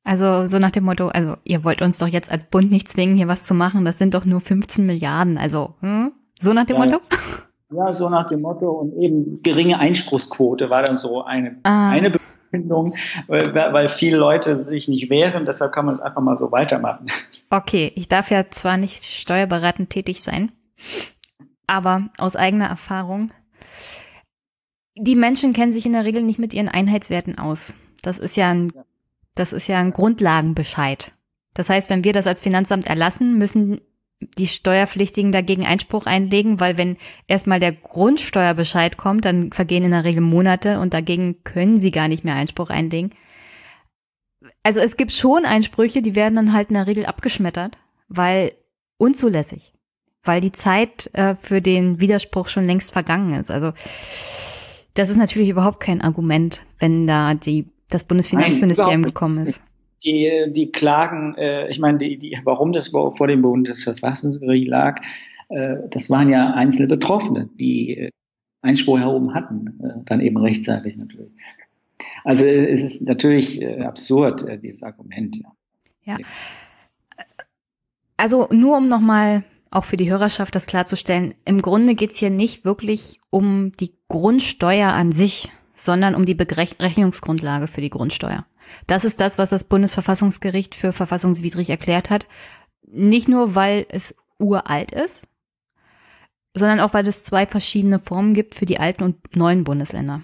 [0.02, 3.14] Also so nach dem Motto, also ihr wollt uns doch jetzt als Bund nicht zwingen,
[3.14, 5.38] hier was zu machen, das sind doch nur 15 Milliarden.
[5.38, 6.10] Also hm?
[6.42, 7.00] So nach dem ja, Motto?
[7.74, 11.90] Ja, so nach dem Motto und eben geringe Einspruchsquote war dann so eine, ah.
[11.90, 12.94] eine Begründung,
[13.28, 17.06] weil, weil viele Leute sich nicht wehren, deshalb kann man es einfach mal so weitermachen.
[17.50, 20.52] Okay, ich darf ja zwar nicht steuerberatend tätig sein,
[21.66, 23.30] aber aus eigener Erfahrung,
[24.94, 27.72] die Menschen kennen sich in der Regel nicht mit ihren Einheitswerten aus.
[28.02, 28.72] Das ist ja ein
[29.34, 31.12] das ist ja ein Grundlagenbescheid.
[31.54, 33.80] Das heißt, wenn wir das als Finanzamt erlassen, müssen
[34.38, 36.96] die Steuerpflichtigen dagegen Einspruch einlegen, weil wenn
[37.26, 42.08] erstmal der Grundsteuerbescheid kommt, dann vergehen in der Regel Monate und dagegen können sie gar
[42.08, 43.10] nicht mehr Einspruch einlegen.
[44.62, 47.78] Also es gibt schon Einsprüche, die werden dann halt in der Regel abgeschmettert,
[48.08, 48.52] weil
[48.98, 49.72] unzulässig,
[50.24, 53.50] weil die Zeit äh, für den Widerspruch schon längst vergangen ist.
[53.50, 53.72] Also
[54.94, 59.62] das ist natürlich überhaupt kein Argument, wenn da die das Bundesfinanzministerium Nein, gekommen ist.
[60.04, 65.00] Die, die Klagen, äh, ich meine, die, die, warum das vor dem Bundesverfassungsgericht lag,
[65.48, 68.10] äh, das waren ja einzelne Betroffene, die äh,
[68.62, 71.32] Einspruch heroben hatten, äh, dann eben rechtzeitig natürlich.
[72.24, 75.36] Also es ist natürlich äh, absurd, äh, dieses Argument.
[76.04, 76.16] Ja.
[76.16, 76.24] ja.
[78.16, 82.64] Also nur um nochmal auch für die Hörerschaft das klarzustellen, im Grunde geht's hier nicht
[82.64, 88.46] wirklich um die Grundsteuer an sich, sondern um die Berechnungsgrundlage für die Grundsteuer.
[88.86, 92.26] Das ist das, was das Bundesverfassungsgericht für verfassungswidrig erklärt hat.
[92.86, 95.22] Nicht nur, weil es uralt ist,
[96.54, 100.22] sondern auch, weil es zwei verschiedene Formen gibt für die alten und neuen Bundesländer.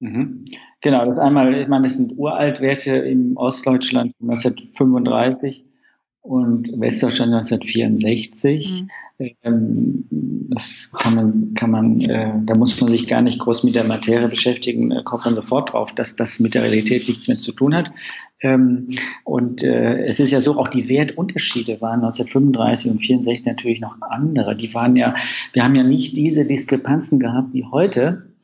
[0.00, 0.44] Mhm.
[0.80, 5.64] Genau, das einmal, ich meine, das sind Uraltwerte im Ostdeutschland 1935
[6.26, 8.70] und Westdeutschland 1964.
[8.70, 8.90] Mhm.
[9.42, 10.04] Ähm,
[10.50, 13.84] das kann man, kann man, äh, da muss man sich gar nicht groß mit der
[13.84, 17.52] Materie beschäftigen, äh, kommt man sofort drauf, dass das mit der Realität nichts mehr zu
[17.52, 17.90] tun hat.
[18.42, 18.88] Ähm,
[19.24, 23.96] und äh, es ist ja so, auch die Wertunterschiede waren 1935 und 64 natürlich noch
[24.02, 24.54] andere.
[24.54, 25.14] Die waren ja,
[25.54, 28.34] wir haben ja nicht diese Diskrepanzen gehabt wie heute,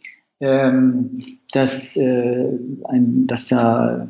[0.40, 1.20] ähm,
[1.52, 2.48] dass, äh,
[2.84, 4.08] ein, dass da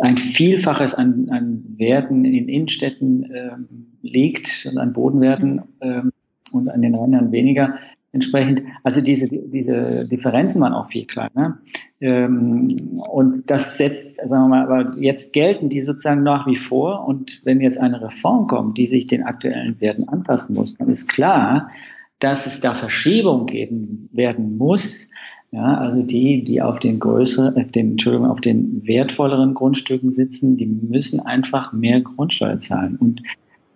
[0.00, 3.68] ein Vielfaches an, an Werten in Innenstädten ähm,
[4.02, 6.12] liegt und an Bodenwerten ähm,
[6.52, 7.74] und an den Rändern weniger
[8.12, 8.62] entsprechend.
[8.82, 11.58] Also diese, diese Differenzen waren auch viel kleiner.
[12.00, 17.06] Ähm, und das setzt, sagen wir mal, aber jetzt gelten die sozusagen nach wie vor.
[17.06, 21.08] Und wenn jetzt eine Reform kommt, die sich den aktuellen Werten anpassen muss, dann ist
[21.08, 21.70] klar,
[22.18, 25.10] dass es da Verschiebungen geben werden muss,
[25.52, 30.56] ja, also die, die auf den größeren, auf den, Entschuldigung, auf den wertvolleren Grundstücken sitzen,
[30.56, 32.96] die müssen einfach mehr Grundsteuer zahlen.
[32.96, 33.22] Und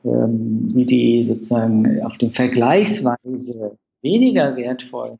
[0.04, 5.16] ähm, die, die sozusagen auf den vergleichsweise weniger wertvoll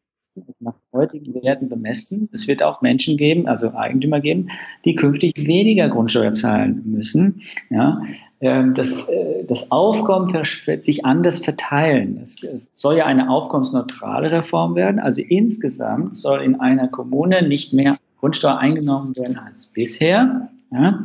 [0.61, 2.29] nach heutigen Werten bemessen.
[2.33, 4.51] Es wird auch Menschen geben, also Eigentümer geben,
[4.85, 7.43] die künftig weniger Grundsteuer zahlen müssen.
[7.71, 8.03] Ja,
[8.45, 12.19] das, äh, das Aufkommen wird sich anders verteilen.
[12.21, 15.01] Es, es soll ja eine aufkommensneutrale Reform werden.
[15.01, 20.51] Also insgesamt soll in einer Kommune nicht mehr Grundsteuer eingenommen werden als bisher.
[20.71, 21.05] Ja.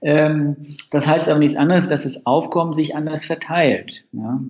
[0.00, 0.56] Ähm,
[0.90, 4.04] das heißt aber nichts anderes, dass das Aufkommen sich anders verteilt.
[4.12, 4.40] Ja.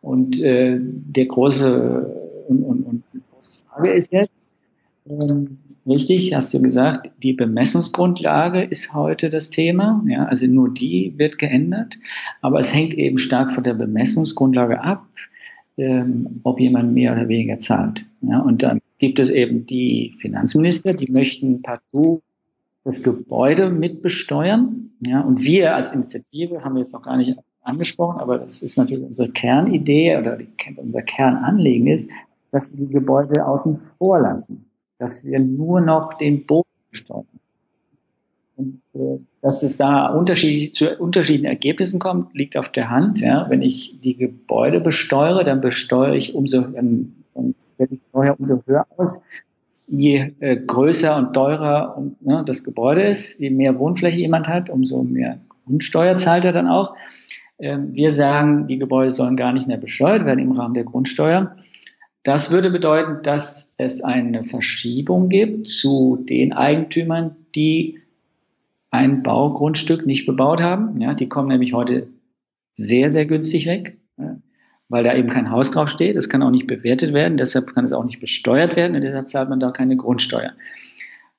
[0.00, 3.02] Und äh, der große und, und, und
[3.32, 4.52] große Frage ist jetzt,
[5.08, 10.04] ähm, Richtig, hast du gesagt, die Bemessungsgrundlage ist heute das Thema.
[10.08, 11.96] Ja, also nur die wird geändert.
[12.40, 15.06] Aber es hängt eben stark von der Bemessungsgrundlage ab,
[15.76, 18.04] ähm, ob jemand mehr oder weniger zahlt.
[18.22, 22.20] Ja, und dann gibt es eben die Finanzminister, die möchten partout
[22.82, 24.90] das Gebäude mitbesteuern.
[25.00, 29.04] Ja, und wir als Initiative haben jetzt noch gar nicht angesprochen, aber das ist natürlich
[29.04, 30.38] unsere Kernidee oder
[30.78, 32.10] unser Kernanliegen ist,
[32.50, 34.64] dass wir die Gebäude außen vor lassen
[34.98, 37.26] dass wir nur noch den Boden besteuern.
[38.56, 43.20] Und äh, dass es da unterschiedlich, zu unterschiedlichen Ergebnissen kommt, liegt auf der Hand.
[43.20, 43.48] Ja.
[43.50, 48.62] Wenn ich die Gebäude besteuere, dann besteuere ich umso, dann, dann werde ich vorher umso
[48.66, 49.20] höher aus.
[49.88, 54.68] Je äh, größer und teurer und, ne, das Gebäude ist, je mehr Wohnfläche jemand hat,
[54.68, 56.96] umso mehr Grundsteuer zahlt er dann auch.
[57.58, 61.56] Ähm, wir sagen, die Gebäude sollen gar nicht mehr besteuert werden im Rahmen der Grundsteuer.
[62.26, 68.00] Das würde bedeuten, dass es eine Verschiebung gibt zu den Eigentümern, die
[68.90, 71.00] ein Baugrundstück nicht bebaut haben.
[71.00, 72.08] Ja, die kommen nämlich heute
[72.74, 73.98] sehr, sehr günstig weg,
[74.88, 76.16] weil da eben kein Haus drauf steht.
[76.16, 79.28] Es kann auch nicht bewertet werden, deshalb kann es auch nicht besteuert werden und deshalb
[79.28, 80.50] zahlt man da keine Grundsteuer.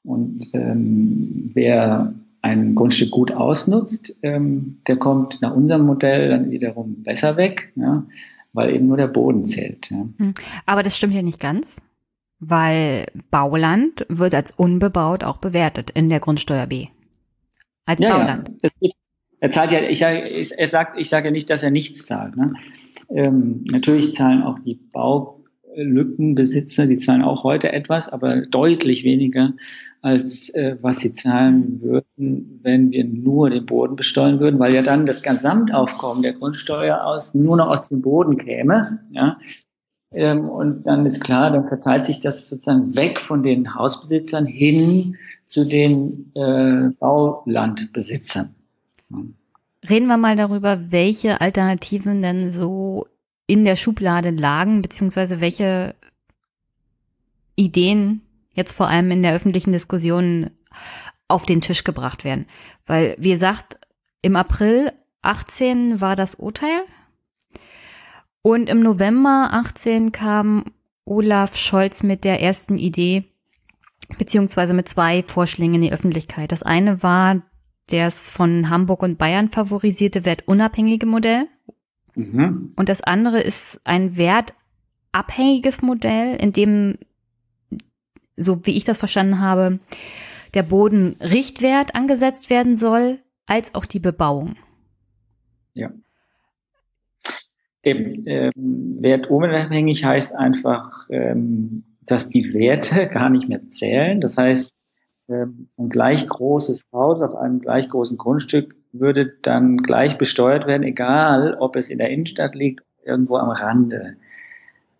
[0.05, 7.03] Und ähm, wer ein Grundstück gut ausnutzt, ähm, der kommt nach unserem Modell dann wiederum
[7.03, 8.05] besser weg, ja,
[8.57, 9.89] weil eben nur der Boden zählt.
[9.91, 10.09] Ja.
[10.17, 10.34] Hm.
[10.65, 11.79] Aber das stimmt ja nicht ganz,
[12.39, 16.88] weil Bauland wird als unbebaut auch bewertet in der Grundsteuer B.
[17.85, 18.49] Als ja, Bauland.
[18.61, 18.69] Ja.
[18.81, 18.95] Gibt,
[19.39, 22.35] er zahlt ja, ich, er sagt, ich sage ja nicht, dass er nichts zahlt.
[22.35, 22.55] Ne?
[23.09, 29.53] Ähm, natürlich zahlen auch die Baulückenbesitzer, die zahlen auch heute etwas, aber deutlich weniger
[30.02, 34.82] als äh, was sie zahlen würden, wenn wir nur den Boden besteuern würden, weil ja
[34.82, 38.99] dann das Gesamtaufkommen der Grundsteuer aus nur noch aus dem Boden käme.
[39.11, 39.38] Ja?
[40.11, 45.18] Ähm, und dann ist klar, dann verteilt sich das sozusagen weg von den Hausbesitzern hin
[45.45, 48.56] zu den äh, Baulandbesitzern.
[49.90, 53.07] Reden wir mal darüber, welche Alternativen denn so
[53.48, 55.95] in der Schublade lagen, beziehungsweise welche
[57.56, 58.22] Ideen
[58.57, 60.49] jetzt vor allem in der öffentlichen Diskussion
[61.27, 62.47] auf den Tisch gebracht werden.
[62.85, 63.77] Weil, wie gesagt,
[64.21, 66.81] im April 18 war das Urteil
[68.41, 70.65] und im November 18 kam
[71.05, 73.25] Olaf Scholz mit der ersten Idee,
[74.17, 76.51] beziehungsweise mit zwei Vorschlägen in die Öffentlichkeit.
[76.51, 77.41] Das eine war
[77.89, 81.47] das von Hamburg und Bayern favorisierte wertunabhängige Modell.
[82.15, 82.73] Mhm.
[82.75, 86.97] Und das andere ist ein wertabhängiges Modell, in dem
[88.38, 89.80] so wie ich das verstanden habe,
[90.53, 94.55] der Bodenrichtwert angesetzt werden soll, als auch die Bebauung.
[95.73, 95.91] Ja.
[97.84, 104.22] Eben, ähm, wertunabhängig heißt einfach, ähm, dass die Werte gar nicht mehr zählen.
[104.22, 104.72] Das heißt,
[105.30, 110.84] ähm, ein gleich großes Haus auf einem gleich großen Grundstück würde dann gleich besteuert werden,
[110.84, 114.15] egal ob es in der Innenstadt liegt, irgendwo am Rande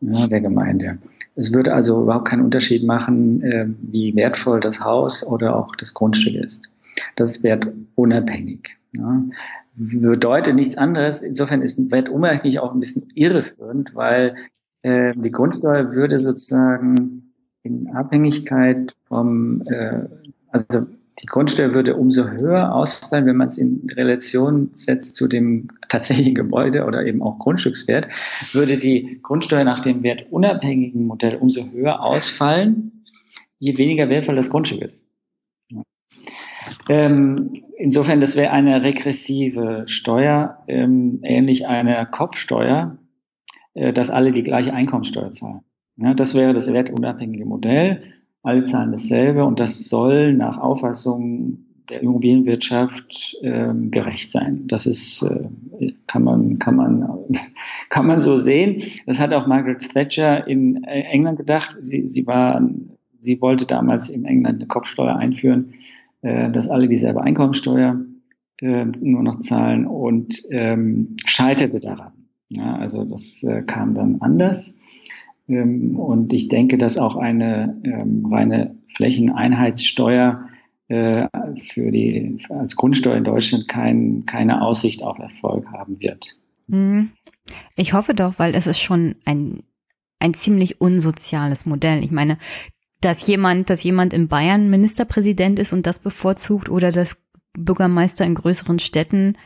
[0.02, 1.00] ja, der Gemeinde.
[1.38, 5.94] Es würde also überhaupt keinen Unterschied machen, äh, wie wertvoll das Haus oder auch das
[5.94, 6.68] Grundstück ist.
[7.16, 8.76] Das ist wertunabhängig.
[8.94, 9.24] Ja.
[9.76, 11.22] Bedeutet nichts anderes.
[11.22, 14.36] Insofern ist wertunabhängig auch ein bisschen irreführend, weil
[14.82, 20.06] äh, die Grundsteuer würde sozusagen in Abhängigkeit vom, äh,
[20.50, 20.88] also
[21.22, 26.36] die Grundsteuer würde umso höher ausfallen, wenn man es in Relation setzt zu dem tatsächlichen
[26.36, 28.08] Gebäude oder eben auch Grundstückswert,
[28.54, 33.04] würde die Grundsteuer nach dem wertunabhängigen Modell umso höher ausfallen,
[33.58, 35.08] je weniger wertvoll das Grundstück ist.
[36.90, 42.98] Ähm, insofern, das wäre eine regressive Steuer, ähm, ähnlich einer Kopfsteuer,
[43.74, 45.62] äh, dass alle die gleiche Einkommenssteuer zahlen.
[45.96, 48.04] Ja, das wäre das wertunabhängige Modell
[48.48, 51.60] alle zahlen dasselbe und das soll nach Auffassung
[51.90, 54.68] der Immobilienwirtschaft ähm, gerecht sein.
[54.68, 57.36] Das ist äh, kann man kann man
[57.90, 58.82] kann man so sehen.
[59.06, 61.78] Das hat auch Margaret Thatcher in äh, England gedacht.
[61.82, 62.62] Sie, sie war
[63.20, 65.74] sie wollte damals in England eine Kopfsteuer einführen,
[66.22, 68.00] äh, dass alle dieselbe Einkommensteuer
[68.62, 72.14] äh, nur noch zahlen und ähm, scheiterte daran.
[72.50, 74.77] Ja, also das äh, kam dann anders.
[75.48, 80.46] Ähm, und ich denke, dass auch eine ähm, reine Flächeneinheitssteuer
[80.88, 81.28] äh,
[81.72, 86.34] für die als Grundsteuer in Deutschland kein, keine Aussicht auf Erfolg haben wird.
[86.68, 87.12] Mhm.
[87.76, 89.64] Ich hoffe doch, weil es ist schon ein,
[90.20, 92.04] ein ziemlich unsoziales Modell.
[92.04, 92.38] Ich meine,
[93.02, 97.22] dass jemand, dass jemand in Bayern Ministerpräsident ist und das bevorzugt oder dass
[97.54, 99.38] Bürgermeister in größeren Städten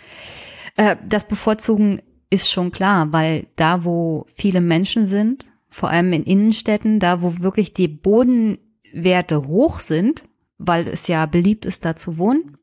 [0.78, 6.24] äh, das bevorzugen, ist schon klar, weil da, wo viele Menschen sind, vor allem in
[6.24, 10.24] Innenstädten, da wo wirklich die Bodenwerte hoch sind,
[10.58, 12.58] weil es ja beliebt ist, da zu wohnen.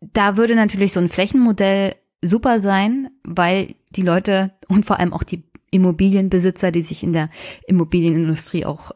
[0.00, 5.24] Da würde natürlich so ein Flächenmodell super sein, weil die Leute und vor allem auch
[5.24, 7.28] die Immobilienbesitzer, die sich in der
[7.66, 8.92] Immobilienindustrie auch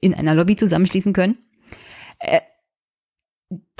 [0.00, 1.38] in einer Lobby zusammenschließen können,
[2.20, 2.40] äh,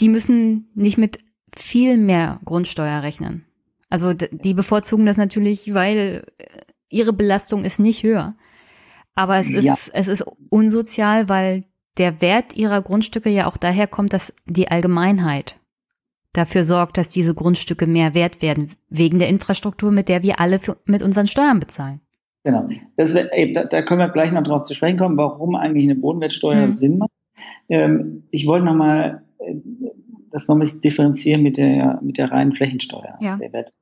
[0.00, 1.18] die müssen nicht mit
[1.56, 3.46] viel mehr Grundsteuer rechnen.
[3.88, 6.26] Also die bevorzugen das natürlich, weil
[6.94, 8.34] ihre Belastung ist nicht höher.
[9.14, 9.74] Aber es ja.
[9.74, 11.64] ist, es ist unsozial, weil
[11.98, 15.56] der Wert ihrer Grundstücke ja auch daher kommt, dass die Allgemeinheit
[16.32, 20.58] dafür sorgt, dass diese Grundstücke mehr wert werden, wegen der Infrastruktur, mit der wir alle
[20.58, 22.00] für, mit unseren Steuern bezahlen.
[22.42, 22.68] Genau.
[22.96, 26.74] Das, da, können wir gleich noch drauf zu sprechen kommen, warum eigentlich eine Bodenwertsteuer mhm.
[26.74, 27.10] Sinn macht.
[27.68, 29.54] Ähm, ich wollte nochmal äh,
[30.30, 33.16] das nochmal differenzieren mit der, mit der reinen Flächensteuer.
[33.20, 33.36] Ja.
[33.36, 33.72] Der Wert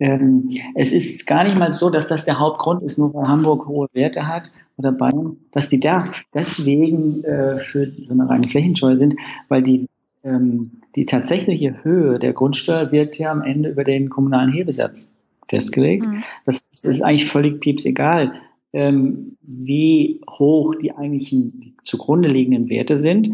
[0.00, 3.66] ähm, es ist gar nicht mal so, dass das der Hauptgrund ist, nur weil Hamburg
[3.66, 8.96] hohe Werte hat oder Bayern, dass die da deswegen äh, für so eine reine Flächensteuer
[8.96, 9.14] sind,
[9.48, 9.86] weil die
[10.24, 15.14] ähm, die tatsächliche Höhe der Grundsteuer wird ja am Ende über den kommunalen Hebesatz
[15.48, 16.06] festgelegt.
[16.06, 16.22] Mhm.
[16.44, 18.32] Das, das, ist eigentlich völlig pieps egal,
[18.72, 23.28] ähm, wie hoch die eigentlichen die zugrunde liegenden Werte sind.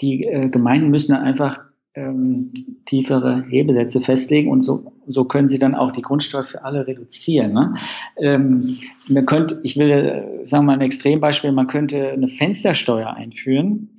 [0.00, 1.60] Die äh, Gemeinden müssen dann einfach
[1.96, 2.52] ähm,
[2.84, 7.54] tiefere Hebesätze festlegen und so, so können sie dann auch die Grundsteuer für alle reduzieren.
[7.54, 7.74] Ne?
[8.18, 8.62] Ähm,
[9.08, 13.96] man könnte, ich will äh, sagen mal ein Extrembeispiel, man könnte eine Fenstersteuer einführen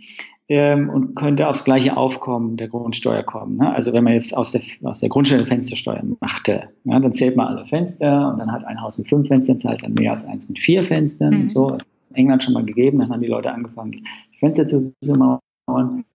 [0.47, 3.57] ähm, und könnte aufs gleiche Aufkommen der Grundsteuer kommen.
[3.57, 3.73] Ne?
[3.73, 7.35] Also wenn man jetzt aus der, aus der Grundsteuer eine Fenstersteuer machte, ja, dann zählt
[7.35, 10.23] man alle Fenster und dann hat ein Haus mit fünf Fenstern zahlt dann mehr als
[10.25, 11.41] eins mit vier Fenstern mhm.
[11.41, 11.71] und so.
[11.71, 14.03] Das ist in England schon mal gegeben, dann haben die Leute angefangen, die
[14.37, 16.05] Fenster zu mauern.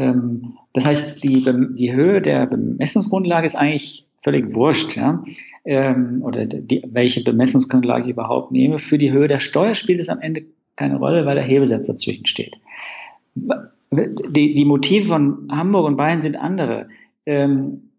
[0.00, 1.44] Ähm, das heißt, die,
[1.74, 5.22] die Höhe der Bemessungsgrundlage ist eigentlich völlig wurscht, ja?
[5.64, 8.78] Ähm, oder die, welche Bemessungsgrundlage ich überhaupt nehme.
[8.78, 10.44] Für die Höhe der Steuer spielt es am Ende
[10.76, 12.58] keine Rolle, weil der Hebesatz dazwischen steht.
[13.34, 16.88] Die, die Motive von Hamburg und Bayern sind andere.
[17.26, 17.90] Ähm,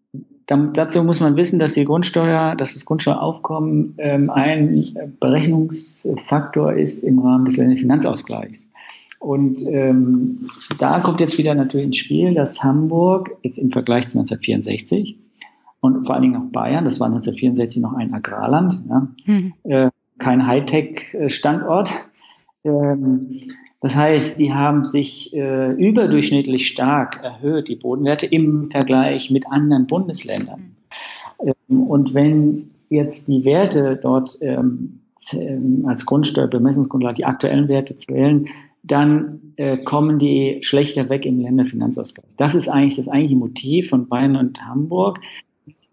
[0.46, 7.18] dazu muss man wissen, dass die Grundsteuer, dass das Grundsteueraufkommen ähm, ein Berechnungsfaktor ist im
[7.20, 8.69] Rahmen des Finanzausgleichs.
[9.20, 10.48] Und ähm,
[10.78, 15.16] da kommt jetzt wieder natürlich ins Spiel, dass Hamburg jetzt im Vergleich zu 1964
[15.80, 19.52] und vor allen Dingen auch Bayern, das war 1964 noch ein Agrarland, ja, mhm.
[19.64, 21.90] äh, kein Hightech-Standort.
[22.64, 23.40] Ähm,
[23.80, 29.86] das heißt, die haben sich äh, überdurchschnittlich stark erhöht, die Bodenwerte im Vergleich mit anderen
[29.86, 30.76] Bundesländern.
[31.42, 31.52] Mhm.
[31.68, 35.00] Ähm, und wenn jetzt die Werte dort ähm,
[35.32, 38.48] ähm als Grundsteuer, Bemessungsgrundlage die aktuellen Werte zählen,
[38.82, 42.30] dann äh, kommen die schlechter weg im Länderfinanzausgleich.
[42.36, 45.20] Das ist eigentlich das eigentliche Motiv von Bayern und Hamburg,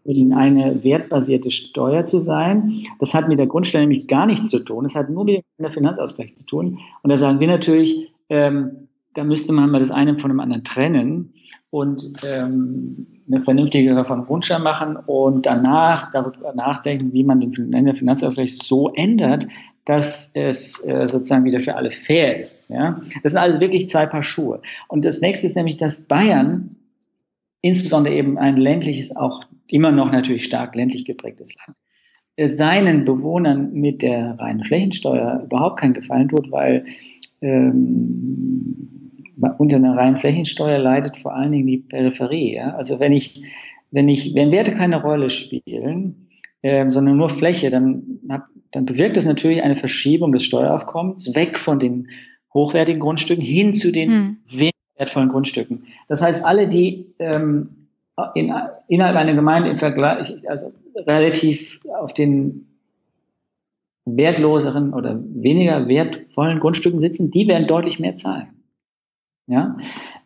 [0.08, 2.86] eine wertbasierte Steuer zu sein.
[3.00, 4.86] Das hat mit der Grundsteuer nämlich gar nichts zu tun.
[4.86, 6.80] Das hat nur mit dem Länderfinanzausgleich zu tun.
[7.04, 10.64] Und da sagen wir natürlich, ähm, da müsste man mal das eine von dem anderen
[10.64, 11.34] trennen
[11.72, 18.94] und ähm, eine vernünftige Reformgrundsteuer machen und danach darüber nachdenken, wie man den Länderfinanzausgleich so
[18.94, 19.48] ändert,
[19.88, 22.70] dass es äh, sozusagen wieder für alle fair ist.
[22.70, 22.98] Ja?
[23.24, 24.62] Das sind also wirklich zwei Paar Schuhe.
[24.90, 26.76] Und das nächste ist nämlich, dass Bayern,
[27.62, 31.78] insbesondere eben ein ländliches, auch immer noch natürlich stark ländlich geprägtes Land,
[32.36, 36.84] äh, seinen Bewohnern mit der reinen Flächensteuer überhaupt keinen Gefallen tut, weil
[37.40, 38.90] ähm,
[39.58, 42.56] unter einer reinen Flächensteuer leidet vor allen Dingen die Peripherie.
[42.56, 42.76] Ja?
[42.76, 43.42] Also wenn ich,
[43.92, 46.28] wenn ich, wenn Werte keine Rolle spielen,
[46.62, 51.57] äh, sondern nur Fläche, dann hab, dann bewirkt das natürlich eine Verschiebung des Steueraufkommens weg
[51.57, 52.10] von den
[52.53, 54.38] hochwertigen Grundstücken hin zu den hm.
[54.48, 55.85] weniger wertvollen Grundstücken.
[56.07, 57.88] Das heißt, alle, die ähm,
[58.34, 58.53] in,
[58.88, 62.68] innerhalb einer Gemeinde im Vergleich, also relativ auf den
[64.06, 68.48] wertloseren oder weniger wertvollen Grundstücken sitzen, die werden deutlich mehr zahlen.
[69.48, 69.77] Ja,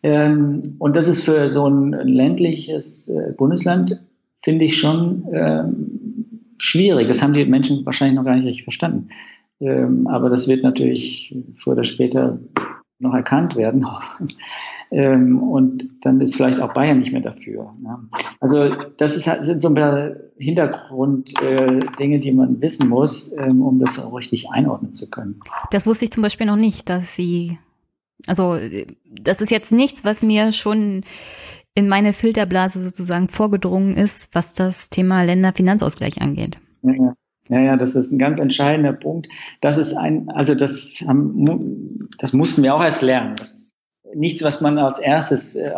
[0.03, 4.03] ähm, und das ist für so ein ländliches äh, Bundesland,
[4.43, 6.00] finde ich schon ähm,
[6.61, 7.07] schwierig.
[7.07, 9.09] Das haben die Menschen wahrscheinlich noch gar nicht richtig verstanden.
[9.59, 12.39] Ähm, aber das wird natürlich früher oder später
[12.99, 13.85] noch erkannt werden.
[14.91, 17.73] ähm, und dann ist vielleicht auch Bayern nicht mehr dafür.
[17.83, 17.99] Ja.
[18.39, 23.79] Also das ist, sind so ein paar Hintergrunddinge, äh, die man wissen muss, ähm, um
[23.79, 25.39] das auch richtig einordnen zu können.
[25.71, 27.57] Das wusste ich zum Beispiel noch nicht, dass Sie,
[28.27, 28.57] also
[29.09, 31.03] das ist jetzt nichts, was mir schon
[31.73, 36.57] in meine Filterblase sozusagen vorgedrungen ist, was das Thema Länderfinanzausgleich angeht.
[37.49, 39.27] Ja, ja, das ist ein ganz entscheidender Punkt.
[39.59, 41.03] Das ist ein, also das
[42.17, 43.35] das mussten wir auch erst lernen.
[43.35, 43.61] Das
[44.15, 45.71] nichts, was man als erstes, äh,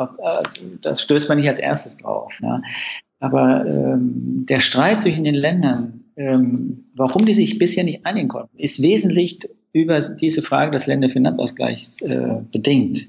[0.82, 2.34] das stößt man nicht als erstes drauf.
[2.42, 2.62] Ja.
[3.20, 8.58] Aber ähm, der Streit zwischen den Ländern, ähm, warum die sich bisher nicht einigen konnten,
[8.58, 9.40] ist wesentlich
[9.72, 13.08] über diese Frage des Länderfinanzausgleichs äh, bedingt.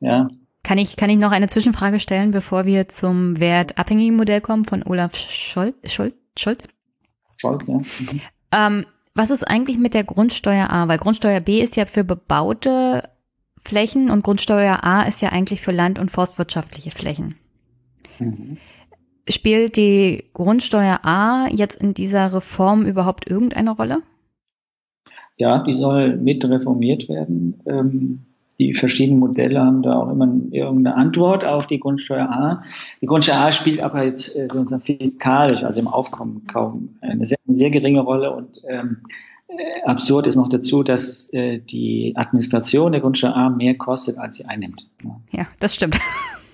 [0.00, 0.28] Ja.
[0.64, 4.82] Kann ich, kann ich noch eine Zwischenfrage stellen, bevor wir zum wertabhängigen Modell kommen von
[4.82, 5.76] Olaf Scholz?
[5.92, 6.16] Scholz?
[6.36, 6.68] Scholz?
[7.36, 7.74] Scholz, ja.
[7.74, 8.20] Mhm.
[8.50, 10.88] Ähm, was ist eigentlich mit der Grundsteuer A?
[10.88, 13.08] Weil Grundsteuer B ist ja für bebaute
[13.62, 17.36] Flächen und Grundsteuer A ist ja eigentlich für land- und forstwirtschaftliche Flächen.
[18.18, 18.56] Mhm.
[19.28, 24.02] Spielt die Grundsteuer A jetzt in dieser Reform überhaupt irgendeine Rolle?
[25.36, 27.60] Ja, die soll mit reformiert werden.
[27.66, 28.26] Ähm,
[28.58, 32.62] die verschiedenen Modelle haben da auch immer irgendeine Antwort auf die Grundsteuer A.
[33.00, 34.48] Die Grundsteuer A spielt aber jetzt äh,
[34.80, 38.98] fiskalisch, also im Aufkommen kaum eine sehr, eine sehr geringe Rolle und ähm,
[39.48, 44.36] äh, absurd ist noch dazu, dass äh, die Administration der Grundsteuer A mehr kostet, als
[44.36, 44.86] sie einnimmt.
[45.02, 45.98] Ja, ja das stimmt.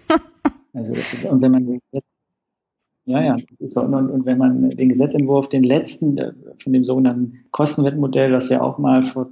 [0.73, 0.95] also,
[1.29, 1.81] und wenn man
[3.07, 3.81] ja, ja, so.
[3.81, 6.33] und, und, wenn man den Gesetzentwurf, den letzten äh,
[6.63, 9.31] von dem sogenannten Kostenwettmodell, was ja auch mal vor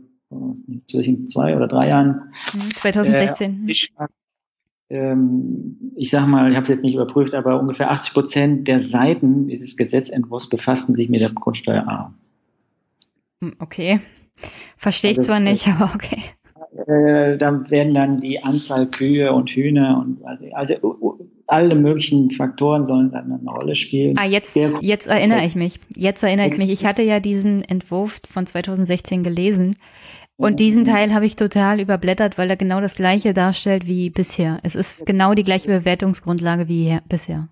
[0.91, 2.33] vielleicht in zwei oder drei Jahren.
[2.77, 3.63] 2016.
[3.63, 3.75] Mhm, äh,
[4.91, 8.81] ähm, ich sage mal, ich habe es jetzt nicht überprüft, aber ungefähr 80 Prozent der
[8.81, 12.15] Seiten dieses Gesetzentwurfs befassten sich mit der Grundsteuer A.
[13.41, 14.01] Hm, okay.
[14.77, 16.23] Verstehe ich also zwar nicht, aber okay.
[16.87, 20.25] Äh, da werden dann die Anzahl Kühe und Hühner und
[20.55, 20.75] also
[21.47, 24.17] alle möglichen Faktoren sollen dann eine Rolle spielen.
[24.19, 25.81] Ah, jetzt, jetzt erinnere ich mich.
[25.97, 26.71] Jetzt erinnere ich mich.
[26.71, 29.77] Ich hatte ja diesen Entwurf von 2016 gelesen.
[30.41, 34.61] Und diesen Teil habe ich total überblättert, weil er genau das gleiche darstellt wie bisher.
[34.63, 37.49] Es ist genau die gleiche Bewertungsgrundlage wie hier, bisher.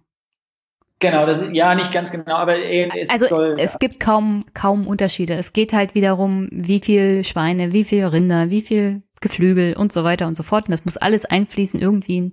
[1.01, 4.87] Genau, das ist, ja nicht ganz genau, aber es also soll, es gibt kaum kaum
[4.87, 5.35] Unterschiede.
[5.35, 10.05] Es geht halt wiederum, wie viel Schweine, wie viel Rinder, wie viel Geflügel und so
[10.05, 10.69] weiter und so fort.
[10.69, 12.33] Und das muss alles einfließen irgendwie.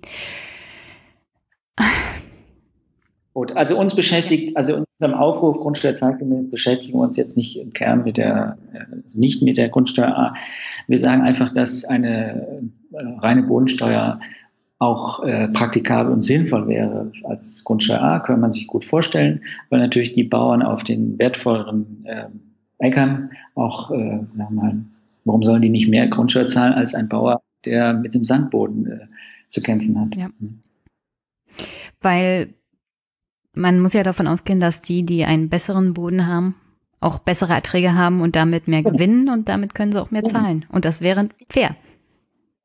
[3.34, 7.58] Gut, also uns beschäftigt, also in unserem Aufruf Grundsteuer zeitgemäß beschäftigen wir uns jetzt nicht
[7.58, 8.56] im Kern mit der,
[8.92, 10.34] also nicht mit der Grundsteuer.
[10.86, 12.62] Wir sagen einfach, dass eine
[12.92, 14.20] äh, reine Bodensteuer
[14.78, 19.80] auch äh, praktikabel und sinnvoll wäre als Grundsteuer A, kann man sich gut vorstellen, weil
[19.80, 22.26] natürlich die Bauern auf den wertvolleren äh,
[22.78, 24.76] Äckern auch, äh, sagen mal,
[25.24, 29.06] warum sollen die nicht mehr Grundsteuer zahlen als ein Bauer, der mit dem Sandboden äh,
[29.48, 30.14] zu kämpfen hat?
[30.14, 30.26] Ja.
[30.38, 30.60] Hm.
[32.00, 32.54] Weil
[33.54, 36.54] man muss ja davon ausgehen, dass die, die einen besseren Boden haben,
[37.00, 40.64] auch bessere Erträge haben und damit mehr gewinnen und damit können sie auch mehr zahlen.
[40.70, 41.76] Und das wäre fair.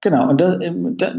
[0.02, 0.58] Genau, und das,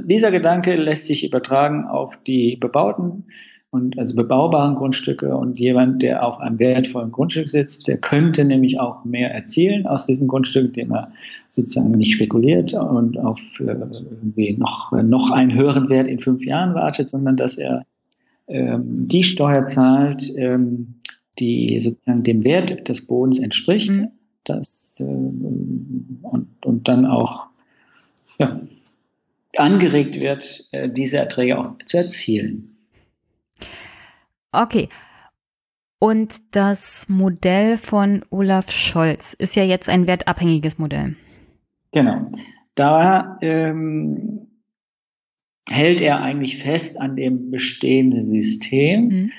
[0.05, 3.27] dieser Gedanke lässt sich übertragen auf die bebauten
[3.71, 8.81] und also bebaubaren Grundstücke und jemand, der auf einem wertvollen Grundstück sitzt, der könnte nämlich
[8.81, 11.13] auch mehr erzielen aus diesem Grundstück, indem er
[11.51, 17.11] sozusagen nicht spekuliert und auf irgendwie noch, noch einen höheren Wert in fünf Jahren wartet,
[17.11, 17.85] sondern dass er
[18.51, 20.95] ähm, die Steuer zahlt, ähm,
[21.39, 24.09] die sozusagen dem Wert des Bodens entspricht, mhm.
[24.45, 27.47] das, äh, und, und dann auch
[28.39, 28.61] ja,
[29.57, 32.77] angeregt wird, äh, diese Erträge auch zu erzielen.
[34.53, 34.89] Okay.
[35.99, 41.15] Und das Modell von Olaf Scholz ist ja jetzt ein wertabhängiges Modell.
[41.93, 42.33] Genau.
[42.75, 44.50] Da ähm,
[45.71, 49.09] hält er eigentlich fest an dem bestehenden System.
[49.09, 49.31] Mhm.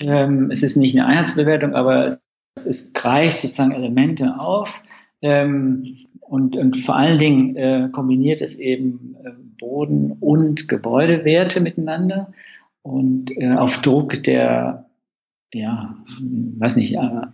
[0.00, 2.22] Ähm, es ist nicht eine Einheitsbewertung, aber es,
[2.54, 4.82] es greift sozusagen Elemente auf
[5.20, 12.32] ähm, und, und vor allen Dingen äh, kombiniert es eben äh, Boden- und Gebäudewerte miteinander
[12.82, 14.86] und äh, auf Druck der,
[15.52, 15.96] ja,
[16.58, 17.26] weiß nicht, äh,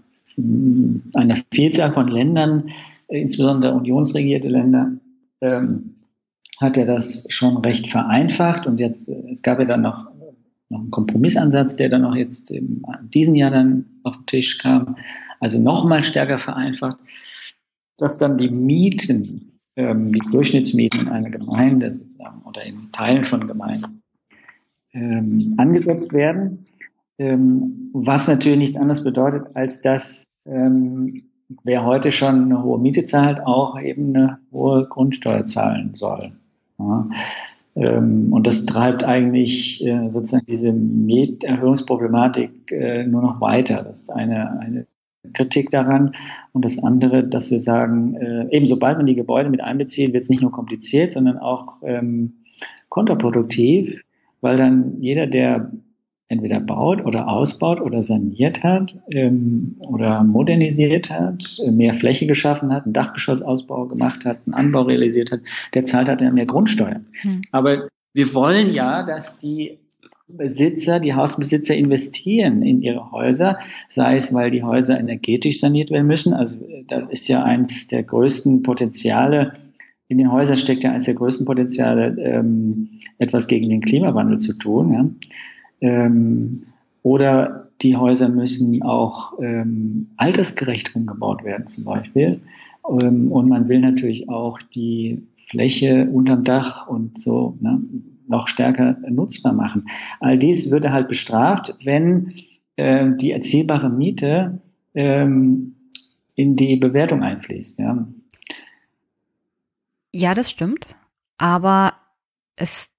[1.15, 2.71] einer Vielzahl von Ländern,
[3.09, 4.93] äh, insbesondere unionsregierte Länder,
[5.43, 5.96] ähm,
[6.59, 8.67] hat er das schon recht vereinfacht.
[8.67, 10.11] Und jetzt, es gab ja dann noch,
[10.69, 12.83] noch einen Kompromissansatz, der dann auch jetzt in
[13.15, 14.97] diesem Jahr dann auf den Tisch kam,
[15.41, 16.99] also nochmal stärker vereinfacht,
[17.99, 23.47] dass dann die Mieten, ähm, die Durchschnittsmieten in einer Gemeinde sozusagen oder in Teilen von
[23.47, 24.03] Gemeinden
[24.93, 26.67] ähm, angesetzt werden,
[27.19, 31.31] ähm, was natürlich nichts anderes bedeutet, als dass ähm,
[31.65, 36.33] wer heute schon eine hohe Miete zahlt, auch eben eine hohe Grundsteuer zahlen soll.
[36.79, 37.09] Ja.
[37.75, 43.83] Ähm, und das treibt eigentlich äh, sozusagen diese Mieterhöhungsproblematik äh, nur noch weiter.
[43.83, 44.87] Das ist eine, eine
[45.35, 46.15] Kritik daran.
[46.53, 50.25] Und das andere, dass wir sagen, äh, eben sobald man die Gebäude mit einbezieht, wird
[50.25, 52.45] es nicht nur kompliziert, sondern auch ähm,
[52.89, 54.03] kontraproduktiv,
[54.41, 55.71] weil dann jeder, der
[56.29, 62.85] entweder baut oder ausbaut oder saniert hat ähm, oder modernisiert hat, mehr Fläche geschaffen hat,
[62.85, 65.41] einen Dachgeschossausbau gemacht hat, einen Anbau realisiert hat,
[65.75, 67.01] der zahlt halt mehr Grundsteuer.
[67.21, 67.43] Hm.
[67.53, 69.79] Aber wir wollen ja, dass die
[70.29, 76.09] Besitzer, die Hausbesitzer investieren in ihre Häuser, sei es, weil die Häuser energetisch saniert werden
[76.09, 76.33] müssen.
[76.33, 76.57] Also
[76.89, 79.53] da ist ja eins der größten Potenziale,
[80.09, 84.57] in den Häusern steckt ja eines der größten Potenziale, ähm, etwas gegen den Klimawandel zu
[84.59, 84.93] tun.
[84.93, 85.09] Ja.
[85.81, 86.63] Ähm,
[87.03, 92.41] oder die Häuser müssen auch ähm, altersgerecht umgebaut werden zum Beispiel.
[92.89, 97.81] Ähm, und man will natürlich auch die Fläche unterm Dach und so ne,
[98.27, 99.89] noch stärker nutzbar machen.
[100.21, 102.33] All dies würde halt bestraft, wenn
[102.77, 104.61] äh, die erzielbare Miete
[104.95, 105.77] ähm,
[106.35, 107.79] in die Bewertung einfließt.
[107.79, 108.07] Ja.
[110.13, 110.87] ja, das stimmt.
[111.39, 111.95] Aber
[112.57, 112.91] es,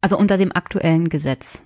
[0.00, 1.62] also unter dem aktuellen Gesetz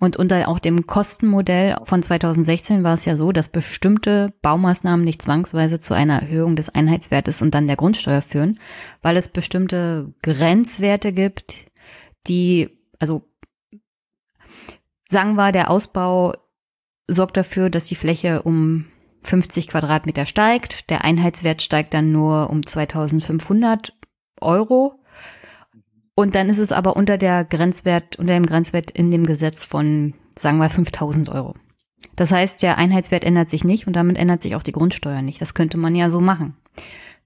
[0.00, 5.20] und unter auch dem Kostenmodell von 2016 war es ja so, dass bestimmte Baumaßnahmen nicht
[5.20, 8.58] zwangsweise zu einer Erhöhung des Einheitswertes und dann der Grundsteuer führen,
[9.02, 11.54] weil es bestimmte Grenzwerte gibt,
[12.26, 13.22] die, also
[15.08, 16.34] sagen wir, der Ausbau
[17.06, 18.86] sorgt dafür, dass die Fläche um
[19.22, 20.88] 50 Quadratmeter steigt.
[20.88, 23.92] Der Einheitswert steigt dann nur um 2500
[24.40, 24.99] Euro.
[26.14, 30.14] Und dann ist es aber unter der Grenzwert, unter dem Grenzwert in dem Gesetz von,
[30.36, 31.54] sagen wir, 5000 Euro.
[32.16, 35.40] Das heißt, der Einheitswert ändert sich nicht und damit ändert sich auch die Grundsteuer nicht.
[35.40, 36.56] Das könnte man ja so machen.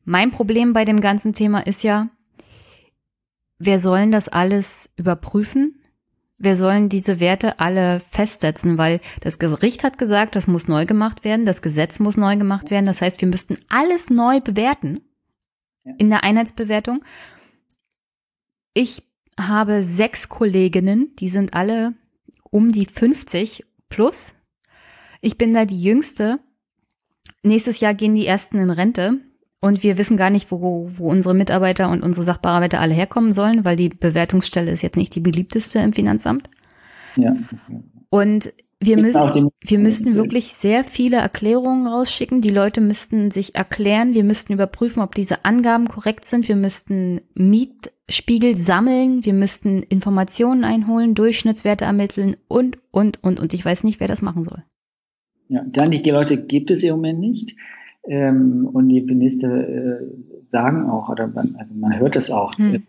[0.05, 2.09] Mein Problem bei dem ganzen Thema ist ja,
[3.59, 5.81] wer sollen das alles überprüfen?
[6.37, 11.25] Wir sollen diese Werte alle festsetzen, weil das Gericht hat gesagt, das muss neu gemacht
[11.25, 12.87] werden, das Gesetz muss neu gemacht werden.
[12.87, 15.01] Das heißt, wir müssten alles neu bewerten
[15.99, 17.03] in der Einheitsbewertung.
[18.75, 19.03] Ich
[19.41, 21.95] habe sechs Kolleginnen, die sind alle
[22.51, 24.35] um die 50 plus.
[25.21, 26.41] Ich bin da die jüngste.
[27.43, 29.21] Nächstes Jahr gehen die ersten in Rente.
[29.61, 33.65] Und wir wissen gar nicht, wo, wo unsere Mitarbeiter und unsere Sachbearbeiter alle herkommen sollen,
[33.65, 36.51] weil die Bewertungsstelle ist jetzt nicht die beliebteste im Finanzamt.
[37.17, 37.35] Ja.
[38.11, 38.53] Und
[38.87, 42.41] wir müssen, wir müssten wirklich sehr viele Erklärungen rausschicken.
[42.41, 44.15] Die Leute müssten sich erklären.
[44.15, 46.49] Wir müssten überprüfen, ob diese Angaben korrekt sind.
[46.49, 49.25] Wir müssten Mietspiegel sammeln.
[49.25, 53.41] Wir müssten Informationen einholen, Durchschnittswerte ermitteln und, und, und.
[53.41, 54.63] Und ich weiß nicht, wer das machen soll.
[55.49, 57.57] Ja, dann die Leute gibt es im Moment nicht.
[58.07, 60.01] Ähm, und die Minister äh,
[60.49, 62.75] sagen auch, oder man, also man hört es auch hm.
[62.75, 62.81] äh,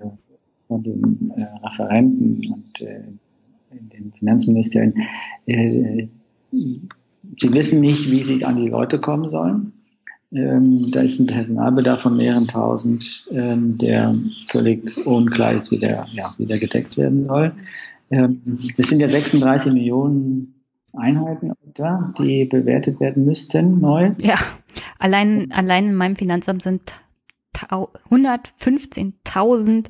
[0.67, 3.03] von den äh, Referenten und äh,
[3.77, 4.93] in den Finanzministerien,
[5.45, 6.07] äh,
[6.51, 9.73] sie wissen nicht, wie sie an die Leute kommen sollen.
[10.31, 14.13] Ähm, da ist ein Personalbedarf von mehreren tausend, ähm, der
[14.47, 17.53] völlig unklar ist, wie der, ja, wie der gedeckt werden soll.
[18.11, 18.41] Ähm,
[18.75, 20.55] das sind ja 36 Millionen
[20.93, 24.11] Einheiten da, die bewertet werden müssten neu.
[24.21, 24.37] Ja,
[24.99, 26.93] allein, allein in meinem Finanzamt sind
[27.55, 29.87] 115.000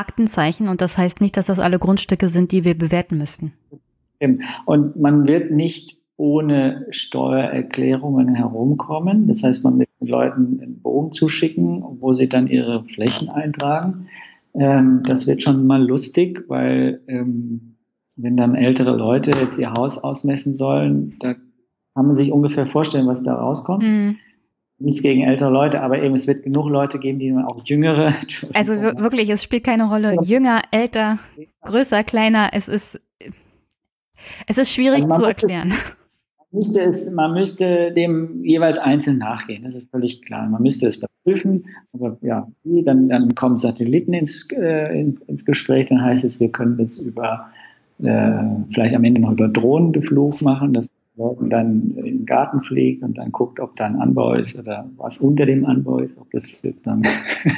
[0.00, 3.52] Aktenzeichen und das heißt nicht, dass das alle Grundstücke sind, die wir bewerten müssten.
[4.66, 9.26] Und man wird nicht ohne Steuererklärungen herumkommen.
[9.26, 14.08] Das heißt, man wird den Leuten einen Bogen zuschicken, wo sie dann ihre Flächen eintragen.
[14.54, 17.76] Ähm, das wird schon mal lustig, weil ähm,
[18.16, 21.34] wenn dann ältere Leute jetzt ihr Haus ausmessen sollen, da
[21.94, 23.82] kann man sich ungefähr vorstellen, was da rauskommt.
[23.82, 24.16] Mhm.
[24.82, 28.14] Nichts gegen ältere Leute, aber eben es wird genug Leute geben, die auch jüngere.
[28.54, 30.16] Also wirklich, es spielt keine Rolle.
[30.22, 31.18] Jünger, älter,
[31.62, 32.98] größer, kleiner, es ist,
[34.46, 35.68] es ist schwierig also zu erklären.
[35.68, 40.48] Man müsste, es, man müsste dem jeweils einzeln nachgehen, das ist völlig klar.
[40.48, 45.86] Man müsste es überprüfen, aber ja, dann, dann kommen Satelliten ins, äh, ins, ins Gespräch,
[45.86, 47.50] dann heißt es, wir können jetzt über
[48.02, 48.32] äh,
[48.72, 50.88] vielleicht am Ende noch über Drohnenbeflug machen, dass
[51.20, 55.18] Leuten dann den Garten fliegt und dann guckt, ob da ein Anbau ist oder was
[55.18, 57.02] unter dem Anbau ist, ob das jetzt dann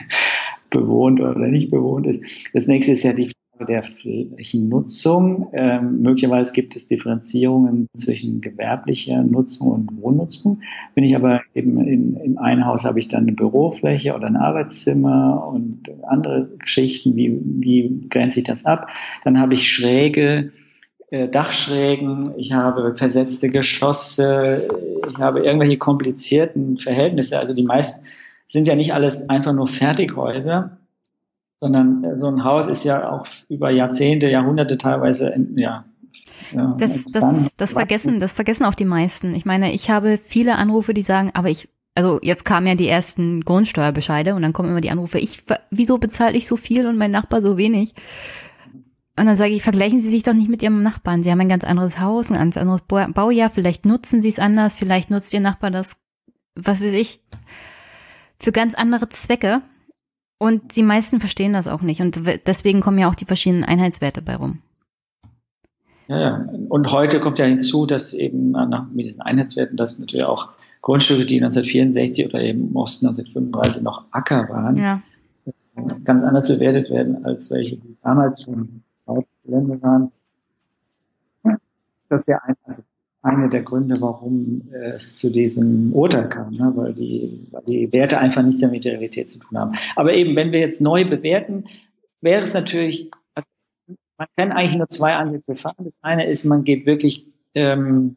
[0.70, 2.22] bewohnt oder nicht bewohnt ist.
[2.52, 3.30] Das nächste ist ja die
[3.64, 5.48] der Flächennutzung.
[5.52, 10.62] Ähm, möglicherweise gibt es Differenzierungen zwischen gewerblicher Nutzung und Wohnnutzung.
[10.94, 14.36] Wenn ich aber eben in, in einem Haus habe ich dann eine Bürofläche oder ein
[14.36, 18.88] Arbeitszimmer und andere Geschichten, wie, wie grenze ich das ab?
[19.24, 20.50] Dann habe ich schräge
[21.12, 24.66] Dachschrägen, ich habe versetzte Geschosse,
[25.10, 27.38] ich habe irgendwelche komplizierten Verhältnisse.
[27.38, 28.08] Also die meisten
[28.46, 30.78] sind ja nicht alles einfach nur Fertighäuser,
[31.60, 35.84] sondern äh, so ein Haus ist ja auch über Jahrzehnte, Jahrhunderte teilweise, ja.
[36.50, 39.34] ja das, das, das vergessen, das vergessen auch die meisten.
[39.34, 42.88] Ich meine, ich habe viele Anrufe, die sagen, aber ich, also jetzt kamen ja die
[42.88, 46.96] ersten Grundsteuerbescheide und dann kommen immer die Anrufe, ich, wieso bezahle ich so viel und
[46.96, 47.94] mein Nachbar so wenig?
[49.18, 51.22] Und dann sage ich, vergleichen Sie sich doch nicht mit Ihrem Nachbarn.
[51.22, 53.50] Sie haben ein ganz anderes Haus, ein ganz anderes Baujahr.
[53.50, 54.76] Vielleicht nutzen Sie es anders.
[54.76, 55.96] Vielleicht nutzt Ihr Nachbar das,
[56.54, 57.20] was weiß ich,
[58.38, 59.60] für ganz andere Zwecke.
[60.38, 62.00] Und die meisten verstehen das auch nicht.
[62.00, 64.60] Und deswegen kommen ja auch die verschiedenen Einheitswerte bei rum.
[66.08, 66.46] Ja, ja.
[66.68, 70.48] Und heute kommt ja hinzu, dass eben nach, mit diesen Einheitswerten, dass natürlich auch
[70.80, 75.02] Grundstücke, die 1964 oder eben im Osten 1935 noch Acker waren, ja.
[76.04, 78.82] ganz anders bewertet werden als welche, die damals schon
[79.44, 80.12] Gelände waren.
[82.08, 82.82] Das ist ja ein, also
[83.22, 86.72] einer der Gründe, warum es zu diesem Urteil kam, ne?
[86.74, 89.72] weil, die, weil die Werte einfach nichts mit der Realität zu tun haben.
[89.96, 91.64] Aber eben, wenn wir jetzt neu bewerten,
[92.20, 93.48] wäre es natürlich, also
[94.18, 95.76] man kann eigentlich nur zwei Ansätze fahren.
[95.84, 98.16] Das eine ist, man geht wirklich ähm,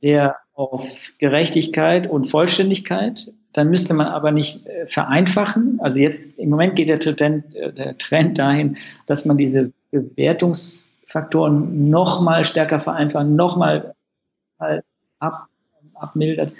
[0.00, 3.32] sehr auf Gerechtigkeit und Vollständigkeit.
[3.52, 5.80] Dann müsste man aber nicht äh, vereinfachen.
[5.80, 8.76] Also jetzt im Moment geht der Trend, äh, der Trend dahin,
[9.06, 13.94] dass man diese Bewertungsfaktoren noch mal stärker vereinfachen, noch mal
[14.58, 14.84] halt
[15.18, 15.46] ab,
[15.94, 16.52] abmildert.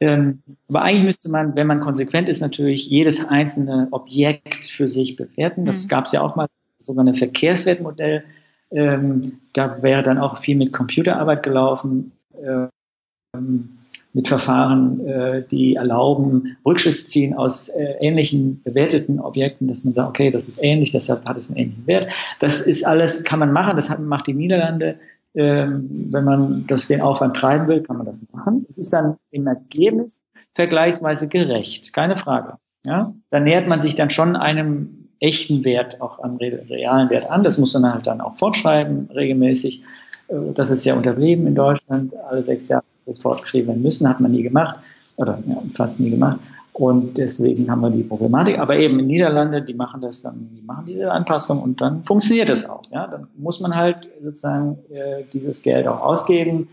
[0.00, 5.16] Ähm, aber eigentlich müsste man, wenn man konsequent ist, natürlich jedes einzelne Objekt für sich
[5.16, 5.64] bewerten.
[5.64, 5.88] Das mhm.
[5.90, 6.48] gab es ja auch mal,
[6.78, 8.24] sogar ein Verkehrswertmodell.
[8.72, 12.12] Ähm, da wäre dann auch viel mit Computerarbeit gelaufen.
[12.42, 13.70] Ähm,
[14.14, 20.08] mit Verfahren, äh, die erlauben, Rückschluss ziehen aus äh, ähnlichen bewerteten Objekten, dass man sagt,
[20.08, 22.10] okay, das ist ähnlich, deshalb hat es einen ähnlichen Wert.
[22.38, 24.98] Das ist alles, kann man machen, das hat, macht die Niederlande.
[25.34, 28.66] Ähm, wenn man das den Aufwand treiben will, kann man das machen.
[28.68, 30.22] Es ist dann im Ergebnis
[30.54, 32.58] vergleichsweise gerecht, keine Frage.
[32.84, 37.44] Ja, dann nähert man sich dann schon einem echten Wert, auch am realen Wert an.
[37.44, 39.84] Das muss man halt dann auch fortschreiben, regelmäßig.
[40.28, 42.14] Äh, das ist ja unterblieben in Deutschland.
[42.28, 44.76] Alle sechs Jahre das fortgeschrieben werden müssen, hat man nie gemacht
[45.16, 46.38] oder ja, fast nie gemacht.
[46.72, 48.58] Und deswegen haben wir die Problematik.
[48.58, 52.48] Aber eben in Niederlande, die machen das dann, die machen diese Anpassung und dann funktioniert
[52.48, 52.82] das auch.
[52.90, 56.68] Ja, dann muss man halt sozusagen äh, dieses Geld auch ausgeben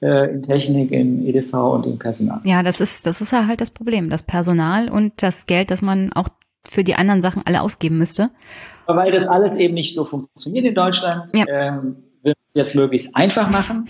[0.00, 2.40] äh, in Technik, in EDV und in Personal.
[2.44, 4.08] Ja, das ist, das ist ja halt das Problem.
[4.08, 6.28] Das Personal und das Geld, das man auch
[6.64, 8.30] für die anderen Sachen alle ausgeben müsste.
[8.86, 11.44] Aber weil das alles eben nicht so funktioniert in Deutschland, ja.
[11.46, 13.88] ähm, wird es jetzt möglichst einfach machen.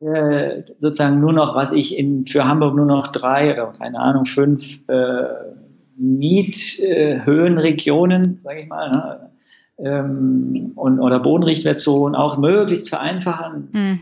[0.00, 4.26] Äh, sozusagen nur noch, was ich in, für Hamburg nur noch drei oder keine Ahnung,
[4.26, 5.24] fünf äh,
[5.96, 9.30] Miethöhenregionen, äh, sage ich mal, ne,
[9.78, 13.68] ähm, und, oder Bodenrichtwertzonen auch möglichst vereinfachen.
[13.72, 14.00] Hm.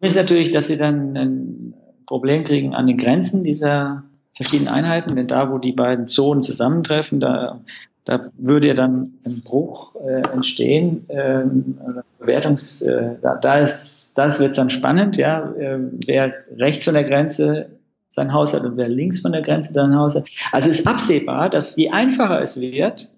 [0.00, 1.74] Das ist natürlich, dass sie dann ein
[2.06, 4.04] Problem kriegen an den Grenzen dieser
[4.34, 7.60] verschiedenen Einheiten, denn da, wo die beiden Zonen zusammentreffen, da,
[8.04, 11.78] da würde ja dann ein Bruch äh, entstehen, ähm,
[12.18, 17.04] Bewertungs, äh, da, da ist, das wird dann spannend, ja, äh, wer rechts von der
[17.04, 17.78] Grenze
[18.10, 20.24] sein Haus hat und wer links von der Grenze sein Haus hat.
[20.52, 23.08] Also es ist absehbar, dass je einfacher es wird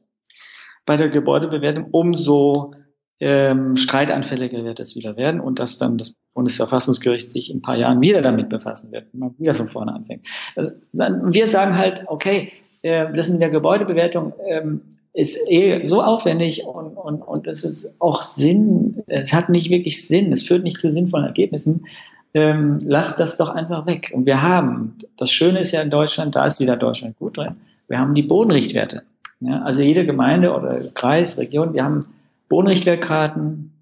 [0.84, 2.74] bei der Gebäudebewertung, umso
[3.20, 7.76] ähm, streitanfälliger wird es wieder werden und dass dann das Bundesverfassungsgericht sich in ein paar
[7.76, 10.26] Jahren wieder damit befassen wird man wieder von vorne anfängt.
[10.56, 12.52] Also, dann, wir sagen halt, okay,
[12.82, 14.80] äh, das in der Gebäudebewertung ähm,
[15.14, 20.06] ist eh so aufwendig und, und, und es ist auch Sinn, es hat nicht wirklich
[20.06, 21.86] Sinn, es führt nicht zu sinnvollen Ergebnissen.
[22.34, 24.10] Ähm, lasst das doch einfach weg.
[24.14, 27.56] Und wir haben, das Schöne ist ja in Deutschland, da ist wieder Deutschland gut drin,
[27.88, 29.02] wir haben die Bodenrichtwerte.
[29.40, 32.00] Ja, also jede Gemeinde oder Kreis, Region, wir haben
[32.48, 33.72] Bodenrichtwertkarten.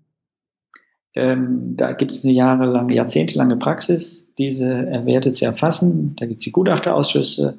[1.14, 4.68] Ähm, da gibt es eine jahrelange, jahrzehntelange Praxis, diese
[5.04, 6.16] Werte zu erfassen.
[6.18, 7.58] Da gibt es die Gutachterausschüsse,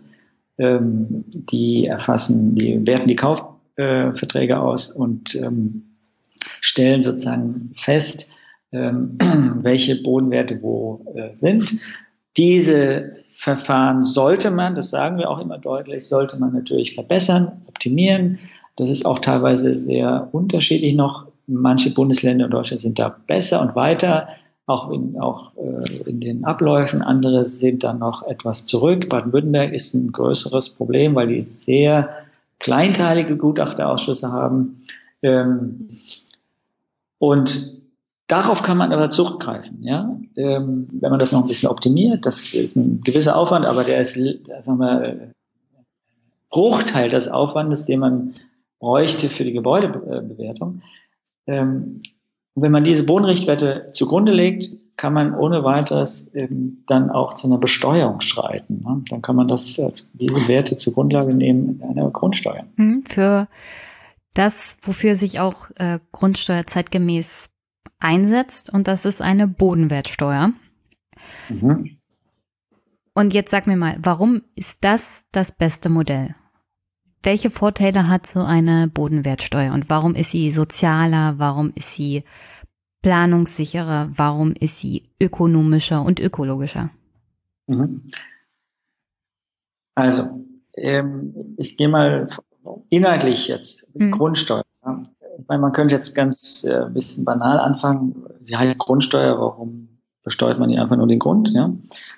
[0.58, 5.98] ähm, die erfassen, die werten die Kaufverträge äh, aus und ähm,
[6.60, 8.30] stellen sozusagen fest,
[8.72, 9.18] ähm,
[9.62, 11.80] welche Bodenwerte wo äh, sind.
[12.38, 18.40] Diese Verfahren sollte man, das sagen wir auch immer deutlich, sollte man natürlich verbessern, optimieren.
[18.78, 21.28] Das ist auch teilweise sehr unterschiedlich noch.
[21.48, 24.30] Manche Bundesländer in Deutschland sind da besser und weiter,
[24.66, 27.02] auch in, auch, äh, in den Abläufen.
[27.02, 29.10] Andere sind dann noch etwas zurück.
[29.10, 32.10] Baden-Württemberg ist ein größeres Problem, weil die sehr
[32.62, 34.82] kleinteilige Gutachterausschüsse haben.
[35.22, 35.90] Ähm,
[37.20, 37.82] und
[38.28, 39.84] darauf kann man aber zurückgreifen.
[39.84, 40.18] Ja?
[40.36, 44.02] Ähm, wenn man das noch ein bisschen optimiert, das ist ein gewisser Aufwand, aber der
[44.02, 45.34] ist, sagen wir,
[46.50, 48.36] Bruchteil des Aufwandes, den man
[48.80, 50.82] bräuchte für die Gebäudebewertung.
[51.48, 52.02] Ähm,
[52.56, 54.70] wenn man diese Bodenrichtwerte zugrunde legt,
[55.02, 58.84] kann man ohne weiteres ähm, dann auch zu einer Besteuerung schreiten.
[58.84, 59.04] Ne?
[59.10, 62.66] Dann kann man das als diese Werte zur Grundlage nehmen einer Grundsteuer.
[62.76, 63.48] Mhm, für
[64.36, 67.50] das, wofür sich auch äh, Grundsteuer zeitgemäß
[67.98, 70.52] einsetzt, und das ist eine Bodenwertsteuer.
[71.50, 71.98] Mhm.
[73.16, 76.36] Und jetzt sag mir mal, warum ist das das beste Modell?
[77.24, 81.40] Welche Vorteile hat so eine Bodenwertsteuer und warum ist sie sozialer?
[81.40, 82.24] Warum ist sie
[83.02, 84.10] planungssicherer?
[84.16, 86.90] Warum ist sie ökonomischer und ökologischer?
[87.68, 88.12] Mhm.
[89.96, 90.46] Also,
[90.76, 92.30] ähm, ich gehe mal
[92.90, 94.12] inhaltlich jetzt mhm.
[94.12, 94.64] Grundsteuer.
[95.40, 98.26] Ich meine, man könnte jetzt ganz äh, bisschen banal anfangen.
[98.44, 101.50] Sie heißt Grundsteuer, warum besteuert man nicht einfach nur den Grund?
[101.50, 101.74] Ja?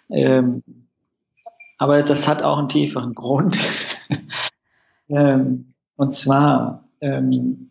[0.09, 0.63] Ähm,
[1.77, 3.59] aber das hat auch einen tieferen Grund.
[5.09, 7.69] Ähm, und zwar ähm,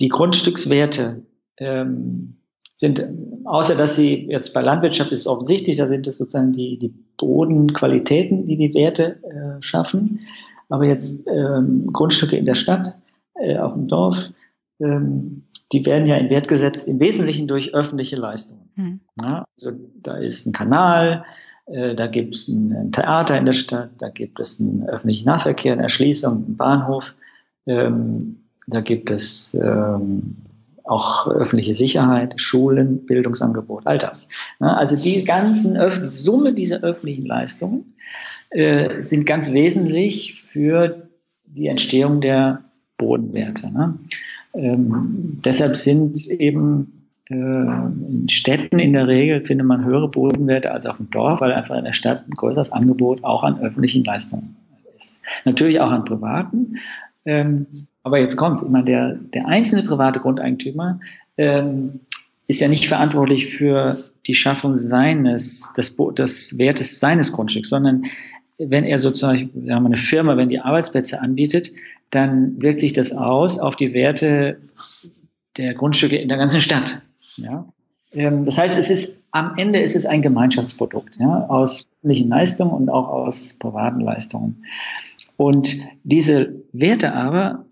[0.00, 1.26] die Grundstückswerte
[1.60, 2.36] ähm,
[2.76, 3.04] sind,
[3.44, 8.46] außer dass sie jetzt bei Landwirtschaft ist offensichtlich, da sind es sozusagen die, die Bodenqualitäten,
[8.46, 10.20] die die Werte äh, schaffen.
[10.70, 12.94] Aber jetzt ähm, Grundstücke in der Stadt,
[13.34, 14.16] äh, auf dem Dorf,
[14.80, 15.42] ähm,
[15.72, 18.70] die werden ja in Wert gesetzt im Wesentlichen durch öffentliche Leistungen.
[18.76, 19.00] Mhm.
[19.20, 19.72] Ja, also
[20.02, 21.24] da ist ein Kanal,
[21.66, 25.74] äh, da gibt es ein Theater in der Stadt, da gibt es einen öffentlichen Nahverkehr,
[25.74, 27.14] eine Erschließung, einen Bahnhof,
[27.66, 30.36] ähm, da gibt es ähm,
[30.90, 34.28] auch öffentliche Sicherheit, Schulen, Bildungsangebot, all das.
[34.58, 37.94] Ja, also die ganzen die Summe dieser öffentlichen Leistungen
[38.50, 41.08] äh, sind ganz wesentlich für
[41.44, 42.64] die Entstehung der
[42.96, 43.72] Bodenwerte.
[43.72, 43.98] Ne?
[44.52, 50.86] Ähm, deshalb sind eben äh, in Städten in der Regel findet man höhere Bodenwerte als
[50.86, 54.56] auf dem Dorf, weil einfach in der Stadt ein größeres Angebot auch an öffentlichen Leistungen
[54.98, 55.22] ist.
[55.44, 56.78] Natürlich auch an privaten.
[57.24, 58.62] Ähm, aber jetzt kommt's.
[58.62, 61.00] Ich meine, der, der einzelne private Grundeigentümer
[61.36, 62.00] ähm,
[62.46, 63.96] ist ja nicht verantwortlich für
[64.26, 68.06] die Schaffung seines, des, des Wertes seines Grundstücks, sondern
[68.58, 71.70] wenn er sozusagen, wir haben eine Firma, wenn die Arbeitsplätze anbietet,
[72.10, 74.58] dann wirkt sich das aus auf die Werte
[75.56, 77.00] der Grundstücke in der ganzen Stadt.
[77.36, 77.72] Ja?
[78.12, 82.72] Ähm, das heißt, es ist am Ende ist es ein Gemeinschaftsprodukt ja, aus öffentlichen Leistungen
[82.72, 84.64] und auch aus privaten Leistungen.
[85.36, 87.64] Und diese Werte aber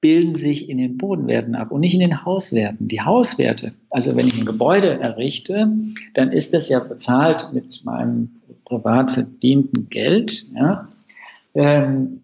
[0.00, 2.88] bilden sich in den Bodenwerten ab und nicht in den Hauswerten.
[2.88, 5.68] Die Hauswerte, also wenn ich ein Gebäude errichte,
[6.14, 8.30] dann ist das ja bezahlt mit meinem
[8.64, 10.44] privat verdienten Geld.
[10.54, 10.88] Ja?
[11.54, 12.22] Ähm,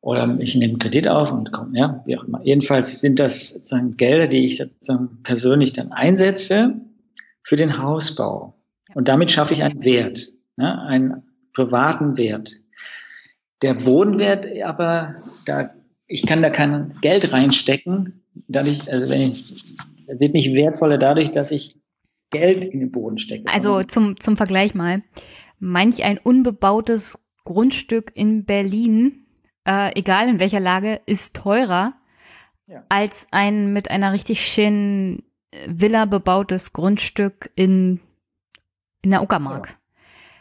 [0.00, 2.40] oder ich nehme Kredit auf und komme, ja, wie auch immer.
[2.44, 6.80] Jedenfalls sind das sozusagen Gelder, die ich sozusagen persönlich dann einsetze
[7.42, 8.54] für den Hausbau.
[8.94, 12.52] Und damit schaffe ich einen Wert, ja, einen privaten Wert.
[13.62, 15.16] Der Bodenwert aber,
[15.46, 15.70] da,
[16.08, 19.64] ich kann da kein Geld reinstecken, dadurch, also wenn ich,
[20.06, 21.76] er wird nicht wertvoller dadurch, dass ich
[22.30, 23.44] Geld in den Boden stecke.
[23.52, 25.02] Also zum, zum Vergleich mal,
[25.58, 29.26] manch ein unbebautes Grundstück in Berlin
[29.68, 31.92] äh, egal in welcher Lage, ist teurer
[32.66, 32.82] ja.
[32.88, 35.22] als ein mit einer richtig schönen
[35.66, 38.00] Villa bebautes Grundstück in,
[39.02, 39.68] in der Uckermark.
[39.68, 39.74] Ja.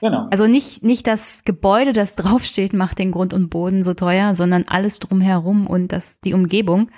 [0.01, 0.27] Genau.
[0.29, 4.65] Also nicht, nicht das Gebäude, das draufsteht, macht den Grund und Boden so teuer, sondern
[4.67, 6.89] alles drumherum und das, die Umgebung.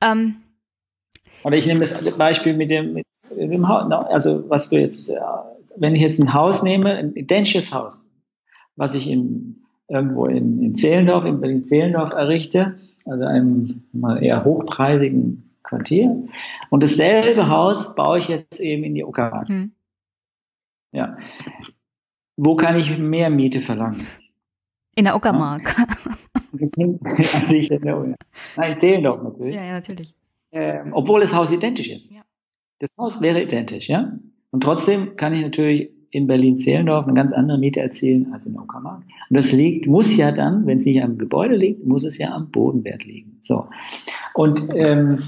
[0.00, 0.36] Ähm,
[1.44, 5.12] Oder ich nehme das Beispiel mit dem, mit dem Haus, also was du jetzt,
[5.76, 8.08] wenn ich jetzt ein Haus nehme, ein identisches Haus,
[8.76, 15.50] was ich in irgendwo in, in Zehlendorf, in Berlin-Zehlendorf errichte, also einem mal eher hochpreisigen
[15.62, 16.28] Quartier.
[16.70, 19.48] Und dasselbe Haus baue ich jetzt eben in die Uckermark.
[19.48, 19.72] Mhm.
[20.92, 21.16] Ja.
[22.36, 24.06] Wo kann ich mehr Miete verlangen?
[24.94, 25.74] In der Uckermark.
[25.78, 25.86] Ja.
[28.56, 29.54] Nein, Zehlendorf natürlich.
[29.54, 30.14] Ja, ja, natürlich.
[30.52, 32.10] Ähm, obwohl das Haus identisch ist.
[32.10, 32.22] Ja.
[32.78, 34.18] Das Haus wäre identisch, ja.
[34.50, 39.02] Und trotzdem kann ich natürlich in Berlin-Zehlendorf eine ganz andere Miete erzielen als in Uckermark.
[39.28, 42.32] Und das liegt, muss ja dann, wenn es nicht am Gebäude liegt, muss es ja
[42.32, 43.38] am Bodenwert liegen.
[43.42, 43.66] So.
[44.32, 45.18] Und ähm,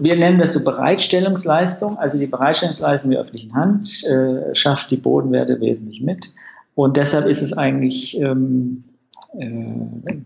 [0.00, 1.98] wir nennen das so Bereitstellungsleistung.
[1.98, 6.32] Also die Bereitstellungsleistung der öffentlichen Hand äh, schafft die Bodenwerte wesentlich mit.
[6.74, 8.84] Und deshalb ist es eigentlich, ähm,
[9.38, 10.16] äh,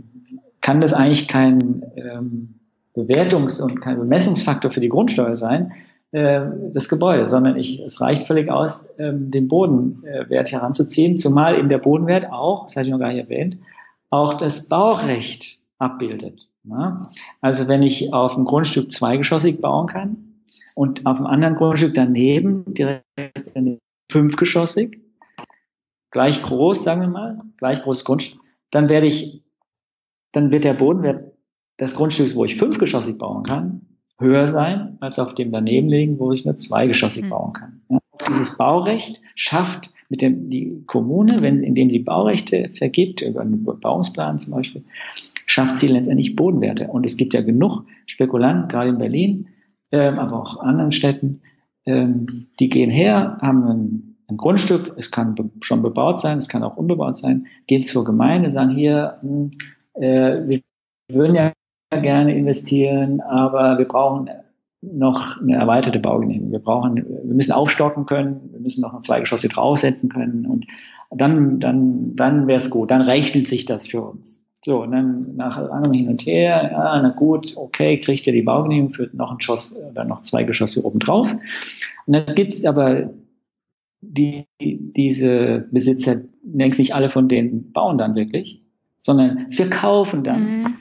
[0.61, 2.55] kann das eigentlich kein ähm,
[2.95, 5.73] Bewertungs- und kein Bemessungsfaktor für die Grundsteuer sein,
[6.13, 6.41] äh,
[6.73, 11.79] das Gebäude, sondern ich, es reicht völlig aus, ähm, den Bodenwert heranzuziehen, zumal eben der
[11.79, 13.59] Bodenwert auch, das hatte ich noch gar nicht erwähnt,
[14.11, 16.50] auch das Baurecht abbildet.
[17.41, 20.17] Also wenn ich auf einem Grundstück zweigeschossig bauen kann
[20.75, 23.05] und auf einem anderen Grundstück daneben direkt
[24.11, 25.01] fünfgeschossig,
[26.11, 28.41] gleich groß, sagen wir mal, gleich großes Grundstück,
[28.71, 29.43] dann werde ich,
[30.33, 31.33] dann wird der Bodenwert
[31.79, 33.83] des Grundstücks, wo ich fünfgeschossig bauen kann,
[34.19, 37.31] höher sein als auf dem daneben liegen, wo ich nur zweigeschossig mhm.
[37.31, 37.81] bauen kann.
[37.89, 37.99] Ja,
[38.29, 44.41] dieses Baurecht schafft mit dem die Kommune, wenn indem sie Baurechte vergibt über einen Bebauungsplan
[44.41, 44.85] zum Beispiel,
[45.61, 46.89] schafft sie letztendlich Bodenwerte.
[46.89, 49.49] Und es gibt ja genug Spekulanten, gerade in Berlin,
[49.93, 51.43] ähm, aber auch anderen Städten,
[51.85, 56.49] ähm, die gehen her, haben ein, ein Grundstück, es kann be schon bebaut sein, es
[56.49, 59.51] kann auch unbebaut sein, gehen zur Gemeinde, sagen hier, hm,
[59.95, 60.61] äh, wir
[61.13, 61.53] würden ja
[61.91, 64.31] gerne investieren, aber wir brauchen
[64.81, 66.53] noch eine erweiterte Baugenehmigung.
[66.53, 70.67] Wir brauchen, wir müssen aufstocken können, wir müssen noch ein Zweigeschoss hier draufsetzen können und
[71.11, 74.40] dann, dann, dann wäre es gut, dann rechnet sich das für uns.
[74.63, 78.43] So, und dann nach langem Hin und Her, ja, na gut, okay, kriegt ihr die
[78.43, 81.33] Baugenehmigung für noch ein Schoss oder noch zwei Geschosse oben drauf.
[82.07, 83.11] Und dann gibt's aber
[84.03, 88.63] die, diese Besitzer, längst nicht alle von denen bauen dann wirklich,
[88.99, 90.77] sondern verkaufen dann mhm.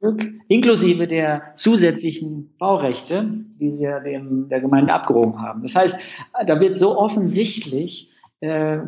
[0.00, 3.28] Stück, inklusive der zusätzlichen Baurechte,
[3.60, 5.60] die sie ja dem, der Gemeinde abgehoben haben.
[5.60, 6.00] Das heißt,
[6.46, 8.10] da wird so offensichtlich,
[8.40, 8.78] äh,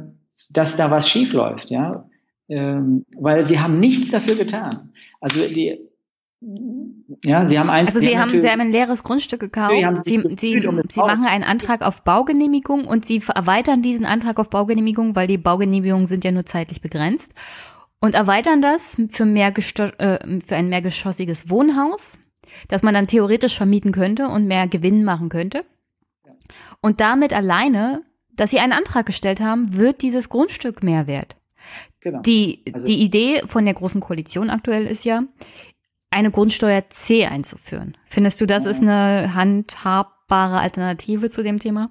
[0.49, 2.09] dass da was schiefläuft, ja,
[2.53, 4.93] ähm, weil sie haben nichts dafür getan.
[5.21, 5.79] Also die,
[7.25, 7.95] ja, sie haben eins.
[7.95, 9.73] Also sie haben, sie haben ein leeres Grundstück gekauft.
[10.05, 14.51] Sie, sie, sie, sie machen einen Antrag auf Baugenehmigung und sie erweitern diesen Antrag auf
[14.51, 17.33] Baugenehmigung, weil die Baugenehmigungen sind ja nur zeitlich begrenzt
[18.01, 22.19] und erweitern das für, mehr äh, für ein mehrgeschossiges Wohnhaus,
[22.69, 25.65] das man dann theoretisch vermieten könnte und mehr Gewinn machen könnte.
[26.81, 28.03] Und damit alleine,
[28.35, 31.37] dass sie einen Antrag gestellt haben, wird dieses Grundstück mehr wert.
[32.03, 32.21] Genau.
[32.23, 35.25] Die, also, die Idee von der Großen Koalition aktuell ist ja,
[36.11, 37.97] eine Grundsteuer C einzuführen.
[38.07, 41.91] Findest du, das ist eine handhab handhabbare Alternative zu dem Thema?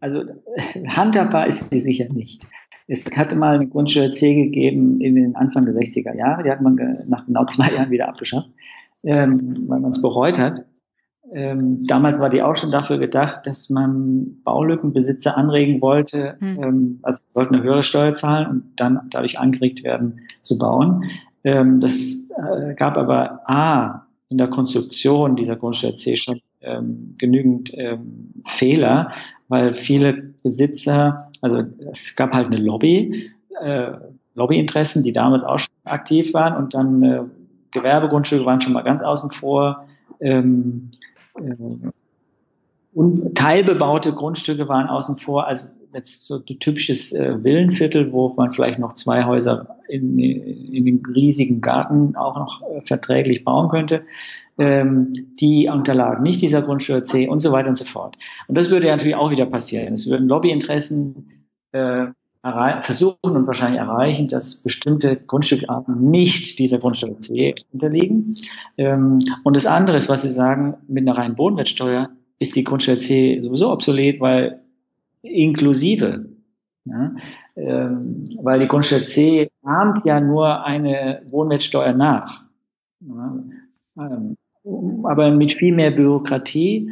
[0.00, 0.24] Also
[0.86, 2.44] handhabbar ist sie sicher nicht.
[2.88, 6.42] Es hatte mal eine Grundschule C gegeben in den Anfang der 60er Jahre.
[6.42, 6.74] Die hat man
[7.08, 8.50] nach genau zwei Jahren wieder abgeschafft,
[9.04, 10.64] ähm, weil man es bereut hat.
[11.34, 16.62] Ähm, damals war die auch schon dafür gedacht, dass man Baulückenbesitzer anregen wollte, hm.
[16.62, 21.04] ähm, also sollten eine höhere Steuer zahlen und dann dadurch angeregt werden zu bauen.
[21.44, 27.72] Ähm, das äh, gab aber A in der Konstruktion dieser Grundstelle C schon ähm, genügend
[27.74, 29.12] ähm, Fehler,
[29.48, 33.30] weil viele Besitzer, also es gab halt eine Lobby,
[33.60, 33.92] äh,
[34.34, 37.22] Lobbyinteressen, die damals auch schon aktiv waren und dann äh,
[37.72, 39.86] Gewerbegrundstücke waren schon mal ganz außen vor.
[40.20, 41.01] Ähm, äh,
[42.94, 48.52] und teilbebaute Grundstücke waren außen vor, also jetzt so ein typisches äh, Villenviertel, wo man
[48.52, 54.04] vielleicht noch zwei Häuser in, in dem riesigen Garten auch noch äh, verträglich bauen könnte.
[54.58, 58.16] Ähm, die unterlagen nicht dieser Grundsteuer C und so weiter und so fort.
[58.48, 59.94] Und das würde ja natürlich auch wieder passieren.
[59.94, 62.06] Es würden Lobbyinteressen äh,
[62.42, 68.36] versuchen und wahrscheinlich erreichen, dass bestimmte Grundstückarten nicht dieser Grundsteuer C unterliegen.
[68.76, 72.10] Ähm, und das andere ist, was Sie sagen, mit einer reinen Bodenwertsteuer
[72.40, 74.60] ist die Grundsteuer C sowieso obsolet, weil
[75.22, 76.26] inklusive,
[76.84, 77.14] ja,
[77.54, 82.42] ähm, weil die Grundsteuer C ahmt ja nur eine Wohnwertsteuer nach.
[83.00, 84.36] Ähm,
[85.04, 86.90] aber mit viel mehr Bürokratie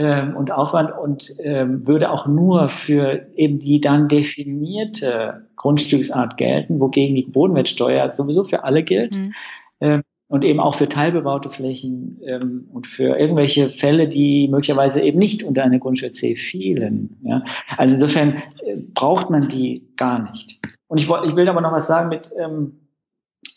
[0.00, 6.80] ähm, und Aufwand und ähm, würde auch nur für eben die dann definierte Grundstücksart gelten,
[6.80, 9.14] wogegen die Bodenwertsteuer sowieso für alle gilt.
[9.14, 9.34] Mhm.
[9.80, 15.18] Ähm, und eben auch für teilbebaute Flächen ähm, und für irgendwelche Fälle, die möglicherweise eben
[15.18, 17.18] nicht unter eine Grundsteuer C fielen.
[17.22, 17.42] Ja?
[17.76, 20.60] Also insofern äh, braucht man die gar nicht.
[20.86, 22.80] Und ich, ich will aber noch was sagen mit, ähm,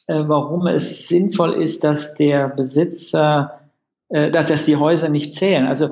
[0.08, 3.62] äh, warum es sinnvoll ist, dass der Besitzer,
[4.10, 5.68] äh, dass, dass die Häuser nicht zählen.
[5.68, 5.90] Also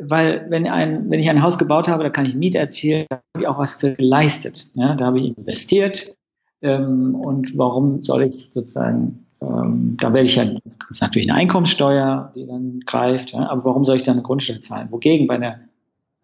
[0.00, 3.16] weil wenn ein, wenn ich ein Haus gebaut habe, da kann ich Miete erzielen, da
[3.34, 4.68] habe ich auch was geleistet.
[4.74, 4.94] Ja?
[4.94, 6.16] Da habe ich investiert.
[6.62, 10.44] Ähm, und warum soll ich sozusagen ähm, da werde ich ja,
[10.90, 14.60] ist natürlich eine Einkommenssteuer, die dann greift, ja, aber warum soll ich da eine Grundsteuer
[14.60, 14.88] zahlen?
[14.90, 15.60] Wogegen bei, der,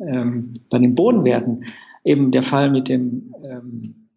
[0.01, 1.65] ähm, bei den Bodenwerten
[2.05, 4.09] eben der Fall mit dem, ähm,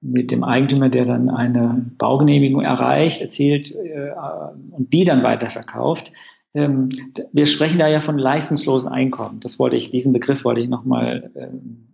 [0.00, 4.10] mit dem Eigentümer, der dann eine Baugenehmigung erreicht, erzielt äh,
[4.72, 6.12] und die dann weiterverkauft.
[6.54, 6.88] Ähm,
[7.32, 9.40] wir sprechen da ja von leistungslosen Einkommen.
[9.40, 11.86] Das wollte ich, diesen Begriff wollte ich nochmal ähm,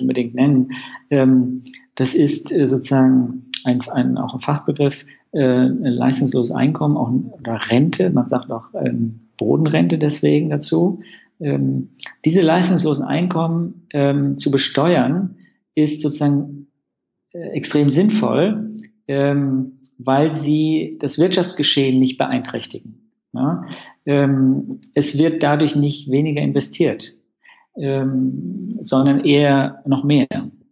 [0.00, 0.72] unbedingt nennen.
[1.10, 1.62] Ähm,
[1.94, 4.96] das ist äh, sozusagen ein, ein, auch ein Fachbegriff,
[5.32, 11.00] äh, leistungsloses Einkommen auch, oder Rente, man sagt auch ähm, Bodenrente deswegen dazu.
[11.40, 11.90] Ähm,
[12.24, 15.36] diese leistungslosen Einkommen ähm, zu besteuern,
[15.74, 16.68] ist sozusagen
[17.32, 18.72] äh, extrem sinnvoll,
[19.08, 23.05] ähm, weil sie das Wirtschaftsgeschehen nicht beeinträchtigen.
[23.36, 23.64] Ja?
[24.06, 27.12] Ähm, es wird dadurch nicht weniger investiert,
[27.76, 30.26] ähm, sondern eher noch mehr.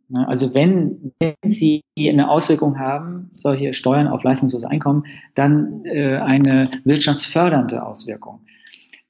[0.09, 0.28] Ne?
[0.28, 5.05] Also wenn, wenn Sie eine Auswirkung haben, solche Steuern auf leistungslose Einkommen,
[5.35, 8.41] dann äh, eine wirtschaftsfördernde Auswirkung.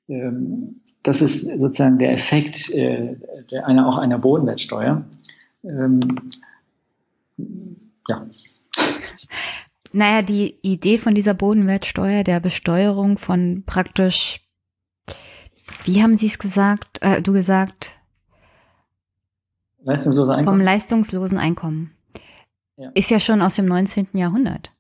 [0.08, 3.16] Ähm, das ist sozusagen der Effekt äh,
[3.50, 5.04] der, einer, auch einer Bodenwertsteuer.
[5.64, 6.00] Ähm,
[8.08, 8.26] ja.
[9.94, 14.40] Naja, die Idee von dieser Bodenwertsteuer, der Besteuerung von praktisch,
[15.84, 17.96] wie haben Sie es gesagt, äh, du gesagt,
[19.84, 20.58] Leistungslose Einkommen?
[20.58, 21.94] Vom leistungslosen Einkommen.
[22.76, 22.90] Ja.
[22.94, 24.08] Ist ja schon aus dem 19.
[24.14, 24.72] Jahrhundert.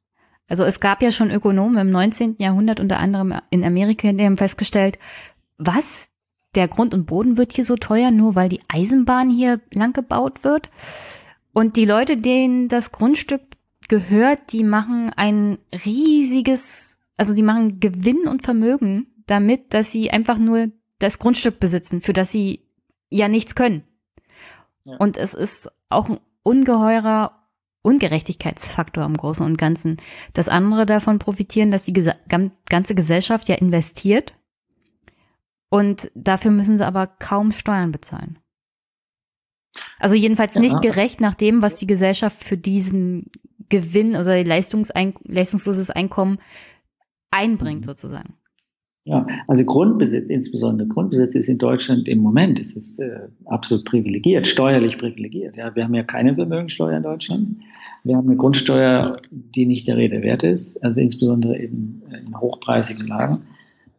[0.48, 2.36] Also es gab ja schon Ökonomen im 19.
[2.38, 4.98] Jahrhundert, unter anderem in Amerika, die haben festgestellt,
[5.58, 6.10] was?
[6.54, 10.42] Der Grund und Boden wird hier so teuer, nur weil die Eisenbahn hier lang gebaut
[10.42, 10.70] wird.
[11.52, 13.42] Und die Leute, denen das Grundstück
[13.88, 20.38] gehört, die machen ein riesiges, also die machen Gewinn und Vermögen damit, dass sie einfach
[20.38, 22.68] nur das Grundstück besitzen, für das sie
[23.10, 23.84] ja nichts können.
[24.84, 27.44] Und es ist auch ein ungeheurer
[27.82, 29.98] Ungerechtigkeitsfaktor im Großen und Ganzen.
[30.32, 32.10] Dass andere davon profitieren, dass die
[32.68, 34.34] ganze Gesellschaft ja investiert
[35.68, 38.38] und dafür müssen sie aber kaum Steuern bezahlen.
[39.98, 43.30] Also jedenfalls nicht gerecht nach dem, was die Gesellschaft für diesen
[43.68, 46.38] Gewinn oder Leistungsein leistungsloses Einkommen
[47.30, 47.84] einbringt, mhm.
[47.84, 48.34] sozusagen.
[49.06, 54.46] Ja, also Grundbesitz, insbesondere Grundbesitz ist in Deutschland im Moment, ist es äh, absolut privilegiert,
[54.46, 55.58] steuerlich privilegiert.
[55.58, 57.56] Ja, wir haben ja keine Vermögensteuer in Deutschland.
[58.02, 63.06] Wir haben eine Grundsteuer, die nicht der Rede wert ist, also insbesondere eben in hochpreisigen
[63.06, 63.42] Lagen.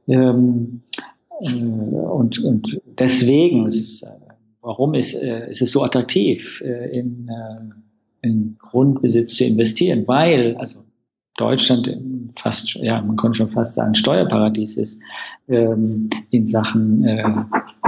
[0.07, 0.81] Ähm,
[1.39, 4.07] äh, und, und deswegen ist äh,
[4.65, 7.73] warum ist, äh, ist es so attraktiv, äh, in, äh,
[8.25, 10.07] in Grundbesitz zu investieren?
[10.07, 10.81] Weil, also
[11.37, 11.89] Deutschland
[12.35, 15.01] fast, ja, man konnte schon fast sagen, Steuerparadies ist
[15.47, 17.23] ähm, in Sachen äh,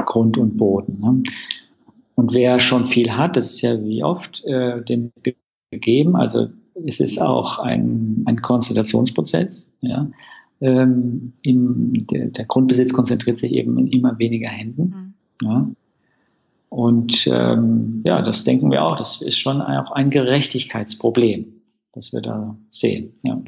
[0.06, 1.00] Grund und Boden.
[1.00, 1.24] Ne?
[2.16, 5.12] Und wer schon viel hat, das ist ja wie oft äh, dem
[5.72, 6.16] gegeben.
[6.16, 6.48] Also
[6.86, 9.70] es ist auch ein, ein Konzentrationsprozess.
[9.82, 10.10] Ja?
[10.60, 15.14] Ähm, im, der, der Grundbesitz konzentriert sich eben in immer weniger Händen.
[15.42, 15.48] Mhm.
[15.48, 15.70] Ja?
[16.70, 18.98] Und ähm, ja, das denken wir auch.
[18.98, 21.62] Das ist schon auch ein Gerechtigkeitsproblem,
[21.94, 23.14] das wir da sehen.
[23.24, 23.42] Ja.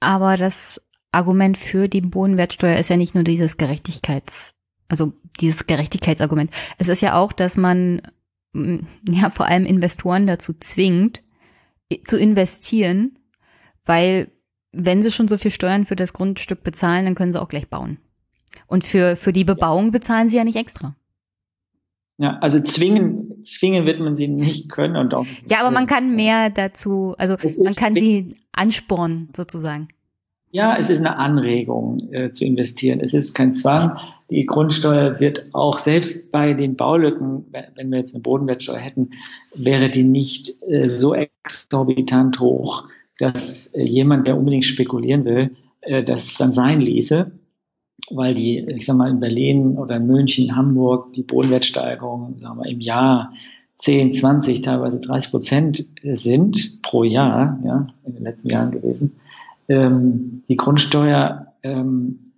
[0.00, 0.80] Aber das
[1.12, 4.54] Argument für die Bodenwertsteuer ist ja nicht nur dieses Gerechtigkeits,
[4.88, 6.50] also dieses Gerechtigkeitsargument.
[6.78, 8.02] Es ist ja auch, dass man
[8.52, 8.78] mm,
[9.10, 11.22] ja vor allem Investoren dazu zwingt,
[12.04, 13.18] zu investieren,
[13.84, 14.32] weil
[14.72, 17.68] wenn sie schon so viel Steuern für das Grundstück bezahlen, dann können sie auch gleich
[17.68, 17.98] bauen.
[18.66, 20.96] Und für, für die Bebauung bezahlen sie ja nicht extra.
[22.16, 25.26] Ja, also zwingen, zwingen wird man sie nicht können und auch.
[25.48, 29.88] Ja, aber man kann mehr dazu, also man kann sie anspornen, sozusagen.
[30.50, 33.00] Ja, es ist eine Anregung äh, zu investieren.
[33.00, 33.98] Es ist kein Zwang.
[34.30, 39.10] Die Grundsteuer wird auch selbst bei den Baulücken, wenn wir jetzt eine Bodenwertsteuer hätten,
[39.56, 42.84] wäre die nicht äh, so exorbitant hoch,
[43.18, 47.32] dass äh, jemand, der unbedingt spekulieren will, äh, das dann sein ließe
[48.10, 52.70] weil die, ich sag mal, in Berlin oder in München, Hamburg, die Bodenwertsteigerung, sagen wir,
[52.70, 53.32] im Jahr
[53.78, 59.16] 10, 20, teilweise 30 Prozent sind pro Jahr, ja, in den letzten Jahren gewesen.
[59.68, 62.32] Ähm, die Grundsteuer ähm,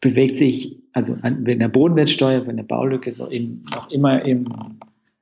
[0.00, 4.46] bewegt sich, also wenn der Bodenwertsteuer, wenn der Baulücke so in, noch immer im,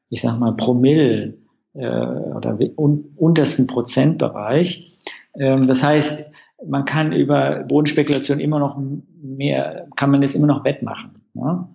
[0.09, 1.35] ich sag mal, Promille
[1.75, 4.93] äh, oder un, untersten Prozentbereich.
[5.39, 6.33] Ähm, das heißt,
[6.67, 8.81] man kann über Bodenspekulation immer noch
[9.23, 11.23] mehr, kann man es immer noch wettmachen.
[11.35, 11.69] Ja?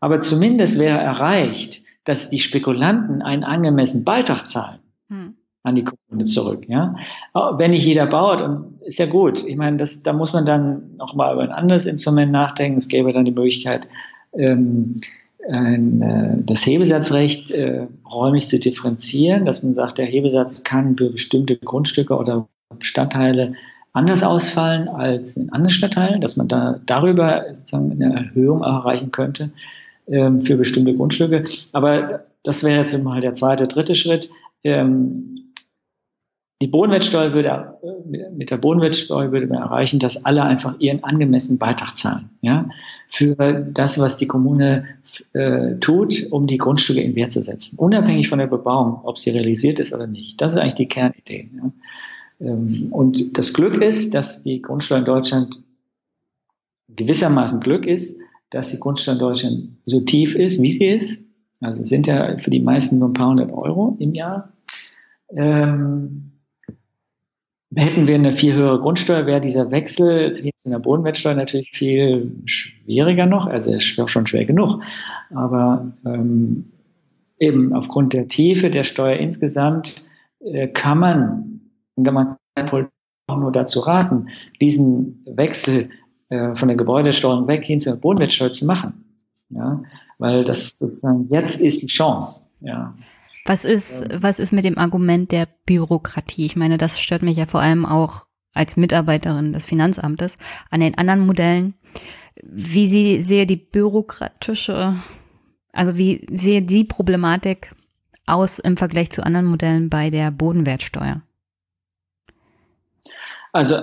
[0.00, 5.34] Aber zumindest wäre erreicht, dass die Spekulanten einen angemessenen Beitrag zahlen hm.
[5.62, 6.68] an die Kommune zurück.
[6.68, 6.96] Ja?
[7.32, 9.44] Wenn nicht jeder baut, und ist ja gut.
[9.44, 12.76] Ich meine, das, da muss man dann nochmal über ein anderes Instrument nachdenken.
[12.76, 13.88] Es gäbe dann die Möglichkeit,
[14.34, 15.00] ähm,
[15.48, 21.10] ein, äh, das Hebesatzrecht äh, räumlich zu differenzieren, dass man sagt, der Hebesatz kann für
[21.10, 22.48] bestimmte Grundstücke oder
[22.80, 23.54] Stadtteile
[23.94, 29.50] anders ausfallen als in anderen Stadtteilen, dass man da darüber sozusagen eine Erhöhung erreichen könnte
[30.08, 31.44] ähm, für bestimmte Grundstücke.
[31.72, 34.30] Aber das wäre jetzt mal der zweite, dritte Schritt.
[34.64, 35.52] Ähm,
[36.60, 41.58] die Bodenwertsteuer würde, äh, mit der Bodenwertsteuer würde man erreichen, dass alle einfach ihren angemessenen
[41.58, 42.68] Beitrag zahlen, ja,
[43.10, 43.36] für
[43.72, 44.86] das, was die Kommune
[45.34, 49.30] äh, tut, um die Grundstücke in Wert zu setzen, unabhängig von der Bebauung, ob sie
[49.30, 50.40] realisiert ist oder nicht.
[50.40, 51.48] Das ist eigentlich die Kernidee.
[51.56, 51.70] Ja.
[52.44, 55.64] Ähm, und das Glück ist, dass die Grundsteuer in Deutschland
[56.88, 61.24] gewissermaßen Glück ist, dass die Grundsteuer in Deutschland so tief ist, wie sie ist.
[61.60, 64.52] Also es sind ja für die meisten nur ein paar hundert Euro im Jahr.
[65.30, 66.32] Ähm,
[67.74, 73.26] hätten wir eine viel höhere Grundsteuer, wäre dieser Wechsel zu einer Bodenwertsteuer natürlich viel schwieriger
[73.26, 73.46] noch.
[73.46, 74.82] Also es ist schon schwer genug.
[75.30, 76.66] Aber ähm,
[77.38, 80.06] eben aufgrund der Tiefe der Steuer insgesamt
[80.40, 81.53] äh, kann man
[81.96, 82.88] und man kann
[83.26, 84.28] auch nur dazu raten,
[84.60, 85.90] diesen Wechsel
[86.28, 89.04] äh, von der Gebäudesteuerung weg hin zur Bodenwertsteuer zu machen.
[89.50, 89.82] Ja,
[90.18, 92.46] weil das sozusagen jetzt ist die Chance.
[92.60, 92.94] Ja.
[93.44, 94.22] Was ist, ähm.
[94.22, 96.46] was ist mit dem Argument der Bürokratie?
[96.46, 100.38] Ich meine, das stört mich ja vor allem auch als Mitarbeiterin des Finanzamtes
[100.70, 101.74] an den anderen Modellen.
[102.42, 104.96] Wie sie sehe die bürokratische,
[105.72, 107.74] also wie sehe die Problematik
[108.26, 111.22] aus im Vergleich zu anderen Modellen bei der Bodenwertsteuer?
[113.54, 113.76] Also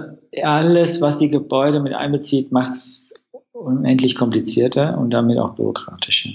[0.43, 3.13] alles, was die Gebäude mit einbezieht, macht es
[3.53, 6.29] unendlich komplizierter und damit auch bürokratischer.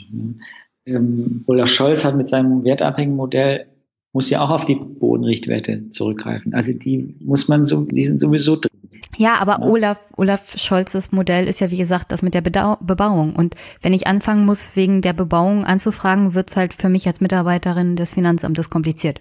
[0.86, 3.66] Ähm, Olaf Scholz hat mit seinem wertabhängigen Modell
[4.14, 6.54] muss ja auch auf die Bodenrichtwerte zurückgreifen.
[6.54, 8.70] Also die muss man so, die sind sowieso drin.
[9.18, 9.68] Ja, aber ja.
[9.68, 13.36] Olaf, Olaf Scholzes Modell ist ja wie gesagt das mit der Bedau Bebauung.
[13.36, 17.96] Und wenn ich anfangen muss, wegen der Bebauung anzufragen, wird's halt für mich als Mitarbeiterin
[17.96, 19.20] des Finanzamtes kompliziert.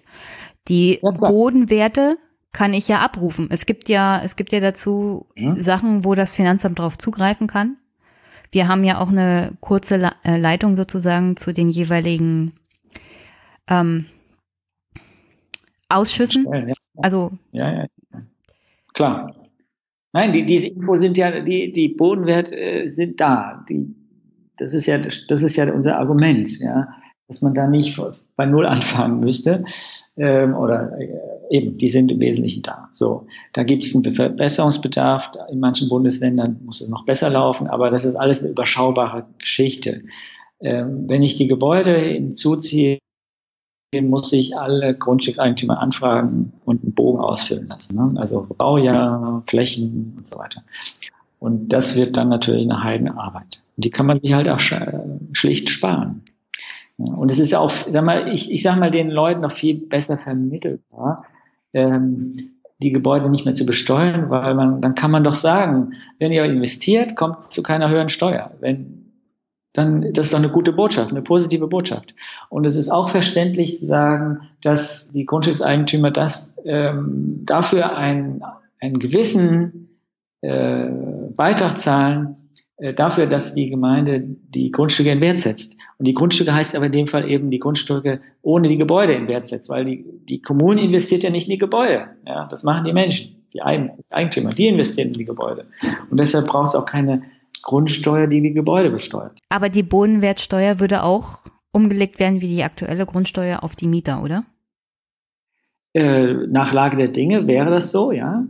[0.69, 2.17] Die ja, Bodenwerte
[2.55, 3.49] kann ich ja abrufen.
[3.51, 5.59] Es gibt ja, es gibt ja dazu mhm.
[5.59, 7.75] Sachen, wo das Finanzamt darauf zugreifen kann.
[8.49, 12.53] Wir haben ja auch eine kurze Le äh, Leitung sozusagen zu den jeweiligen
[13.67, 14.05] ähm,
[15.89, 16.45] Ausschüssen.
[16.49, 16.73] Ja.
[16.95, 18.21] Also ja, ja, ja,
[18.93, 19.33] klar.
[20.13, 23.65] Nein, die, diese Info sind ja, die, die Bodenwerte äh, sind da.
[23.67, 23.93] Die,
[24.57, 26.87] das ist ja, das ist ja unser Argument, ja,
[27.27, 27.99] dass man da nicht
[28.37, 29.65] bei Null anfangen müsste
[30.17, 31.09] ähm, oder äh,
[31.49, 32.89] eben, die sind im Wesentlichen da.
[32.93, 35.31] So, da gibt es einen Verbesserungsbedarf.
[35.51, 40.03] In manchen Bundesländern muss es noch besser laufen, aber das ist alles eine überschaubare Geschichte.
[40.61, 42.99] Ähm, wenn ich die Gebäude hinzuziehe,
[44.01, 47.95] muss ich alle Grundstückseigentümer anfragen und einen Bogen ausfüllen lassen.
[47.95, 48.19] Ne?
[48.19, 50.63] Also Baujahr, Flächen und so weiter.
[51.39, 53.61] Und das wird dann natürlich eine Heidenarbeit.
[53.77, 54.59] Und die kann man sich halt auch
[55.33, 56.23] schlicht sparen.
[56.97, 60.17] Und es ist auch, sag mal, ich, ich sag mal den Leuten noch viel besser
[60.17, 61.25] vermittelbar,
[61.73, 66.31] ähm, die Gebäude nicht mehr zu besteuern, weil man, dann kann man doch sagen, wenn
[66.31, 68.51] ihr investiert, kommt zu keiner höheren Steuer.
[68.59, 69.05] Wenn,
[69.73, 72.15] dann, das ist doch eine gute Botschaft, eine positive Botschaft.
[72.49, 78.41] Und es ist auch verständlich zu sagen, dass die Grundstückseigentümer das, ähm, dafür einen,
[78.79, 79.99] einen gewissen
[80.41, 80.87] äh,
[81.35, 82.37] Beitrag zahlen,
[82.77, 85.77] dafür, dass die Gemeinde die Grundstücke in Wert setzt.
[85.97, 89.27] Und die Grundstücke heißt aber in dem Fall eben die Grundstücke ohne die Gebäude in
[89.27, 92.07] Wert setzt, weil die, die Kommune investiert ja nicht in die Gebäude.
[92.25, 95.67] Ja, das machen die Menschen, die Eigentümer, die investieren in die Gebäude.
[96.09, 97.23] Und deshalb braucht es auch keine
[97.63, 99.39] Grundsteuer, die die Gebäude besteuert.
[99.49, 101.39] Aber die Bodenwertsteuer würde auch
[101.71, 104.43] umgelegt werden wie die aktuelle Grundsteuer auf die Mieter, oder?
[105.93, 108.45] Äh, nach Lage der Dinge wäre das so, ja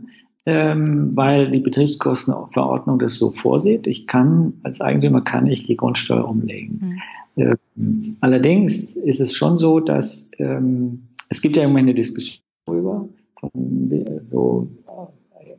[0.46, 3.86] ähm, weil die Betriebskostenverordnung das so vorsieht.
[3.88, 7.00] Ich kann, als Eigentümer kann ich die Grundsteuer umlegen.
[7.36, 7.56] Mhm.
[7.76, 13.08] Ähm, allerdings ist es schon so, dass ähm, es gibt ja immer eine Diskussion darüber,
[13.40, 14.68] von, so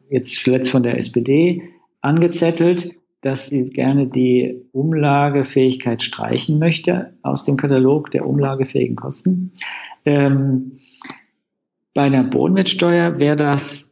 [0.09, 1.63] jetzt zuletzt von der SPD
[2.01, 9.51] angezettelt, dass sie gerne die Umlagefähigkeit streichen möchte aus dem Katalog der umlagefähigen Kosten.
[10.05, 10.73] Ähm,
[11.93, 13.86] bei einer Bodenwertsteuer wäre das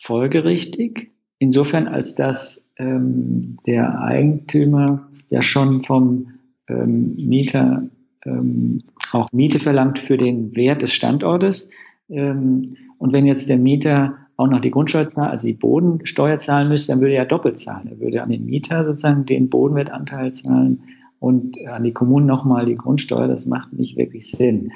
[0.00, 6.28] folgerichtig, insofern als dass ähm, der Eigentümer ja schon vom
[6.68, 7.88] ähm, Mieter
[8.24, 8.78] ähm,
[9.12, 11.70] auch Miete verlangt für den Wert des Standortes.
[12.08, 16.68] Ähm, und wenn jetzt der Mieter auch noch die Grundsteuer zahlt, also die Bodensteuer zahlen
[16.68, 17.88] müsste, dann würde er doppelt zahlen.
[17.88, 20.82] Er würde an den Mieter sozusagen den Bodenwertanteil zahlen
[21.20, 23.28] und an die Kommunen nochmal die Grundsteuer.
[23.28, 24.72] Das macht nicht wirklich Sinn.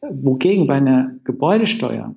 [0.00, 2.14] Wogegen bei einer Gebäudesteuer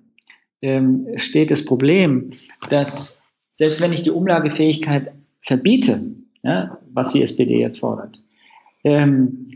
[0.61, 2.31] ähm, steht das Problem,
[2.69, 5.11] dass selbst wenn ich die Umlagefähigkeit
[5.41, 8.21] verbiete, ja, was die SPD jetzt fordert,
[8.83, 9.51] ähm,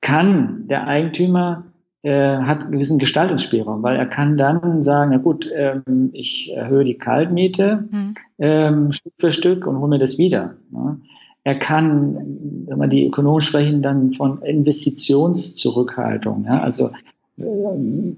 [0.00, 1.64] kann der Eigentümer
[2.02, 6.84] äh, hat einen gewissen Gestaltungsspielraum, weil er kann dann sagen, na gut, ähm, ich erhöhe
[6.84, 8.10] die Kaltmiete mhm.
[8.38, 10.54] ähm, Stück für Stück und hole mir das wieder.
[10.70, 10.98] Ne?
[11.44, 16.44] Er kann, wenn man die Ökonomen sprechen, dann von Investitionszurückhaltung.
[16.44, 16.62] Ja?
[16.62, 16.90] Also
[17.38, 18.16] ähm,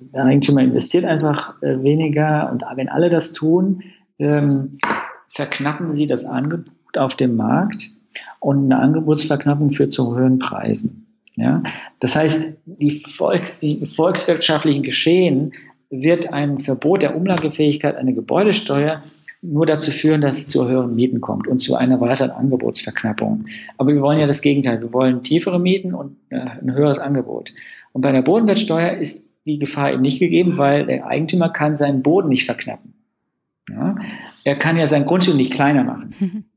[0.00, 3.82] der Eigentümer investiert einfach äh, weniger und wenn alle das tun,
[4.18, 4.78] ähm,
[5.30, 7.88] verknappen sie das Angebot auf dem Markt
[8.40, 11.06] und eine Angebotsverknappung führt zu höheren Preisen.
[11.34, 11.62] Ja?
[12.00, 15.52] Das heißt, die, Volks-, die volkswirtschaftlichen Geschehen
[15.90, 19.02] wird ein Verbot der Umlagefähigkeit, eine Gebäudesteuer
[19.42, 23.44] nur dazu führen, dass es zu höheren Mieten kommt und zu einer weiteren Angebotsverknappung.
[23.76, 24.80] Aber wir wollen ja das Gegenteil.
[24.80, 27.52] Wir wollen tiefere Mieten und äh, ein höheres Angebot.
[27.92, 32.02] Und bei einer Bodenwertsteuer ist die Gefahr eben nicht gegeben, weil der Eigentümer kann seinen
[32.02, 32.94] Boden nicht verknappen.
[33.70, 33.96] Ja?
[34.44, 36.44] Er kann ja sein Grundstück nicht kleiner machen.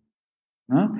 [0.71, 0.95] Ja?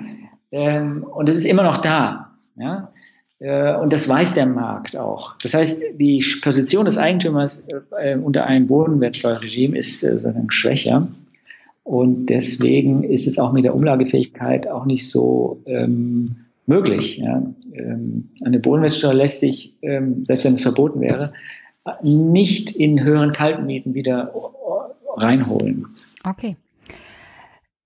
[0.50, 2.32] Ähm, und es ist immer noch da.
[2.56, 2.92] Ja?
[3.38, 5.36] Äh, und das weiß der Markt auch.
[5.44, 11.06] Das heißt, die Position des Eigentümers äh, unter einem Bodenwertsteuerregime ist äh, sozusagen schwächer.
[11.84, 17.18] Und deswegen ist es auch mit der Umlagefähigkeit auch nicht so ähm, möglich.
[17.18, 17.42] Ja.
[17.72, 21.32] Ähm, eine Bodenwertsteuer lässt sich, ähm, selbst wenn es verboten wäre,
[22.02, 24.32] nicht in höheren Kaltmieten wieder
[25.16, 25.86] reinholen.
[26.24, 26.56] Okay.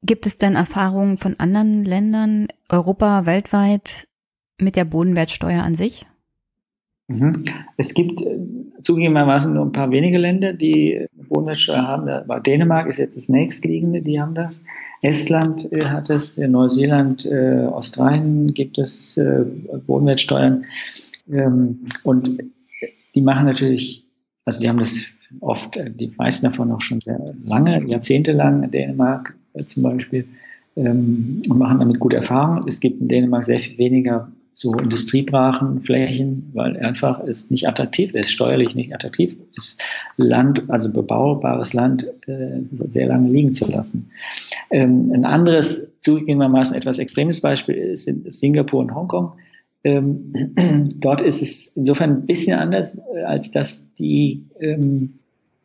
[0.03, 4.07] Gibt es denn Erfahrungen von anderen Ländern, Europa, weltweit,
[4.61, 6.07] mit der Bodenwertsteuer an sich?
[7.09, 7.33] Mhm.
[7.77, 8.39] Es gibt äh,
[8.83, 12.09] zugegebenermaßen nur ein paar wenige Länder, die Bodenwertsteuer haben.
[12.09, 14.65] Aber Dänemark ist jetzt das nächstliegende, die haben das.
[15.03, 19.21] Estland äh, hat es, Neuseeland, äh, Australien gibt es
[19.87, 20.65] Bodenwertsteuern.
[21.31, 22.43] Ähm, und
[23.15, 24.05] die machen natürlich,
[24.45, 25.01] also die haben das
[25.41, 30.27] oft, äh, die meisten davon auch schon sehr lange, jahrzehntelang in Dänemark äh, zum Beispiel,
[30.77, 32.65] ähm, und machen damit gute Erfahrungen.
[32.67, 38.15] Es gibt in Dänemark sehr viel weniger so industriebrachen Flächen, weil einfach es nicht attraktiv
[38.15, 39.81] ist, steuerlich nicht attraktiv ist,
[40.17, 44.11] Land, also bebaubares Land, äh, sehr lange liegen zu lassen.
[44.71, 49.33] Ähm, ein anderes, zugegebenermaßen etwas extremes Beispiel ist, Singapur und Hongkong.
[49.85, 50.33] Ähm,
[50.97, 55.15] dort ist es insofern ein bisschen anders, äh, als dass die, ähm,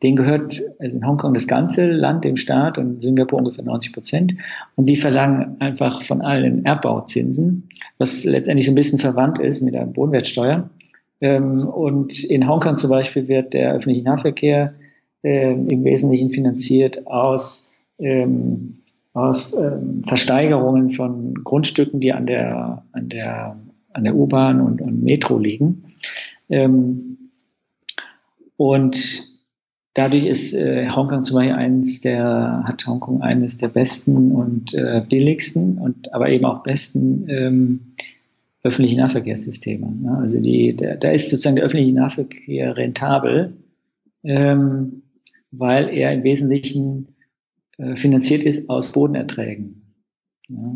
[0.03, 3.93] denen gehört, also in Hongkong das ganze Land dem Staat und in Singapur ungefähr 90
[3.93, 4.33] Prozent.
[4.75, 9.73] Und die verlangen einfach von allen Erbbauzinsen, was letztendlich so ein bisschen verwandt ist mit
[9.73, 10.69] der Bodenwertsteuer.
[11.21, 14.73] Ähm, und in Hongkong zum Beispiel wird der öffentliche Nahverkehr
[15.23, 18.77] äh, im Wesentlichen finanziert aus, ähm,
[19.13, 23.57] aus ähm, Versteigerungen von Grundstücken, die an der, an der
[23.93, 25.83] an der U-Bahn und, und Metro liegen.
[26.49, 27.17] Ähm,
[28.57, 29.29] und
[29.93, 35.03] dadurch ist äh, Hongkong zum Beispiel eines der, hat Hongkong eines der besten und äh,
[35.07, 37.79] billigsten und aber eben auch besten ähm,
[38.63, 39.91] öffentlichen Nahverkehrssysteme.
[39.91, 40.17] Ne?
[40.17, 43.53] Also die, da ist sozusagen der öffentliche Nahverkehr rentabel,
[44.23, 45.03] ähm,
[45.51, 47.15] weil er im Wesentlichen
[47.77, 49.81] äh, finanziert ist aus Bodenerträgen.
[50.49, 50.75] Ja.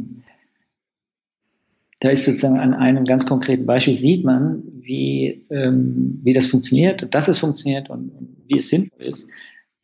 [2.04, 7.08] Da ist sozusagen an einem ganz konkreten Beispiel sieht man, wie, ähm, wie das funktioniert,
[7.16, 8.12] dass es funktioniert und,
[8.46, 9.30] wie es sinnvoll ist,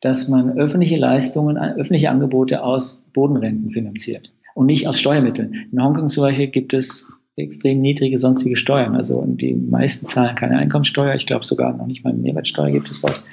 [0.02, 5.66] dass man öffentliche Leistungen, öffentliche Angebote aus Bodenrenten finanziert und nicht aus Steuermitteln.
[5.72, 8.96] In Hongkong zum Beispiel gibt es extrem niedrige sonstige Steuern.
[8.96, 11.14] Also die meisten zahlen keine Einkommensteuer.
[11.14, 13.24] Ich glaube sogar noch nicht mal eine Mehrwertsteuer gibt es dort.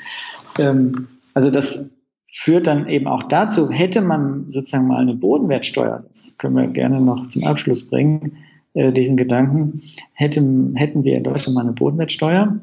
[0.59, 1.93] Ähm, also das
[2.31, 7.01] führt dann eben auch dazu, hätte man sozusagen mal eine Bodenwertsteuer, das können wir gerne
[7.01, 8.37] noch zum Abschluss bringen,
[8.77, 9.81] äh, diesen Gedanken,
[10.13, 12.59] hätten, hätten wir in Deutschland mal eine Bodenwertsteuer,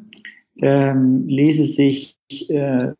[0.63, 2.17] ähm, ließe sich
[2.49, 2.93] äh,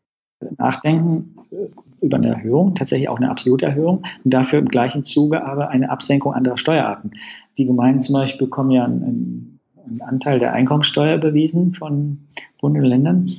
[0.57, 5.45] nachdenken äh, über eine Erhöhung, tatsächlich auch eine absolute Erhöhung und dafür im gleichen Zuge
[5.45, 7.11] aber eine Absenkung anderer Steuerarten.
[7.57, 12.19] Die Gemeinden zum Beispiel bekommen ja einen, einen Anteil der Einkommenssteuer überwiesen von
[12.59, 13.29] Bund und Ländern.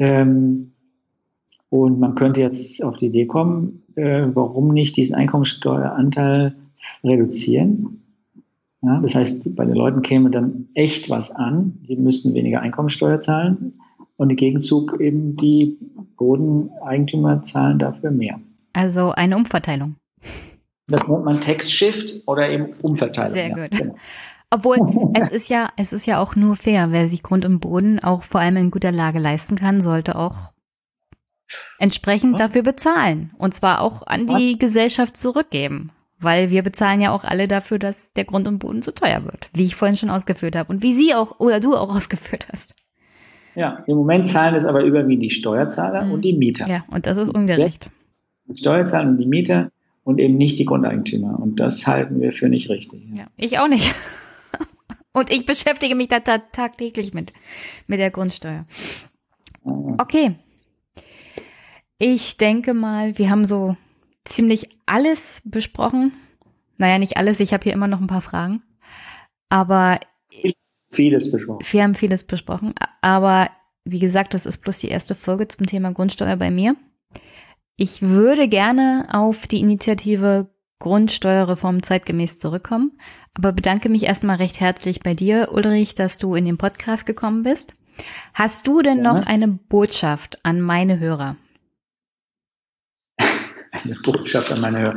[0.00, 0.72] Ähm,
[1.68, 6.56] und man könnte jetzt auf die Idee kommen, äh, warum nicht diesen Einkommenssteueranteil
[7.04, 7.99] reduzieren.
[8.82, 11.80] Ja, das heißt, bei den Leuten käme dann echt was an.
[11.86, 13.74] Die müssten weniger Einkommenssteuer zahlen
[14.16, 15.78] und im Gegenzug eben die
[16.16, 18.40] Bodeneigentümer zahlen dafür mehr.
[18.72, 19.96] Also eine Umverteilung.
[20.88, 23.32] Das nennt man Text-Shift oder eben Umverteilung.
[23.32, 23.70] Sehr ja, gut.
[23.70, 23.94] Genau.
[24.50, 24.78] Obwohl,
[25.14, 26.88] es ist ja, es ist ja auch nur fair.
[26.90, 30.52] Wer sich Grund und Boden auch vor allem in guter Lage leisten kann, sollte auch
[31.78, 32.46] entsprechend ja.
[32.46, 33.30] dafür bezahlen.
[33.38, 34.58] Und zwar auch an die.
[34.58, 35.92] Gesellschaft zurückgeben.
[36.20, 39.48] Weil wir bezahlen ja auch alle dafür, dass der Grund und Boden zu teuer wird.
[39.54, 40.72] Wie ich vorhin schon ausgeführt habe.
[40.72, 42.74] Und wie Sie auch, oder du auch ausgeführt hast.
[43.54, 46.12] Ja, im Moment zahlen es aber überwiegend die Steuerzahler mhm.
[46.12, 46.68] und die Mieter.
[46.68, 47.90] Ja, und das ist ungerecht.
[48.46, 49.70] Die Steuerzahler und die Mieter
[50.04, 51.38] und eben nicht die Grundeigentümer.
[51.38, 53.02] Und das halten wir für nicht richtig.
[53.16, 53.94] Ja, ich auch nicht.
[55.12, 57.32] Und ich beschäftige mich da tagtäglich mit,
[57.88, 58.64] mit der Grundsteuer.
[59.98, 60.36] Okay.
[61.98, 63.76] Ich denke mal, wir haben so
[64.24, 66.12] ziemlich alles besprochen.
[66.78, 67.40] Naja, nicht alles.
[67.40, 68.62] Ich habe hier immer noch ein paar Fragen.
[69.48, 70.00] Aber
[70.92, 71.66] vieles besprochen.
[71.70, 72.74] Wir haben vieles besprochen.
[73.00, 73.50] Aber
[73.84, 76.76] wie gesagt, das ist bloß die erste Folge zum Thema Grundsteuer bei mir.
[77.76, 82.98] Ich würde gerne auf die Initiative Grundsteuerreform zeitgemäß zurückkommen,
[83.34, 87.42] aber bedanke mich erstmal recht herzlich bei dir, Ulrich, dass du in den Podcast gekommen
[87.42, 87.74] bist.
[88.34, 89.12] Hast du denn ja.
[89.12, 91.36] noch eine Botschaft an meine Hörer?
[93.84, 94.96] Eine Botschaft an meine Hörer.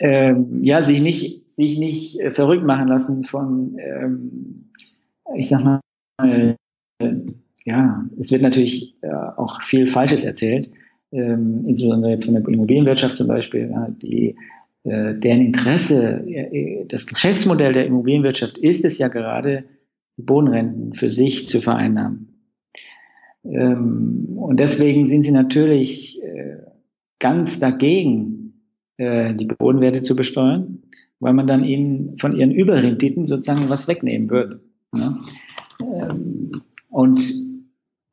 [0.00, 4.70] Ähm, ja, sich nicht, sich nicht äh, verrückt machen lassen von, ähm,
[5.36, 5.80] ich sag mal,
[6.22, 6.54] äh,
[7.64, 10.68] ja, es wird natürlich äh, auch viel Falsches erzählt
[11.12, 13.72] ähm, insbesondere jetzt von der Immobilienwirtschaft zum Beispiel,
[14.02, 14.34] die,
[14.84, 19.64] äh, deren Interesse, äh, das Geschäftsmodell der Immobilienwirtschaft ist es ja gerade,
[20.16, 22.48] Bodenrenten für sich zu vereinnahmen.
[23.44, 26.20] Ähm, und deswegen sind sie natürlich
[27.22, 28.52] ganz dagegen,
[28.98, 30.82] äh, die Bodenwerte zu besteuern,
[31.20, 34.60] weil man dann ihnen von ihren Überrenditen sozusagen was wegnehmen würde.
[34.94, 35.18] Ja?
[35.80, 37.22] Ähm, und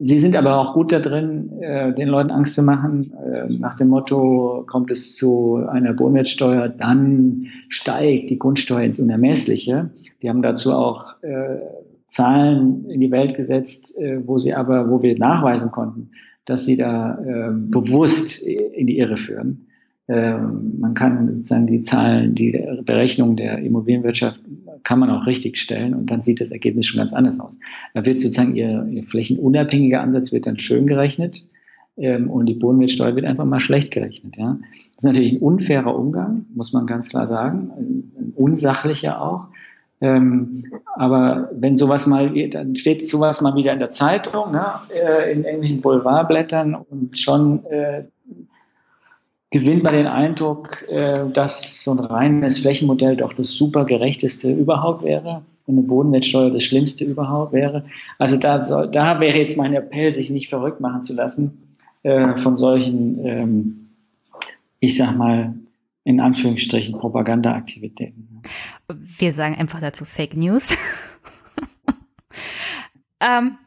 [0.02, 3.76] Sie sind aber auch gut da drin, äh, den Leuten Angst zu machen, äh, nach
[3.76, 9.90] dem Motto, kommt es zu einer Bodenwertsteuer, dann steigt die Grundsteuer ins Unermessliche.
[10.22, 11.58] Die haben dazu auch äh,
[12.08, 16.12] Zahlen in die Welt gesetzt, äh, wo sie aber, wo wir nachweisen konnten,
[16.50, 19.68] dass sie da äh, bewusst in die Irre führen.
[20.08, 24.40] Ähm, man kann sozusagen die Zahlen, die Berechnung der Immobilienwirtschaft
[24.84, 27.60] kann man auch richtig stellen und dann sieht das Ergebnis schon ganz anders aus.
[27.94, 31.46] Da wird sozusagen ihr, ihr flächenunabhängiger Ansatz wird dann schön gerechnet
[31.96, 34.36] ähm, und die Bodenwertsteuer wird einfach mal schlecht gerechnet.
[34.38, 34.58] Ja.
[34.96, 39.50] Das ist natürlich ein unfairer Umgang, muss man ganz klar sagen, ein unsachlicher auch.
[40.02, 40.64] Ähm,
[40.96, 45.44] aber wenn sowas mal, dann steht sowas mal wieder in der Zeitung, ne, äh, in
[45.44, 48.04] irgendwelchen Boulevardblättern und schon äh,
[49.52, 55.04] gewinnt man den Eindruck, äh, dass so ein reines Flächenmodell doch das super gerechteste überhaupt
[55.04, 57.86] wäre und eine Bodenwertsteuer das Schlimmste überhaupt wäre.
[58.18, 62.38] Also da, soll, da wäre jetzt mein Appell, sich nicht verrückt machen zu lassen äh,
[62.40, 63.90] von solchen, ähm,
[64.80, 65.56] ich sag mal,
[66.06, 68.29] in Anführungsstrichen Propagandaaktivitäten.
[68.88, 70.76] Wir sagen einfach dazu Fake News.
[73.20, 73.58] ähm,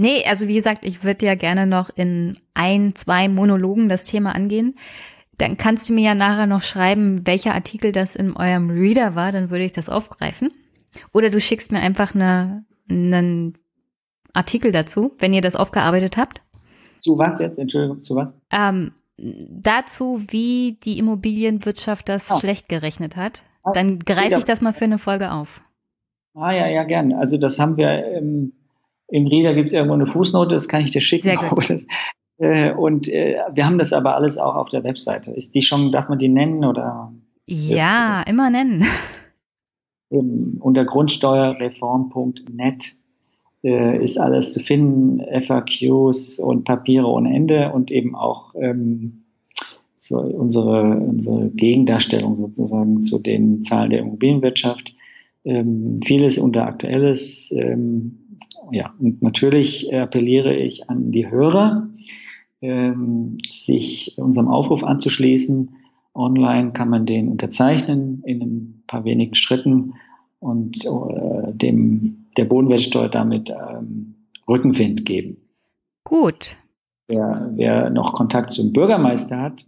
[0.00, 4.34] Nee, also wie gesagt, ich würde ja gerne noch in ein, zwei Monologen das Thema
[4.34, 4.78] angehen.
[5.36, 9.30] Dann kannst du mir ja nachher noch schreiben, welcher Artikel das in eurem Reader war,
[9.30, 10.52] dann würde ich das aufgreifen.
[11.12, 13.58] Oder du schickst mir einfach eine, einen
[14.32, 16.40] Artikel dazu, wenn ihr das aufgearbeitet habt.
[16.98, 17.58] Zu was jetzt?
[17.58, 18.32] Entschuldigung, zu was?
[18.50, 22.38] Ähm, dazu, wie die Immobilienwirtschaft das oh.
[22.38, 23.42] schlecht gerechnet hat.
[23.74, 25.60] Dann greife ich das mal für eine Folge auf.
[26.34, 27.12] Ah ja, ja, gern.
[27.12, 28.52] Also das haben wir im,
[29.08, 31.24] im Reader gibt es irgendwo eine Fußnote, das kann ich dir schicken.
[31.24, 31.68] Sehr gut.
[31.68, 31.86] Das,
[32.38, 35.32] äh, und äh, wir haben das aber alles auch auf der Webseite.
[35.32, 37.12] Ist die schon, darf man die nennen oder?
[37.46, 38.86] Ja, immer nennen.
[40.10, 42.96] Eben, unter grundsteuerreform.net
[43.62, 49.19] äh, ist alles zu finden, FAQs und Papiere ohne Ende und eben auch ähm,
[50.00, 54.94] so unsere, unsere Gegendarstellung sozusagen zu den Zahlen der Immobilienwirtschaft.
[55.44, 57.52] Ähm, vieles unter Aktuelles.
[57.52, 58.38] Ähm,
[58.72, 61.90] ja, und natürlich appelliere ich an die Hörer,
[62.62, 65.70] ähm, sich unserem Aufruf anzuschließen.
[66.14, 69.94] Online kann man den unterzeichnen in ein paar wenigen Schritten
[70.38, 74.14] und äh, dem der Bodenwertsteuer damit ähm,
[74.48, 75.36] Rückenwind geben.
[76.04, 76.56] Gut.
[77.06, 79.66] Wer, wer noch Kontakt zum Bürgermeister hat,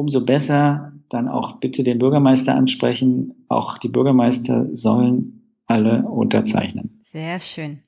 [0.00, 3.34] umso besser dann auch bitte den Bürgermeister ansprechen.
[3.48, 7.00] Auch die Bürgermeister sollen alle unterzeichnen.
[7.12, 7.80] Sehr schön.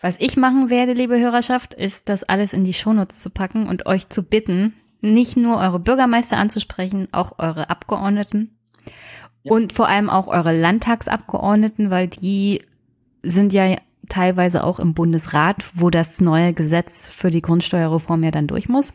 [0.00, 3.86] Was ich machen werde, liebe Hörerschaft, ist, das alles in die Shownotes zu packen und
[3.86, 8.58] euch zu bitten, nicht nur eure Bürgermeister anzusprechen, auch eure Abgeordneten
[9.42, 9.52] ja.
[9.52, 12.62] und vor allem auch eure Landtagsabgeordneten, weil die
[13.22, 13.76] sind ja
[14.08, 18.94] teilweise auch im Bundesrat, wo das neue Gesetz für die Grundsteuerreform ja dann durch muss.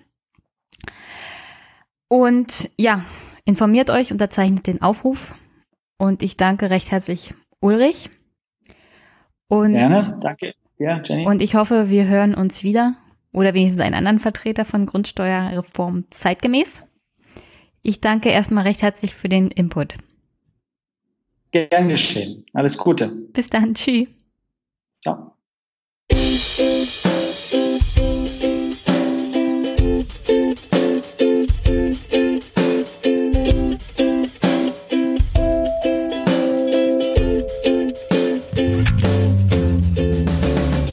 [2.11, 3.05] Und ja,
[3.45, 5.33] informiert euch, unterzeichnet den Aufruf.
[5.97, 8.09] Und ich danke recht herzlich Ulrich.
[9.47, 10.53] Und, Gerne, danke.
[10.77, 11.25] Ja, Jenny.
[11.25, 12.95] Und ich hoffe, wir hören uns wieder
[13.31, 16.83] oder wenigstens einen anderen Vertreter von Grundsteuerreform zeitgemäß.
[17.81, 19.95] Ich danke erstmal recht herzlich für den Input.
[21.51, 22.45] Gern geschehen.
[22.51, 23.07] Alles Gute.
[23.07, 23.73] Bis dann.
[23.73, 24.09] Tschüss.
[25.01, 25.37] Ciao.